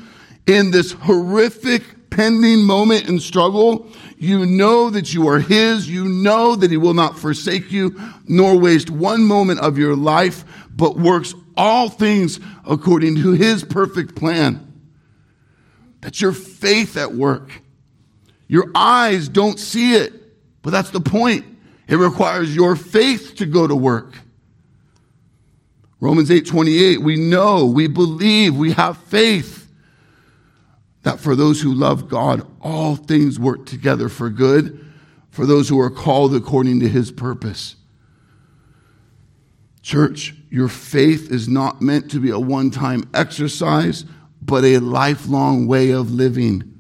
in 0.47 0.72
this 0.72 0.91
horrific 0.91 2.10
pending 2.10 2.64
moment 2.64 3.10
and 3.10 3.22
struggle. 3.22 3.88
You 4.18 4.45
know 4.45 4.89
that 4.89 5.14
you 5.14 5.28
are 5.28 5.39
his. 5.39 5.89
You 5.89 6.06
know 6.06 6.56
that 6.56 6.72
he 6.72 6.78
will 6.78 6.93
not 6.93 7.20
forsake 7.20 7.72
you 7.72 7.99
nor 8.28 8.58
waste 8.58 8.89
one 8.89 9.24
moment 9.24 9.60
of 9.60 9.78
your 9.78 9.95
life 9.95 10.45
but 10.76 10.97
works 10.97 11.34
all 11.58 11.89
things 11.89 12.39
according 12.66 13.16
to 13.16 13.32
his 13.32 13.64
perfect 13.64 14.16
plan. 14.16 14.62
That's 16.01 16.22
your 16.22 16.34
faith 16.34 16.97
at 16.97 17.14
work. 17.14 17.49
Your 18.47 18.69
eyes 18.75 19.27
don't 19.27 19.59
see 19.59 19.95
it, 19.95 20.13
but 20.61 20.71
that's 20.71 20.91
the 20.91 21.01
point. 21.01 21.45
It 21.87 21.95
requires 21.97 22.55
your 22.55 22.75
faith 22.75 23.35
to 23.37 23.45
go 23.45 23.67
to 23.67 23.75
work. 23.75 24.19
Romans 25.99 26.29
8:28 26.29 27.01
we 27.01 27.15
know, 27.15 27.65
we 27.65 27.87
believe, 27.87 28.55
we 28.55 28.73
have 28.73 28.97
faith 28.97 29.67
that 31.03 31.19
for 31.19 31.35
those 31.35 31.61
who 31.61 31.73
love 31.73 32.09
God 32.09 32.45
all 32.61 32.95
things 32.95 33.39
work 33.39 33.65
together 33.65 34.09
for 34.09 34.29
good 34.29 34.85
for 35.35 35.45
those 35.45 35.67
who 35.67 35.79
are 35.79 35.89
called 35.89 36.33
according 36.33 36.79
to 36.79 36.87
his 36.87 37.11
purpose. 37.11 37.75
Church, 39.81 40.33
your 40.49 40.69
faith 40.69 41.29
is 41.29 41.49
not 41.49 41.81
meant 41.81 42.09
to 42.11 42.21
be 42.21 42.29
a 42.29 42.39
one 42.39 42.71
time 42.71 43.07
exercise, 43.13 44.05
but 44.41 44.63
a 44.63 44.79
lifelong 44.79 45.67
way 45.67 45.91
of 45.91 46.09
living. 46.09 46.74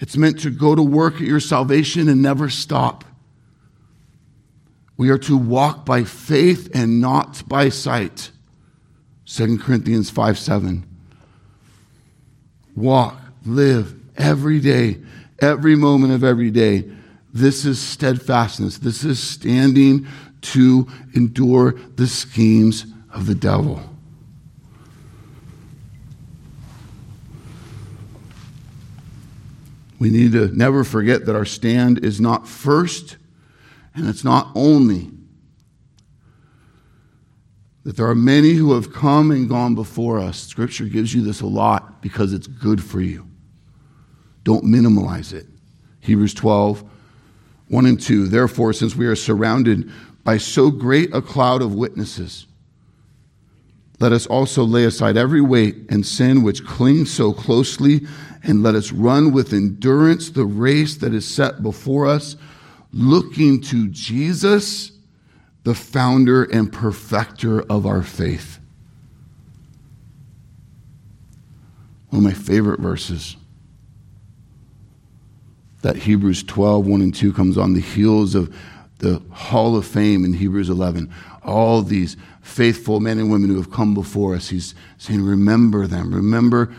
It's 0.00 0.16
meant 0.16 0.40
to 0.40 0.50
go 0.50 0.74
to 0.74 0.82
work 0.82 1.16
at 1.16 1.20
your 1.20 1.40
salvation 1.40 2.08
and 2.08 2.22
never 2.22 2.48
stop. 2.48 3.04
We 4.96 5.10
are 5.10 5.18
to 5.18 5.36
walk 5.36 5.86
by 5.86 6.04
faith 6.04 6.70
and 6.74 7.00
not 7.00 7.46
by 7.46 7.68
sight. 7.68 8.30
2 9.26 9.58
Corinthians 9.58 10.10
5 10.10 10.38
7. 10.38 10.86
Walk, 12.74 13.20
live 13.44 13.94
every 14.16 14.58
day, 14.58 14.98
every 15.40 15.76
moment 15.76 16.12
of 16.12 16.24
every 16.24 16.50
day. 16.50 16.90
This 17.32 17.64
is 17.64 17.80
steadfastness. 17.80 18.78
This 18.78 19.04
is 19.04 19.22
standing 19.22 20.06
to 20.40 20.88
endure 21.14 21.72
the 21.96 22.06
schemes 22.06 22.86
of 23.12 23.26
the 23.26 23.34
devil. 23.34 23.89
We 30.00 30.08
need 30.10 30.32
to 30.32 30.48
never 30.48 30.82
forget 30.82 31.26
that 31.26 31.36
our 31.36 31.44
stand 31.44 32.04
is 32.04 32.20
not 32.20 32.48
first 32.48 33.18
and 33.94 34.08
it's 34.08 34.24
not 34.24 34.50
only. 34.54 35.10
That 37.84 37.96
there 37.96 38.06
are 38.06 38.14
many 38.14 38.54
who 38.54 38.72
have 38.72 38.92
come 38.92 39.30
and 39.30 39.48
gone 39.48 39.74
before 39.74 40.18
us. 40.18 40.38
Scripture 40.42 40.86
gives 40.86 41.14
you 41.14 41.22
this 41.22 41.42
a 41.42 41.46
lot 41.46 42.00
because 42.00 42.32
it's 42.32 42.46
good 42.46 42.82
for 42.82 43.00
you. 43.00 43.28
Don't 44.42 44.64
minimalize 44.64 45.34
it. 45.34 45.46
Hebrews 46.00 46.32
12, 46.32 46.82
1 47.68 47.86
and 47.86 48.00
2. 48.00 48.28
Therefore, 48.28 48.72
since 48.72 48.96
we 48.96 49.06
are 49.06 49.16
surrounded 49.16 49.90
by 50.24 50.38
so 50.38 50.70
great 50.70 51.14
a 51.14 51.20
cloud 51.20 51.60
of 51.60 51.74
witnesses. 51.74 52.46
Let 53.98 54.12
us 54.12 54.26
also 54.26 54.64
lay 54.64 54.84
aside 54.84 55.18
every 55.18 55.42
weight 55.42 55.76
and 55.90 56.06
sin 56.06 56.42
which 56.42 56.64
clings 56.64 57.12
so 57.12 57.34
closely, 57.34 58.06
and 58.42 58.62
let 58.62 58.74
us 58.74 58.92
run 58.92 59.32
with 59.32 59.52
endurance 59.52 60.30
the 60.30 60.44
race 60.44 60.96
that 60.96 61.12
is 61.12 61.26
set 61.26 61.62
before 61.62 62.06
us, 62.06 62.36
looking 62.92 63.60
to 63.60 63.88
Jesus, 63.88 64.92
the 65.64 65.74
founder 65.74 66.44
and 66.44 66.72
perfecter 66.72 67.60
of 67.62 67.86
our 67.86 68.02
faith. 68.02 68.58
One 72.08 72.18
of 72.18 72.24
my 72.24 72.32
favorite 72.32 72.80
verses. 72.80 73.36
That 75.82 75.96
Hebrews 75.96 76.42
12, 76.42 76.86
1 76.86 77.00
and 77.00 77.14
2 77.14 77.32
comes 77.32 77.56
on 77.56 77.72
the 77.72 77.80
heels 77.80 78.34
of 78.34 78.54
the 78.98 79.22
hall 79.30 79.76
of 79.76 79.86
fame 79.86 80.24
in 80.24 80.34
Hebrews 80.34 80.68
11. 80.68 81.12
All 81.42 81.82
these 81.82 82.16
faithful 82.42 83.00
men 83.00 83.18
and 83.18 83.30
women 83.30 83.48
who 83.48 83.56
have 83.56 83.70
come 83.70 83.94
before 83.94 84.34
us. 84.34 84.48
He's 84.48 84.74
saying, 84.98 85.22
Remember 85.22 85.86
them. 85.86 86.14
Remember 86.14 86.74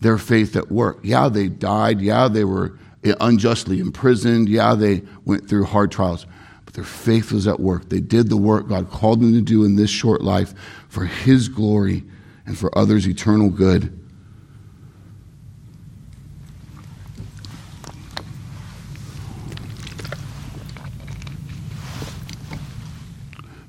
their 0.00 0.18
faith 0.18 0.56
at 0.56 0.70
work. 0.70 0.98
Yeah, 1.02 1.28
they 1.28 1.48
died. 1.48 2.00
Yeah, 2.00 2.28
they 2.28 2.44
were 2.44 2.78
unjustly 3.20 3.80
imprisoned. 3.80 4.48
Yeah, 4.48 4.74
they 4.74 5.02
went 5.24 5.48
through 5.48 5.64
hard 5.64 5.90
trials. 5.90 6.26
But 6.64 6.74
their 6.74 6.84
faith 6.84 7.32
was 7.32 7.46
at 7.46 7.60
work. 7.60 7.88
They 7.88 8.00
did 8.00 8.28
the 8.28 8.36
work 8.36 8.68
God 8.68 8.90
called 8.90 9.20
them 9.20 9.32
to 9.32 9.40
do 9.40 9.64
in 9.64 9.76
this 9.76 9.90
short 9.90 10.22
life 10.22 10.54
for 10.88 11.06
His 11.06 11.48
glory 11.48 12.04
and 12.46 12.58
for 12.58 12.76
others' 12.76 13.08
eternal 13.08 13.50
good. 13.50 14.00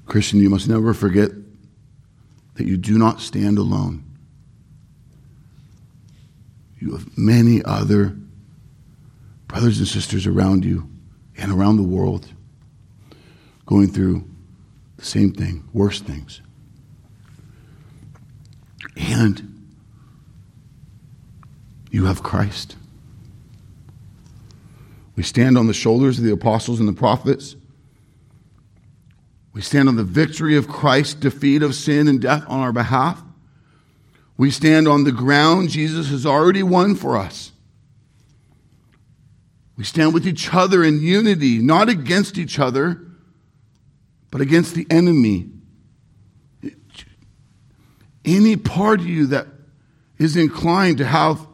Christian, 0.05 0.39
you 0.39 0.49
must 0.49 0.69
never 0.69 0.93
forget 0.93 1.31
that 2.53 2.65
you 2.65 2.77
do 2.77 2.97
not 2.97 3.19
stand 3.19 3.57
alone. 3.57 4.01
You 6.79 6.91
have 6.93 7.17
many 7.17 7.63
other 7.63 8.15
brothers 9.47 9.79
and 9.79 9.87
sisters 9.87 10.27
around 10.27 10.65
you 10.65 10.89
and 11.37 11.51
around 11.51 11.77
the 11.77 11.83
world 11.83 12.27
going 13.65 13.89
through 13.89 14.25
the 14.97 15.05
same 15.05 15.33
thing, 15.33 15.67
worse 15.73 15.99
things. 16.01 16.41
And 18.95 19.67
you 21.91 22.05
have 22.05 22.23
Christ. 22.23 22.75
We 25.15 25.23
stand 25.23 25.57
on 25.57 25.67
the 25.67 25.73
shoulders 25.73 26.17
of 26.17 26.25
the 26.25 26.33
apostles 26.33 26.79
and 26.79 26.89
the 26.89 26.93
prophets. 26.93 27.55
We 29.53 29.61
stand 29.61 29.87
on 29.87 29.95
the 29.95 30.03
victory 30.03 30.57
of 30.57 30.67
Christ's 30.67 31.13
defeat 31.13 31.63
of 31.63 31.73
sin 31.73 32.07
and 32.09 32.21
death 32.21 32.43
on 32.47 32.59
our 32.59 32.73
behalf. 32.73 33.23
We 34.37 34.51
stand 34.51 34.87
on 34.87 35.03
the 35.03 35.11
ground 35.11 35.69
Jesus 35.69 36.09
has 36.09 36.25
already 36.25 36.63
won 36.63 36.95
for 36.95 37.17
us. 37.17 37.51
We 39.77 39.83
stand 39.83 40.13
with 40.13 40.27
each 40.27 40.53
other 40.53 40.83
in 40.83 41.01
unity, 41.01 41.59
not 41.59 41.89
against 41.89 42.37
each 42.37 42.59
other, 42.59 43.01
but 44.31 44.41
against 44.41 44.73
the 44.75 44.87
enemy. 44.89 45.49
Any 48.23 48.55
part 48.55 49.01
of 49.01 49.07
you 49.07 49.27
that 49.27 49.47
is 50.17 50.35
inclined 50.35 50.97
to 50.97 51.05
have 51.05 51.45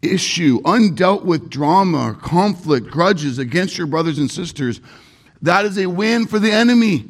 issue, 0.00 0.60
undealt 0.62 1.24
with 1.24 1.50
drama, 1.50 2.16
conflict, 2.20 2.86
grudges 2.88 3.38
against 3.38 3.76
your 3.76 3.86
brothers 3.86 4.18
and 4.18 4.30
sisters, 4.30 4.80
that 5.42 5.64
is 5.64 5.76
a 5.76 5.86
win 5.86 6.26
for 6.26 6.38
the 6.38 6.50
enemy. 6.50 7.04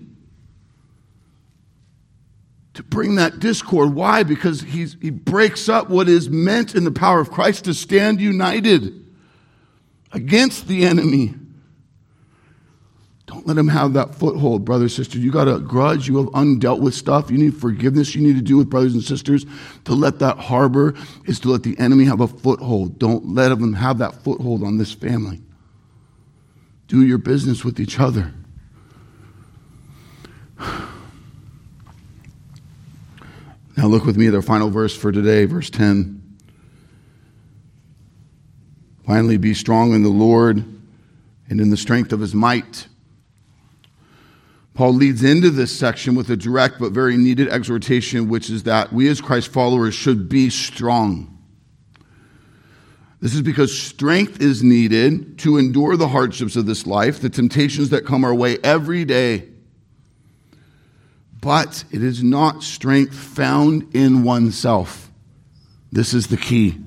To 2.74 2.82
bring 2.82 3.16
that 3.16 3.40
discord. 3.40 3.94
Why? 3.94 4.22
Because 4.22 4.60
he's, 4.60 4.96
he 5.00 5.10
breaks 5.10 5.68
up 5.68 5.90
what 5.90 6.08
is 6.08 6.30
meant 6.30 6.74
in 6.74 6.84
the 6.84 6.92
power 6.92 7.20
of 7.20 7.30
Christ 7.30 7.64
to 7.64 7.74
stand 7.74 8.20
united 8.20 9.04
against 10.12 10.68
the 10.68 10.84
enemy. 10.84 11.34
Don't 13.26 13.46
let 13.46 13.56
him 13.56 13.68
have 13.68 13.92
that 13.92 14.14
foothold, 14.14 14.64
brother, 14.64 14.88
sister. 14.88 15.16
You 15.18 15.30
got 15.30 15.46
a 15.46 15.60
grudge, 15.60 16.08
you 16.08 16.16
have 16.16 16.26
undealt 16.28 16.80
with 16.80 16.94
stuff, 16.94 17.30
you 17.30 17.38
need 17.38 17.56
forgiveness, 17.56 18.14
you 18.14 18.22
need 18.22 18.34
to 18.34 18.42
do 18.42 18.56
with 18.56 18.68
brothers 18.68 18.94
and 18.94 19.04
sisters. 19.04 19.46
To 19.84 19.94
let 19.94 20.18
that 20.18 20.36
harbor 20.38 20.94
is 21.26 21.38
to 21.40 21.50
let 21.50 21.62
the 21.62 21.78
enemy 21.78 22.04
have 22.06 22.20
a 22.20 22.26
foothold. 22.26 22.98
Don't 22.98 23.34
let 23.34 23.52
him 23.52 23.72
have 23.74 23.98
that 23.98 24.24
foothold 24.24 24.64
on 24.64 24.78
this 24.78 24.92
family. 24.92 25.40
Do 26.88 27.06
your 27.06 27.18
business 27.18 27.64
with 27.64 27.78
each 27.78 28.00
other. 28.00 28.34
Now, 33.80 33.86
look 33.86 34.04
with 34.04 34.18
me 34.18 34.26
at 34.26 34.34
our 34.34 34.42
final 34.42 34.68
verse 34.68 34.94
for 34.94 35.10
today, 35.10 35.46
verse 35.46 35.70
10. 35.70 36.22
Finally, 39.06 39.38
be 39.38 39.54
strong 39.54 39.94
in 39.94 40.02
the 40.02 40.10
Lord 40.10 40.58
and 41.48 41.60
in 41.62 41.70
the 41.70 41.78
strength 41.78 42.12
of 42.12 42.20
his 42.20 42.34
might. 42.34 42.88
Paul 44.74 44.92
leads 44.92 45.24
into 45.24 45.48
this 45.48 45.74
section 45.74 46.14
with 46.14 46.28
a 46.28 46.36
direct 46.36 46.78
but 46.78 46.92
very 46.92 47.16
needed 47.16 47.48
exhortation, 47.48 48.28
which 48.28 48.50
is 48.50 48.64
that 48.64 48.92
we 48.92 49.08
as 49.08 49.22
Christ 49.22 49.48
followers 49.48 49.94
should 49.94 50.28
be 50.28 50.50
strong. 50.50 51.38
This 53.22 53.34
is 53.34 53.40
because 53.40 53.74
strength 53.74 54.42
is 54.42 54.62
needed 54.62 55.38
to 55.38 55.56
endure 55.56 55.96
the 55.96 56.08
hardships 56.08 56.54
of 56.54 56.66
this 56.66 56.86
life, 56.86 57.20
the 57.20 57.30
temptations 57.30 57.88
that 57.88 58.04
come 58.04 58.24
our 58.24 58.34
way 58.34 58.58
every 58.62 59.06
day 59.06 59.49
but 61.41 61.84
it 61.91 62.03
is 62.03 62.22
not 62.22 62.62
strength 62.62 63.14
found 63.14 63.95
in 63.95 64.22
oneself. 64.24 65.11
This 65.93 66.14
is 66.14 66.28
the 66.28 66.36
key. 66.36 66.78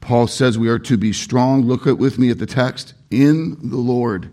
Paul 0.00 0.26
says 0.26 0.58
we 0.58 0.68
are 0.68 0.78
to 0.80 0.96
be 0.96 1.12
strong. 1.12 1.62
Look 1.62 1.84
with 1.84 2.18
me 2.18 2.30
at 2.30 2.38
the 2.38 2.46
text 2.46 2.94
in 3.10 3.70
the 3.70 3.76
Lord. 3.76 4.30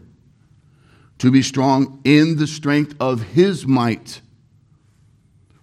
To 1.20 1.32
be 1.32 1.42
strong 1.42 2.02
in 2.04 2.38
the 2.38 2.48
strength 2.48 2.96
of 3.00 3.22
his 3.22 3.68
might. 3.68 4.22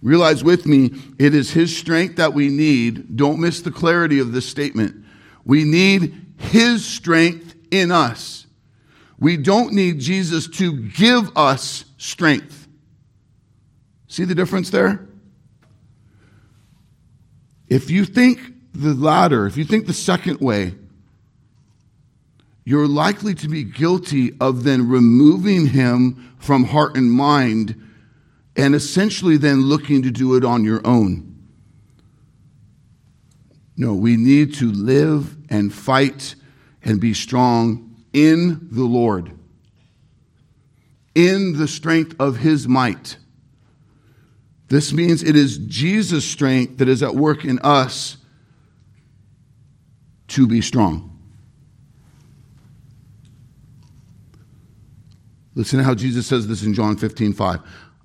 Realize 0.01 0.43
with 0.43 0.65
me, 0.65 0.93
it 1.17 1.33
is 1.33 1.51
his 1.51 1.75
strength 1.75 2.17
that 2.17 2.33
we 2.33 2.49
need. 2.49 3.17
Don't 3.17 3.39
miss 3.39 3.61
the 3.61 3.71
clarity 3.71 4.19
of 4.19 4.31
this 4.31 4.47
statement. 4.47 5.03
We 5.43 5.63
need 5.63 6.13
his 6.37 6.85
strength 6.85 7.55
in 7.71 7.91
us. 7.91 8.45
We 9.17 9.37
don't 9.37 9.73
need 9.73 9.99
Jesus 9.99 10.47
to 10.57 10.73
give 10.73 11.35
us 11.35 11.85
strength. 11.97 12.67
See 14.07 14.23
the 14.23 14.35
difference 14.35 14.69
there? 14.69 15.07
If 17.67 17.89
you 17.89 18.05
think 18.05 18.39
the 18.73 18.93
latter, 18.93 19.47
if 19.47 19.57
you 19.57 19.65
think 19.65 19.87
the 19.87 19.93
second 19.93 20.39
way, 20.39 20.75
you're 22.63 22.87
likely 22.87 23.33
to 23.35 23.47
be 23.47 23.63
guilty 23.63 24.35
of 24.39 24.63
then 24.63 24.89
removing 24.89 25.67
him 25.67 26.35
from 26.39 26.65
heart 26.65 26.95
and 26.95 27.11
mind 27.11 27.81
and 28.55 28.73
essentially 28.73 29.37
then 29.37 29.61
looking 29.61 30.01
to 30.03 30.11
do 30.11 30.35
it 30.35 30.43
on 30.43 30.63
your 30.63 30.81
own. 30.85 31.35
No, 33.77 33.93
we 33.93 34.15
need 34.15 34.53
to 34.55 34.71
live 34.71 35.35
and 35.49 35.73
fight 35.73 36.35
and 36.83 36.99
be 36.99 37.13
strong 37.13 37.95
in 38.13 38.67
the 38.71 38.85
Lord 38.85 39.37
in 41.15 41.57
the 41.57 41.67
strength 41.67 42.15
of 42.19 42.37
his 42.37 42.67
might. 42.67 43.17
This 44.67 44.91
means 44.91 45.23
it 45.23 45.35
is 45.35 45.57
Jesus' 45.59 46.25
strength 46.25 46.77
that 46.77 46.89
is 46.89 47.01
at 47.01 47.15
work 47.15 47.45
in 47.45 47.59
us 47.59 48.17
to 50.29 50.47
be 50.47 50.61
strong. 50.61 51.11
Listen 55.53 55.79
to 55.79 55.85
how 55.85 55.95
Jesus 55.95 56.27
says 56.27 56.47
this 56.47 56.63
in 56.63 56.73
John 56.73 56.97
15, 56.97 57.31
5. 57.33 57.59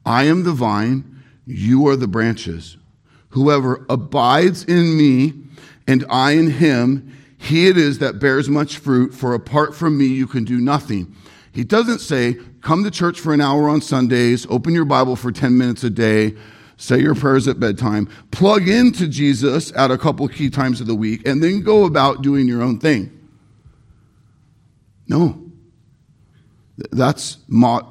I 0.06 0.24
am 0.24 0.44
the 0.44 0.52
vine, 0.52 1.22
you 1.46 1.88
are 1.88 1.96
the 1.96 2.06
branches. 2.06 2.76
Whoever 3.30 3.84
abides 3.88 4.64
in 4.64 4.96
me 4.96 5.32
and 5.86 6.04
I 6.08 6.32
in 6.32 6.50
him, 6.50 7.16
he 7.38 7.66
it 7.66 7.76
is 7.76 7.98
that 7.98 8.20
bears 8.20 8.48
much 8.48 8.78
fruit, 8.78 9.14
for 9.14 9.34
apart 9.34 9.74
from 9.74 9.98
me 9.98 10.06
you 10.06 10.26
can 10.26 10.44
do 10.44 10.60
nothing. 10.60 11.16
He 11.52 11.64
doesn't 11.64 12.00
say, 12.00 12.36
come 12.60 12.84
to 12.84 12.90
church 12.90 13.20
for 13.20 13.32
an 13.32 13.40
hour 13.40 13.68
on 13.68 13.80
Sundays, 13.80 14.46
open 14.48 14.74
your 14.74 14.84
Bible 14.84 15.16
for 15.16 15.32
10 15.32 15.56
minutes 15.56 15.84
a 15.84 15.90
day, 15.90 16.34
say 16.76 17.00
your 17.00 17.14
prayers 17.14 17.46
at 17.48 17.60
bedtime, 17.60 18.08
plug 18.30 18.68
into 18.68 19.08
Jesus 19.08 19.72
at 19.76 19.90
a 19.90 19.98
couple 19.98 20.26
key 20.28 20.50
times 20.50 20.80
of 20.80 20.86
the 20.86 20.94
week, 20.94 21.26
and 21.26 21.42
then 21.42 21.62
go 21.62 21.84
about 21.84 22.22
doing 22.22 22.48
your 22.48 22.62
own 22.62 22.78
thing. 22.78 23.16
No. 25.08 25.50
That's, 26.92 27.38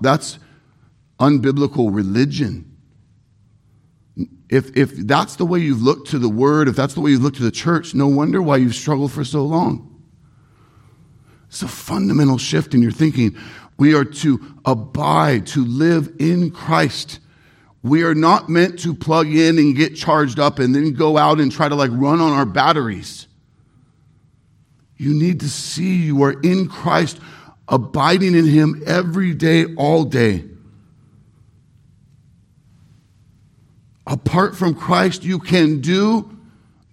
that's 0.01 0.39
unbiblical 1.20 1.93
religion. 1.93 2.65
If, 4.49 4.76
if 4.76 4.95
that's 4.95 5.36
the 5.36 5.45
way 5.45 5.59
you've 5.59 5.82
looked 5.82 6.09
to 6.09 6.20
the 6.20 6.30
word, 6.30 6.67
if 6.67 6.76
that's 6.76 6.95
the 6.95 7.01
way 7.01 7.11
you've 7.11 7.22
looked 7.22 7.38
to 7.38 7.43
the 7.43 7.51
church, 7.51 7.93
no 7.93 8.07
wonder 8.07 8.41
why 8.41 8.57
you've 8.57 8.74
struggled 8.74 9.11
for 9.11 9.24
so 9.24 9.43
long. 9.43 9.86
It's 11.49 11.61
a 11.61 11.67
fundamental 11.67 12.38
shift 12.38 12.74
in 12.74 12.82
your 12.82 12.91
thinking. 12.91 13.38
We 13.80 13.95
are 13.95 14.03
to 14.03 14.57
abide, 14.65 15.47
to 15.47 15.63
live 15.63 16.13
in 16.19 16.51
Christ. 16.51 17.19
We 17.82 18.03
are 18.03 18.13
not 18.13 18.49
meant 18.49 18.80
to 18.80 18.93
plug 18.93 19.27
in 19.27 19.57
and 19.57 19.73
get 19.75 19.95
charged 19.95 20.38
up 20.38 20.59
and 20.59 20.75
then 20.75 20.93
go 20.93 21.17
out 21.17 21.39
and 21.39 21.49
try 21.49 21.69
to 21.69 21.75
like 21.75 21.91
run 21.93 22.19
on 22.19 22.34
our 22.34 22.45
batteries. 22.45 23.25
You 24.97 25.13
need 25.13 25.39
to 25.39 25.49
see 25.49 25.95
you 25.95 26.23
are 26.23 26.34
in 26.41 26.67
Christ, 26.67 27.21
abiding 27.69 28.36
in 28.36 28.45
Him 28.45 28.84
every 28.86 29.34
day, 29.34 29.73
all 29.75 30.03
day. 30.03 30.43
Apart 34.05 34.57
from 34.57 34.75
Christ, 34.75 35.23
you 35.23 35.39
can 35.39 35.80
do 35.80 36.38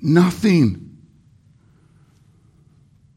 nothing. 0.01 0.99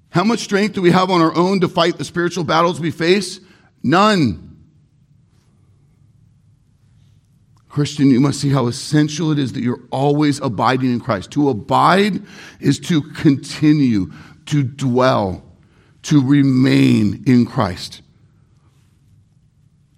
How 0.09 0.23
much 0.23 0.39
strength 0.39 0.73
do 0.73 0.81
we 0.81 0.89
have 0.89 1.11
on 1.11 1.21
our 1.21 1.35
own 1.35 1.59
to 1.59 1.67
fight 1.67 1.99
the 1.99 2.05
spiritual 2.05 2.43
battles 2.43 2.79
we 2.79 2.89
face? 2.89 3.39
None. 3.83 4.45
Christian, 7.69 8.09
you 8.09 8.19
must 8.19 8.41
see 8.41 8.49
how 8.49 8.67
essential 8.67 9.31
it 9.31 9.39
is 9.39 9.53
that 9.53 9.61
you're 9.61 9.83
always 9.91 10.39
abiding 10.41 10.91
in 10.91 10.99
Christ. 10.99 11.31
To 11.31 11.49
abide 11.49 12.21
is 12.59 12.79
to 12.81 13.01
continue, 13.01 14.11
to 14.47 14.63
dwell, 14.63 15.43
to 16.03 16.21
remain 16.21 17.23
in 17.27 17.45
Christ. 17.45 18.01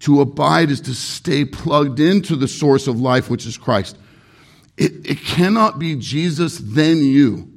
To 0.00 0.20
abide 0.20 0.70
is 0.70 0.80
to 0.82 0.94
stay 0.94 1.44
plugged 1.44 1.98
into 1.98 2.36
the 2.36 2.48
source 2.48 2.86
of 2.86 3.00
life, 3.00 3.30
which 3.30 3.46
is 3.46 3.56
Christ. 3.56 3.96
It, 4.76 4.92
it 5.04 5.20
cannot 5.20 5.78
be 5.78 5.96
Jesus, 5.96 6.58
then 6.58 6.98
you. 6.98 7.48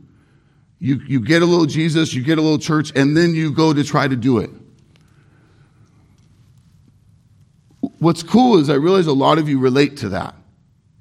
You, 0.79 1.01
you 1.07 1.19
get 1.19 1.41
a 1.41 1.45
little 1.45 1.65
Jesus, 1.65 2.13
you 2.13 2.23
get 2.23 2.37
a 2.37 2.41
little 2.41 2.59
church, 2.59 2.91
and 2.95 3.17
then 3.17 3.35
you 3.35 3.51
go 3.51 3.73
to 3.73 3.83
try 3.83 4.07
to 4.07 4.15
do 4.15 4.37
it. 4.39 4.49
What's 7.99 8.23
cool 8.23 8.57
is 8.57 8.69
I 8.69 8.75
realize 8.75 9.07
a 9.07 9.13
lot 9.13 9.37
of 9.37 9.47
you 9.47 9.59
relate 9.59 9.97
to 9.97 10.09
that. 10.09 10.35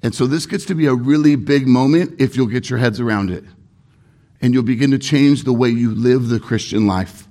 And 0.01 0.13
so 0.13 0.27
this 0.27 0.45
gets 0.45 0.65
to 0.65 0.75
be 0.75 0.85
a 0.85 0.93
really 0.93 1.35
big 1.35 1.67
moment 1.67 2.19
if 2.19 2.37
you'll 2.37 2.47
get 2.47 2.69
your 2.69 2.79
heads 2.79 2.99
around 2.99 3.31
it. 3.31 3.43
And 4.41 4.53
you'll 4.53 4.63
begin 4.63 4.91
to 4.91 4.99
change 4.99 5.43
the 5.43 5.53
way 5.53 5.69
you 5.69 5.95
live 5.95 6.27
the 6.27 6.39
Christian 6.39 6.85
life. 6.85 7.27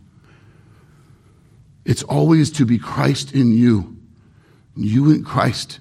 It's 1.84 2.02
always 2.02 2.50
to 2.52 2.66
be 2.66 2.78
Christ 2.78 3.32
in 3.32 3.52
you, 3.52 3.96
you 4.74 5.10
in 5.10 5.22
Christ. 5.22 5.80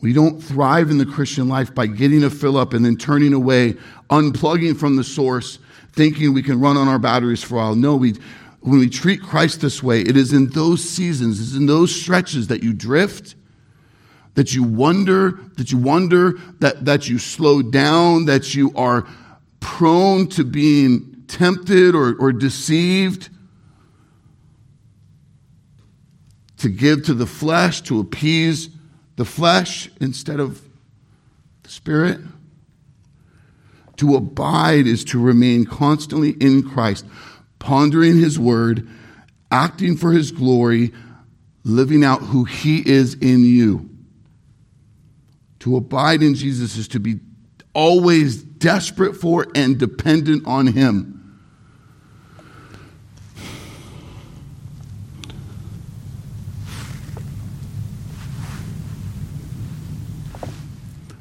We 0.00 0.12
don't 0.12 0.40
thrive 0.40 0.90
in 0.90 0.98
the 0.98 1.06
Christian 1.06 1.48
life 1.48 1.74
by 1.74 1.86
getting 1.86 2.22
a 2.22 2.30
fill 2.30 2.56
up 2.56 2.72
and 2.72 2.84
then 2.84 2.96
turning 2.96 3.32
away, 3.32 3.74
unplugging 4.10 4.76
from 4.76 4.96
the 4.96 5.04
source, 5.04 5.58
thinking 5.92 6.34
we 6.34 6.42
can 6.42 6.60
run 6.60 6.76
on 6.76 6.88
our 6.88 6.98
batteries 6.98 7.42
for 7.42 7.56
a 7.56 7.58
while. 7.58 7.74
No, 7.74 7.96
we, 7.96 8.14
when 8.60 8.80
we 8.80 8.88
treat 8.88 9.22
Christ 9.22 9.60
this 9.60 9.82
way, 9.82 10.00
it 10.00 10.16
is 10.16 10.32
in 10.32 10.48
those 10.48 10.82
seasons, 10.82 11.40
it's 11.40 11.56
in 11.56 11.66
those 11.66 11.94
stretches 11.94 12.48
that 12.48 12.62
you 12.62 12.72
drift, 12.72 13.34
that 14.34 14.54
you 14.54 14.62
wonder, 14.62 15.40
that 15.56 15.72
you 15.72 15.78
wonder, 15.78 16.34
that, 16.60 16.84
that 16.84 17.08
you 17.08 17.18
slow 17.18 17.62
down, 17.62 18.26
that 18.26 18.54
you 18.54 18.72
are 18.74 19.06
prone 19.60 20.28
to 20.28 20.44
being 20.44 21.24
tempted 21.28 21.94
or, 21.94 22.16
or 22.16 22.32
deceived, 22.32 23.28
to 26.58 26.68
give 26.68 27.04
to 27.04 27.14
the 27.14 27.26
flesh, 27.26 27.80
to 27.82 28.00
appease 28.00 28.70
the 29.16 29.24
flesh 29.24 29.90
instead 30.00 30.40
of 30.40 30.60
the 31.62 31.70
spirit. 31.70 32.20
To 33.96 34.14
abide 34.14 34.86
is 34.86 35.04
to 35.06 35.20
remain 35.20 35.64
constantly 35.64 36.30
in 36.30 36.62
Christ, 36.62 37.04
pondering 37.68 38.18
his 38.18 38.38
word, 38.38 38.88
acting 39.50 39.94
for 39.94 40.10
his 40.10 40.32
glory, 40.32 40.90
living 41.64 42.02
out 42.02 42.22
who 42.22 42.44
he 42.44 42.78
is 42.88 43.12
in 43.12 43.44
you. 43.44 43.90
To 45.58 45.76
abide 45.76 46.22
in 46.22 46.34
Jesus 46.34 46.78
is 46.78 46.88
to 46.88 46.98
be 46.98 47.20
always 47.74 48.42
desperate 48.42 49.16
for 49.16 49.46
and 49.54 49.76
dependent 49.76 50.46
on 50.46 50.68
Him. 50.68 51.14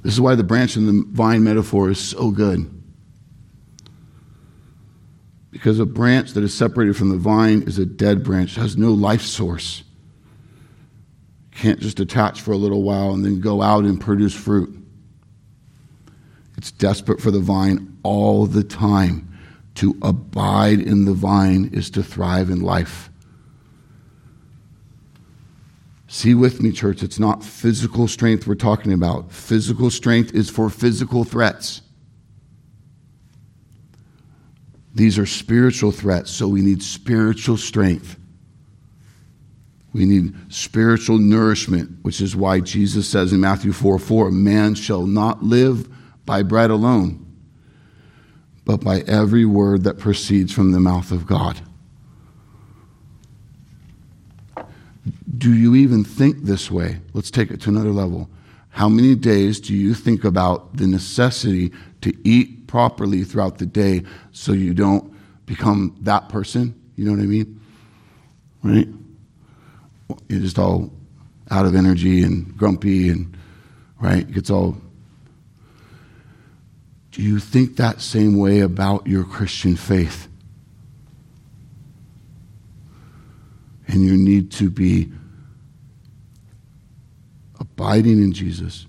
This 0.01 0.13
is 0.13 0.21
why 0.21 0.35
the 0.35 0.43
branch 0.45 0.77
and 0.77 0.87
the 0.87 1.05
vine 1.11 1.43
metaphor 1.43 1.89
is 1.89 1.99
so 1.99 2.31
good. 2.31 2.76
Because 5.57 5.79
a 5.79 5.87
branch 5.87 6.33
that 6.33 6.43
is 6.43 6.53
separated 6.53 6.95
from 6.95 7.09
the 7.09 7.17
vine 7.17 7.63
is 7.63 7.79
a 7.79 7.85
dead 7.85 8.23
branch, 8.23 8.53
has 8.57 8.77
no 8.77 8.91
life 8.91 9.23
source. 9.23 9.83
Can't 11.49 11.79
just 11.79 11.99
attach 11.99 12.41
for 12.41 12.51
a 12.51 12.57
little 12.57 12.83
while 12.83 13.09
and 13.09 13.25
then 13.25 13.41
go 13.41 13.63
out 13.63 13.83
and 13.83 13.99
produce 13.99 14.35
fruit. 14.35 14.71
It's 16.57 16.69
desperate 16.69 17.19
for 17.19 17.31
the 17.31 17.39
vine 17.39 17.97
all 18.03 18.45
the 18.45 18.63
time. 18.63 19.35
To 19.75 19.97
abide 20.03 20.79
in 20.79 21.05
the 21.05 21.13
vine 21.15 21.71
is 21.73 21.89
to 21.91 22.03
thrive 22.03 22.51
in 22.51 22.61
life. 22.61 23.09
See 26.07 26.35
with 26.35 26.61
me, 26.61 26.71
church, 26.71 27.01
it's 27.01 27.17
not 27.17 27.43
physical 27.43 28.07
strength 28.07 28.45
we're 28.45 28.53
talking 28.53 28.93
about. 28.93 29.31
Physical 29.31 29.89
strength 29.89 30.35
is 30.35 30.51
for 30.51 30.69
physical 30.69 31.23
threats. 31.23 31.81
These 34.97 35.19
are 35.19 35.27
spiritual 35.27 35.91
threats, 35.91 36.31
so 36.31 36.47
we 36.47 36.63
need 36.63 36.81
spiritual 36.81 37.55
strength. 37.55 38.17
We 39.93 40.05
need 40.05 40.33
spiritual 40.51 41.19
nourishment, 41.19 41.99
which 42.01 42.19
is 42.19 42.35
why 42.35 42.61
Jesus 42.61 43.07
says 43.07 43.31
in 43.31 43.39
Matthew 43.39 43.73
4 43.73 43.99
4, 43.99 44.31
man 44.31 44.73
shall 44.73 45.05
not 45.05 45.43
live 45.43 45.87
by 46.25 46.41
bread 46.41 46.71
alone, 46.71 47.23
but 48.65 48.83
by 48.83 49.01
every 49.01 49.45
word 49.45 49.83
that 49.83 49.99
proceeds 49.99 50.51
from 50.51 50.71
the 50.71 50.79
mouth 50.79 51.11
of 51.11 51.27
God. 51.27 51.61
Do 55.37 55.53
you 55.53 55.75
even 55.75 56.03
think 56.03 56.39
this 56.39 56.71
way? 56.71 57.01
Let's 57.13 57.29
take 57.29 57.51
it 57.51 57.61
to 57.61 57.69
another 57.69 57.91
level. 57.91 58.31
How 58.69 58.89
many 58.89 59.13
days 59.13 59.59
do 59.59 59.75
you 59.75 59.93
think 59.93 60.23
about 60.23 60.75
the 60.75 60.87
necessity 60.87 61.71
to 62.01 62.11
eat 62.27 62.56
properly 62.67 63.23
throughout 63.23 63.57
the 63.57 63.65
day 63.65 64.03
so 64.31 64.51
you 64.51 64.73
don't 64.73 65.13
become 65.45 65.97
that 66.01 66.29
person? 66.29 66.79
You 66.95 67.05
know 67.05 67.11
what 67.11 67.21
I 67.21 67.25
mean? 67.25 67.59
Right? 68.63 68.87
You're 70.27 70.41
just 70.41 70.59
all 70.59 70.91
out 71.49 71.65
of 71.65 71.75
energy 71.75 72.23
and 72.23 72.55
grumpy 72.57 73.09
and, 73.09 73.35
right? 73.99 74.19
It 74.19 74.33
gets 74.33 74.49
all. 74.49 74.77
Do 77.11 77.21
you 77.23 77.39
think 77.39 77.77
that 77.77 78.01
same 78.01 78.37
way 78.37 78.59
about 78.59 79.07
your 79.07 79.23
Christian 79.23 79.75
faith? 79.75 80.27
And 83.87 84.03
you 84.03 84.17
need 84.17 84.51
to 84.53 84.69
be 84.69 85.11
abiding 87.59 88.21
in 88.21 88.33
Jesus, 88.33 88.85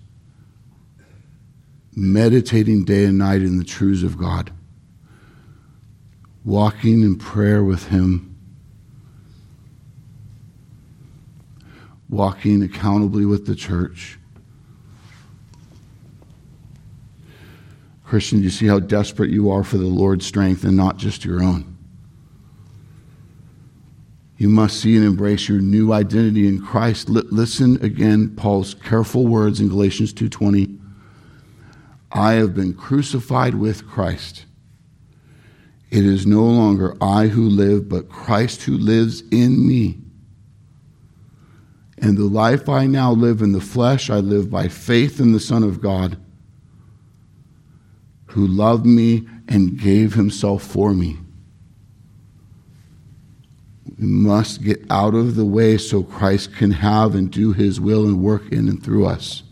meditating 1.99 2.85
day 2.85 3.05
and 3.07 3.19
night 3.19 3.43
in 3.43 3.59
the 3.59 3.65
truths 3.65 4.05
of 4.05 4.17
God, 4.17 4.53
walking 6.45 7.03
in 7.03 7.17
prayer 7.17 7.65
with 7.65 7.89
Him, 7.89 8.37
walking 12.09 12.63
accountably 12.63 13.27
with 13.27 13.47
the 13.47 13.57
church. 13.57 14.17
Christian, 18.05 18.43
you 18.43 18.51
see 18.51 18.69
how 18.69 18.79
desperate 18.79 19.31
you 19.31 19.51
are 19.51 19.65
for 19.65 19.77
the 19.77 19.85
Lord's 19.85 20.25
strength 20.25 20.63
and 20.63 20.77
not 20.77 20.99
just 20.99 21.25
your 21.25 21.43
own? 21.43 21.77
You 24.39 24.49
must 24.49 24.81
see 24.81 24.97
and 24.97 25.05
embrace 25.05 25.49
your 25.49 25.61
new 25.61 25.93
identity 25.93 26.47
in 26.47 26.63
Christ. 26.63 27.09
Listen 27.09 27.85
again 27.85 28.37
Paul's 28.37 28.75
careful 28.75 29.27
words 29.27 29.61
in 29.61 29.69
Galatians 29.69 30.13
2:20. 30.13 30.78
I 32.11 32.35
have 32.35 32.55
been 32.55 32.75
crucified 32.75 33.55
with 33.55 33.87
Christ. 33.87 34.47
It 35.91 36.05
is 36.05 36.27
no 36.27 36.45
longer 36.45 36.97
I 37.01 37.29
who 37.29 37.49
live, 37.49 37.89
but 37.89 38.09
Christ 38.09 38.63
who 38.63 38.77
lives 38.77 39.23
in 39.31 39.67
me. 39.67 39.99
And 41.99 42.17
the 42.17 42.25
life 42.25 42.69
I 42.69 42.87
now 42.87 43.13
live 43.13 43.43
in 43.43 43.53
the 43.53 43.61
flesh, 43.61 44.09
I 44.09 44.19
live 44.19 44.51
by 44.51 44.69
faith 44.69 45.19
in 45.19 45.33
the 45.33 45.41
Son 45.41 45.63
of 45.63 45.81
God, 45.81 46.17
who 48.27 48.47
loved 48.47 48.87
me 48.87 49.27
and 49.49 49.79
gave 49.79 50.15
himself 50.15 50.63
for 50.63 50.93
me. 50.93 51.19
We 53.99 54.07
must 54.07 54.63
get 54.63 54.85
out 54.91 55.15
of 55.15 55.35
the 55.35 55.47
way 55.47 55.77
so 55.79 56.03
Christ 56.03 56.55
can 56.55 56.71
have 56.71 57.15
and 57.15 57.31
do 57.31 57.53
his 57.53 57.81
will 57.81 58.05
and 58.05 58.23
work 58.23 58.53
in 58.53 58.69
and 58.69 58.83
through 58.83 59.07
us. 59.07 59.43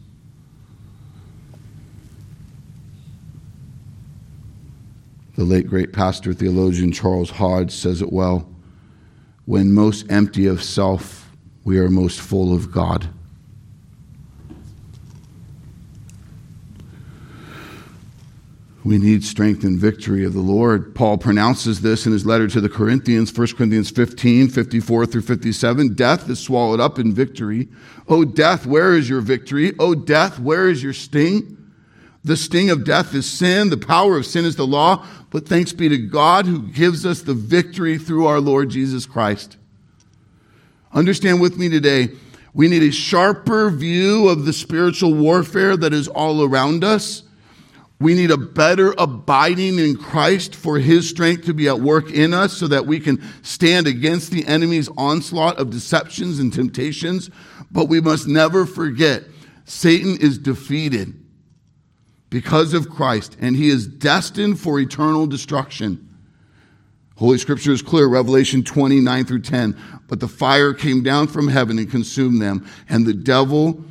The 5.37 5.45
late 5.45 5.69
great 5.69 5.93
pastor 5.93 6.33
theologian 6.33 6.93
Charles 6.93 7.31
Hodge 7.31 7.71
says 7.71 8.01
it 8.01 8.13
well 8.13 8.49
when 9.45 9.73
most 9.73 10.11
empty 10.11 10.47
of 10.47 10.63
self, 10.63 11.31
we 11.63 11.79
are 11.79 11.89
most 11.89 12.21
full 12.21 12.53
of 12.53 12.73
God. 12.73 13.09
We 18.83 18.99
need 18.99 19.25
strength 19.25 19.65
and 19.65 19.79
victory 19.79 20.25
of 20.25 20.33
the 20.33 20.41
Lord. 20.41 20.95
Paul 20.95 21.19
pronounces 21.19 21.81
this 21.81 22.07
in 22.07 22.13
his 22.13 22.25
letter 22.25 22.47
to 22.49 22.61
the 22.61 22.69
Corinthians, 22.69 23.37
1 23.37 23.49
Corinthians 23.57 23.91
15, 23.91 24.49
54 24.49 25.07
through 25.07 25.23
57. 25.23 25.95
Death 25.95 26.31
is 26.31 26.39
swallowed 26.39 26.81
up 26.81 26.99
in 26.99 27.13
victory. 27.13 27.69
O 28.09 28.25
death, 28.25 28.65
where 28.65 28.95
is 28.95 29.09
your 29.09 29.21
victory? 29.21 29.73
O 29.79 29.95
death, 29.95 30.39
where 30.39 30.69
is 30.69 30.83
your 30.83 30.93
sting? 30.93 31.66
The 32.27 32.37
sting 32.37 32.71
of 32.71 32.83
death 32.83 33.15
is 33.15 33.31
sin. 33.31 33.71
The 33.71 33.77
power 33.77 34.17
of 34.17 34.27
sin 34.27 34.45
is 34.45 34.57
the 34.57 34.67
law. 34.67 35.07
But 35.31 35.47
thanks 35.47 35.73
be 35.73 35.89
to 35.89 35.97
God 35.97 36.45
who 36.45 36.61
gives 36.61 37.07
us 37.07 37.23
the 37.23 37.35
victory 37.35 37.99
through 37.99 38.27
our 38.27 38.41
Lord 38.41 38.69
Jesus 38.69 39.07
Christ. 39.07 39.57
Understand 40.93 41.41
with 41.41 41.57
me 41.57 41.69
today, 41.69 42.09
we 42.53 42.67
need 42.67 42.83
a 42.83 42.91
sharper 42.91 43.71
view 43.71 44.29
of 44.29 44.45
the 44.45 44.53
spiritual 44.53 45.15
warfare 45.15 45.77
that 45.77 45.93
is 45.93 46.09
all 46.09 46.43
around 46.43 46.83
us. 46.83 47.23
We 48.01 48.15
need 48.15 48.33
a 48.33 48.37
better 48.37 48.93
abiding 48.99 49.79
in 49.79 49.97
Christ 49.97 50.57
for 50.57 50.81
his 50.81 51.09
strength 51.09 51.45
to 51.45 51.55
be 51.55 51.69
at 51.69 51.79
work 51.79 52.11
in 52.11 52.35
us 52.35 52.55
so 52.55 52.67
that 52.67 52.87
we 52.87 52.99
can 52.99 53.23
stand 53.43 53.87
against 53.87 54.33
the 54.33 54.45
enemy's 54.49 54.89
onslaught 54.97 55.59
of 55.59 55.71
deceptions 55.71 56.41
and 56.41 56.53
temptations. 56.53 57.31
But 57.71 57.85
we 57.85 58.01
must 58.01 58.27
never 58.27 58.67
forget 58.67 59.23
Satan 59.65 60.17
is 60.17 60.39
defeated 60.39 61.23
because 62.37 62.75
of 62.75 62.91
Christ 62.91 63.35
and 63.41 63.57
he 63.57 63.71
is 63.71 63.87
destined 63.87 64.61
for 64.61 64.79
eternal 64.79 65.27
destruction. 65.27 66.07
Holy 67.17 67.39
Scripture 67.39 67.73
is 67.73 67.81
clear, 67.81 68.07
Revelation 68.07 68.63
29 68.63 69.25
through 69.25 69.41
10. 69.41 69.75
But 70.07 70.21
the 70.21 70.29
fire 70.29 70.75
came 70.75 71.03
down 71.03 71.29
from 71.29 71.49
heaven 71.49 71.79
and 71.79 71.91
consumed 71.91 72.43
them, 72.43 72.69
and 72.91 73.07
the 73.07 73.15
devil 73.15 73.83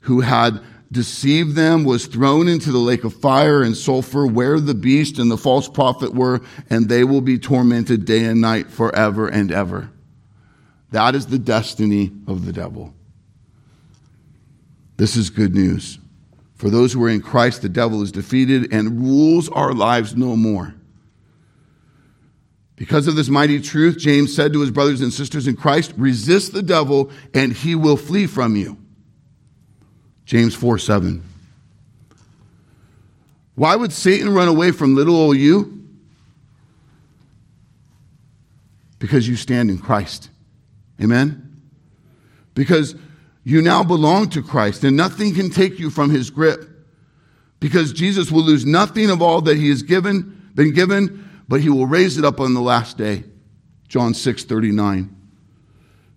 who 0.00 0.22
had 0.22 0.58
deceived 0.90 1.54
them, 1.54 1.84
was 1.84 2.06
thrown 2.06 2.48
into 2.48 2.72
the 2.72 2.78
lake 2.78 3.04
of 3.04 3.12
fire 3.12 3.62
and 3.62 3.76
sulfur 3.76 4.26
where 4.26 4.58
the 4.58 4.74
beast 4.74 5.18
and 5.18 5.30
the 5.30 5.36
false 5.36 5.68
prophet 5.68 6.14
were, 6.14 6.40
and 6.70 6.88
they 6.88 7.04
will 7.04 7.20
be 7.20 7.38
tormented 7.38 8.06
day 8.06 8.24
and 8.24 8.40
night 8.40 8.70
forever 8.70 9.28
and 9.28 9.52
ever. 9.52 9.90
That 10.92 11.14
is 11.14 11.26
the 11.26 11.38
destiny 11.38 12.10
of 12.26 12.46
the 12.46 12.54
devil. 12.54 12.94
This 14.96 15.14
is 15.14 15.28
good 15.28 15.54
news. 15.54 15.98
For 16.62 16.70
those 16.70 16.92
who 16.92 17.02
are 17.02 17.08
in 17.08 17.22
Christ, 17.22 17.62
the 17.62 17.68
devil 17.68 18.02
is 18.02 18.12
defeated 18.12 18.72
and 18.72 19.00
rules 19.00 19.48
our 19.48 19.74
lives 19.74 20.14
no 20.14 20.36
more. 20.36 20.72
Because 22.76 23.08
of 23.08 23.16
this 23.16 23.28
mighty 23.28 23.60
truth, 23.60 23.98
James 23.98 24.32
said 24.32 24.52
to 24.52 24.60
his 24.60 24.70
brothers 24.70 25.00
and 25.00 25.12
sisters 25.12 25.48
in 25.48 25.56
Christ, 25.56 25.92
resist 25.96 26.52
the 26.52 26.62
devil 26.62 27.10
and 27.34 27.52
he 27.52 27.74
will 27.74 27.96
flee 27.96 28.28
from 28.28 28.54
you. 28.54 28.76
James 30.24 30.54
4 30.54 30.78
7. 30.78 31.24
Why 33.56 33.74
would 33.74 33.92
Satan 33.92 34.32
run 34.32 34.46
away 34.46 34.70
from 34.70 34.94
little 34.94 35.16
old 35.16 35.38
you? 35.38 35.84
Because 39.00 39.26
you 39.26 39.34
stand 39.34 39.68
in 39.68 39.78
Christ. 39.78 40.30
Amen? 41.00 41.60
Because 42.54 42.94
you 43.44 43.60
now 43.62 43.82
belong 43.82 44.30
to 44.30 44.42
Christ 44.42 44.84
and 44.84 44.96
nothing 44.96 45.34
can 45.34 45.50
take 45.50 45.78
you 45.78 45.90
from 45.90 46.10
his 46.10 46.30
grip. 46.30 46.68
Because 47.60 47.92
Jesus 47.92 48.30
will 48.30 48.42
lose 48.42 48.66
nothing 48.66 49.10
of 49.10 49.22
all 49.22 49.40
that 49.42 49.56
he 49.56 49.68
has 49.68 49.82
given, 49.82 50.50
been 50.54 50.72
given, 50.72 51.28
but 51.48 51.60
he 51.60 51.68
will 51.68 51.86
raise 51.86 52.18
it 52.18 52.24
up 52.24 52.40
on 52.40 52.54
the 52.54 52.60
last 52.60 52.98
day. 52.98 53.24
John 53.88 54.14
6 54.14 54.44
39. 54.44 55.16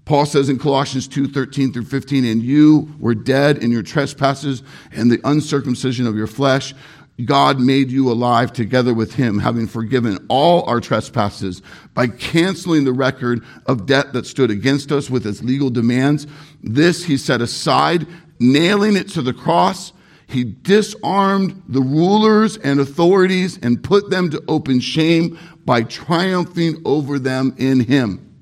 Paul 0.06 0.28
says 0.28 0.50
in 0.50 0.60
Colossians 0.60 1.08
2 1.08 1.28
13 1.28 1.74
through 1.74 1.86
15, 1.86 2.26
and 2.26 2.42
you 2.42 2.96
were 3.00 3.16
dead 3.16 3.58
in 3.58 3.72
your 3.72 3.82
trespasses 3.82 4.62
and 4.92 5.12
the 5.12 5.20
uncircumcision 5.24 6.06
of 6.06 6.16
your 6.16 6.28
flesh. 6.28 6.76
God 7.24 7.62
made 7.62 7.92
you 7.92 8.12
alive 8.12 8.52
together 8.52 8.94
with 8.94 9.14
him, 9.14 9.40
having 9.40 9.68
forgiven 9.68 10.26
all 10.28 10.64
our 10.64 10.82
trespasses 10.82 11.62
by 11.94 12.08
canceling 12.08 12.84
the 12.84 12.92
record 12.92 13.42
of 13.68 13.86
debt 13.86 14.12
that 14.12 14.26
stood 14.26 14.52
against 14.52 14.92
us 14.92 15.10
with 15.10 15.26
its 15.26 15.42
legal 15.42 15.70
demands. 15.70 16.28
This 16.62 17.06
he 17.06 17.16
set 17.16 17.42
aside, 17.42 18.06
nailing 18.40 18.98
it 18.98 19.08
to 19.10 19.22
the 19.22 19.34
cross. 19.34 19.94
He 20.28 20.44
disarmed 20.44 21.64
the 21.70 21.82
rulers 21.82 22.58
and 22.58 22.82
authorities 22.82 23.60
and 23.62 23.82
put 23.82 24.10
them 24.10 24.30
to 24.32 24.44
open 24.50 24.82
shame 24.82 25.40
by 25.64 25.84
triumphing 25.84 26.82
over 26.84 27.18
them 27.18 27.56
in 27.58 27.80
him. 27.80 28.36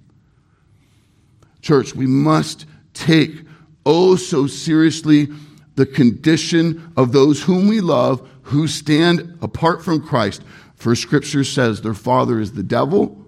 Church, 1.61 1.93
we 1.93 2.07
must 2.07 2.65
take 2.93 3.43
oh 3.85 4.15
so 4.15 4.47
seriously 4.47 5.27
the 5.75 5.85
condition 5.85 6.91
of 6.97 7.11
those 7.11 7.43
whom 7.43 7.67
we 7.67 7.81
love 7.81 8.27
who 8.43 8.67
stand 8.67 9.37
apart 9.41 9.83
from 9.83 10.05
Christ. 10.05 10.43
For 10.75 10.95
scripture 10.95 11.43
says 11.43 11.81
their 11.81 11.93
father 11.93 12.39
is 12.39 12.53
the 12.53 12.63
devil 12.63 13.25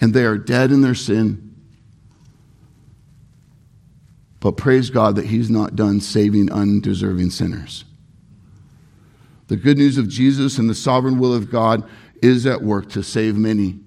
and 0.00 0.14
they 0.14 0.24
are 0.24 0.38
dead 0.38 0.72
in 0.72 0.80
their 0.80 0.94
sin. 0.94 1.54
But 4.40 4.56
praise 4.56 4.90
God 4.90 5.16
that 5.16 5.26
he's 5.26 5.50
not 5.50 5.76
done 5.76 6.00
saving 6.00 6.50
undeserving 6.50 7.30
sinners. 7.30 7.84
The 9.46 9.56
good 9.56 9.78
news 9.78 9.98
of 9.98 10.08
Jesus 10.08 10.58
and 10.58 10.68
the 10.68 10.74
sovereign 10.74 11.18
will 11.18 11.34
of 11.34 11.50
God 11.50 11.88
is 12.20 12.46
at 12.46 12.62
work 12.62 12.88
to 12.90 13.02
save 13.02 13.36
many. 13.36 13.78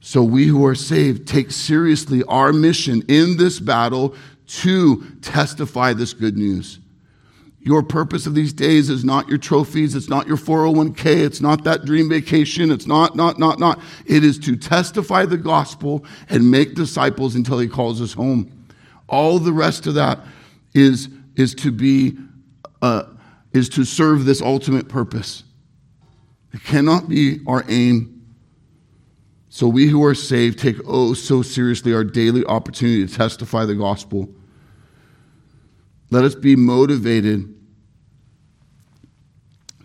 So 0.00 0.22
we 0.22 0.46
who 0.46 0.66
are 0.66 0.74
saved 0.74 1.28
take 1.28 1.50
seriously 1.50 2.22
our 2.24 2.52
mission 2.52 3.02
in 3.08 3.36
this 3.36 3.60
battle 3.60 4.14
to 4.46 5.04
testify 5.22 5.92
this 5.92 6.12
good 6.12 6.36
news. 6.36 6.80
Your 7.64 7.82
purpose 7.82 8.26
of 8.26 8.34
these 8.34 8.52
days 8.52 8.90
is 8.90 9.04
not 9.04 9.28
your 9.28 9.38
trophies. 9.38 9.94
It's 9.94 10.08
not 10.08 10.26
your 10.26 10.36
401k. 10.36 11.06
It's 11.24 11.40
not 11.40 11.64
that 11.64 11.84
dream 11.84 12.08
vacation. 12.08 12.72
It's 12.72 12.86
not, 12.86 13.14
not, 13.14 13.38
not, 13.38 13.60
not. 13.60 13.80
It 14.04 14.24
is 14.24 14.38
to 14.40 14.56
testify 14.56 15.26
the 15.26 15.36
gospel 15.36 16.04
and 16.28 16.50
make 16.50 16.74
disciples 16.74 17.36
until 17.36 17.58
he 17.58 17.68
calls 17.68 18.00
us 18.00 18.12
home. 18.12 18.66
All 19.08 19.38
the 19.38 19.52
rest 19.52 19.86
of 19.86 19.94
that 19.94 20.20
is, 20.74 21.08
is 21.36 21.54
to 21.56 21.70
be, 21.70 22.16
uh, 22.80 23.04
is 23.52 23.68
to 23.70 23.84
serve 23.84 24.24
this 24.24 24.42
ultimate 24.42 24.88
purpose. 24.88 25.44
It 26.52 26.64
cannot 26.64 27.08
be 27.08 27.40
our 27.46 27.64
aim 27.68 28.12
so 29.54 29.68
we 29.68 29.86
who 29.86 30.02
are 30.02 30.14
saved 30.14 30.58
take 30.58 30.78
oh 30.86 31.12
so 31.12 31.42
seriously 31.42 31.92
our 31.92 32.04
daily 32.04 32.42
opportunity 32.46 33.06
to 33.06 33.14
testify 33.14 33.66
the 33.66 33.74
gospel. 33.74 34.26
Let 36.12 36.26
us 36.26 36.34
be 36.34 36.56
motivated 36.56 37.54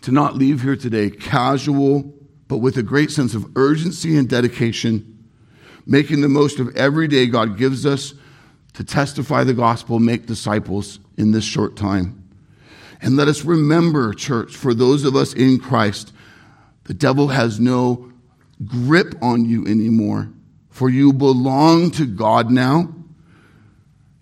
to 0.01 0.11
not 0.11 0.35
leave 0.35 0.61
here 0.61 0.75
today 0.75 1.09
casual, 1.09 2.13
but 2.49 2.57
with 2.57 2.75
a 2.75 2.83
great 2.83 3.11
sense 3.11 3.33
of 3.33 3.49
urgency 3.55 4.17
and 4.17 4.27
dedication, 4.27 5.23
making 5.85 6.19
the 6.19 6.27
most 6.27 6.59
of 6.59 6.75
every 6.75 7.07
day 7.07 7.27
God 7.27 7.57
gives 7.57 7.85
us 7.85 8.13
to 8.73 8.83
testify 8.83 9.45
the 9.45 9.53
gospel, 9.53 9.99
make 9.99 10.25
disciples 10.25 10.99
in 11.15 11.31
this 11.31 11.45
short 11.45 11.77
time. 11.77 12.27
And 13.01 13.15
let 13.15 13.29
us 13.29 13.45
remember, 13.45 14.13
church, 14.13 14.53
for 14.53 14.73
those 14.73 15.05
of 15.05 15.15
us 15.15 15.31
in 15.31 15.59
Christ, 15.59 16.11
the 16.83 16.93
devil 16.93 17.29
has 17.29 17.57
no 17.57 18.11
grip 18.65 19.15
on 19.21 19.45
you 19.45 19.65
anymore, 19.65 20.27
for 20.71 20.89
you 20.89 21.13
belong 21.13 21.89
to 21.91 22.05
God 22.05 22.51
now. 22.51 22.93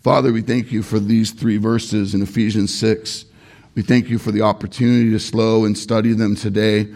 Father, 0.00 0.32
we 0.32 0.40
thank 0.40 0.72
you 0.72 0.82
for 0.82 0.98
these 0.98 1.30
three 1.30 1.58
verses 1.58 2.14
in 2.14 2.22
Ephesians 2.22 2.74
6. 2.74 3.26
We 3.74 3.82
thank 3.82 4.08
you 4.08 4.18
for 4.18 4.32
the 4.32 4.40
opportunity 4.40 5.10
to 5.10 5.20
slow 5.20 5.66
and 5.66 5.76
study 5.76 6.14
them 6.14 6.34
today. 6.34 6.86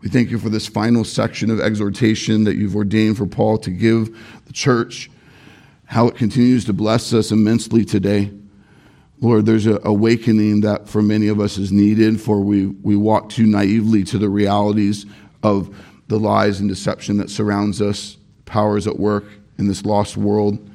We 0.00 0.08
thank 0.08 0.30
you 0.30 0.38
for 0.38 0.48
this 0.48 0.68
final 0.68 1.02
section 1.02 1.50
of 1.50 1.60
exhortation 1.60 2.44
that 2.44 2.54
you've 2.54 2.76
ordained 2.76 3.16
for 3.16 3.26
Paul 3.26 3.58
to 3.58 3.70
give 3.70 4.16
the 4.46 4.52
church, 4.52 5.10
how 5.86 6.06
it 6.06 6.14
continues 6.14 6.64
to 6.66 6.72
bless 6.72 7.12
us 7.12 7.32
immensely 7.32 7.84
today. 7.84 8.30
Lord, 9.20 9.44
there's 9.44 9.66
an 9.66 9.80
awakening 9.82 10.60
that 10.60 10.88
for 10.88 11.02
many 11.02 11.26
of 11.26 11.40
us 11.40 11.58
is 11.58 11.72
needed, 11.72 12.20
for 12.20 12.38
we, 12.38 12.66
we 12.66 12.94
walk 12.94 13.28
too 13.28 13.46
naively 13.46 14.04
to 14.04 14.18
the 14.18 14.28
realities 14.28 15.04
of 15.42 15.76
the 16.06 16.18
lies 16.18 16.60
and 16.60 16.68
deception 16.68 17.16
that 17.16 17.28
surrounds 17.28 17.82
us, 17.82 18.18
powers 18.44 18.86
at 18.86 19.00
work 19.00 19.24
in 19.58 19.66
this 19.66 19.84
lost 19.84 20.16
world. 20.16 20.68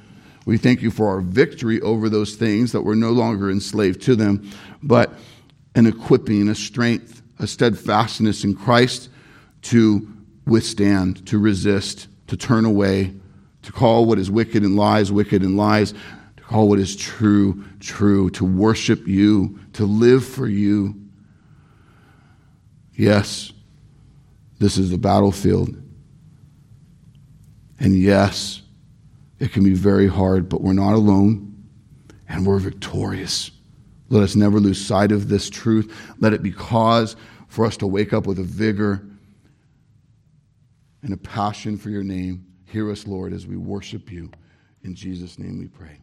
We 0.47 0.57
thank 0.57 0.81
you 0.81 0.91
for 0.91 1.09
our 1.09 1.19
victory 1.19 1.81
over 1.81 2.07
those 2.07 2.35
things, 2.35 2.71
that 2.71 2.83
we're 2.83 2.95
no 2.95 3.11
longer 3.11 3.51
enslaved 3.51 4.01
to 4.03 4.15
them, 4.15 4.49
but 4.81 5.13
an 5.75 5.85
equipping, 5.85 6.47
a 6.47 6.55
strength, 6.55 7.21
a 7.37 7.45
steadfastness 7.45 8.45
in 8.45 8.55
Christ 8.55 9.09
to 9.63 10.07
withstand, 10.45 11.27
to 11.27 11.37
resist, 11.37 12.07
to 12.27 12.37
turn 12.37 12.63
away, 12.63 13.13
to 13.63 13.73
call 13.73 14.05
what 14.05 14.17
is 14.17 14.31
wicked 14.31 14.63
and 14.63 14.77
lies 14.77 15.11
wicked 15.11 15.41
and 15.41 15.57
lies, 15.57 15.91
to 16.37 16.43
call 16.43 16.69
what 16.69 16.79
is 16.79 16.95
true 16.95 17.65
true, 17.81 18.29
to 18.29 18.45
worship 18.45 19.05
you, 19.05 19.59
to 19.73 19.85
live 19.85 20.25
for 20.25 20.47
you. 20.47 20.95
Yes, 22.93 23.51
this 24.59 24.77
is 24.77 24.91
the 24.91 24.97
battlefield. 24.97 25.75
And 27.81 27.97
yes, 27.97 28.61
it 29.39 29.51
can 29.51 29.63
be 29.63 29.73
very 29.73 30.07
hard, 30.07 30.49
but 30.49 30.61
we're 30.61 30.73
not 30.73 30.93
alone 30.93 31.53
and 32.27 32.45
we're 32.45 32.59
victorious. 32.59 33.51
Let 34.09 34.23
us 34.23 34.35
never 34.35 34.59
lose 34.59 34.83
sight 34.83 35.11
of 35.11 35.27
this 35.27 35.49
truth. 35.49 35.95
Let 36.19 36.33
it 36.33 36.41
be 36.41 36.51
cause 36.51 37.15
for 37.47 37.65
us 37.65 37.77
to 37.77 37.88
wake 37.88 38.13
up 38.13 38.25
with 38.25 38.39
a 38.39 38.43
vigor 38.43 39.05
and 41.01 41.13
a 41.13 41.17
passion 41.17 41.77
for 41.77 41.89
your 41.89 42.03
name. 42.03 42.45
Hear 42.65 42.91
us, 42.91 43.07
Lord, 43.07 43.33
as 43.33 43.47
we 43.47 43.57
worship 43.57 44.11
you. 44.11 44.31
In 44.83 44.95
Jesus' 44.95 45.38
name 45.38 45.59
we 45.59 45.67
pray. 45.67 45.99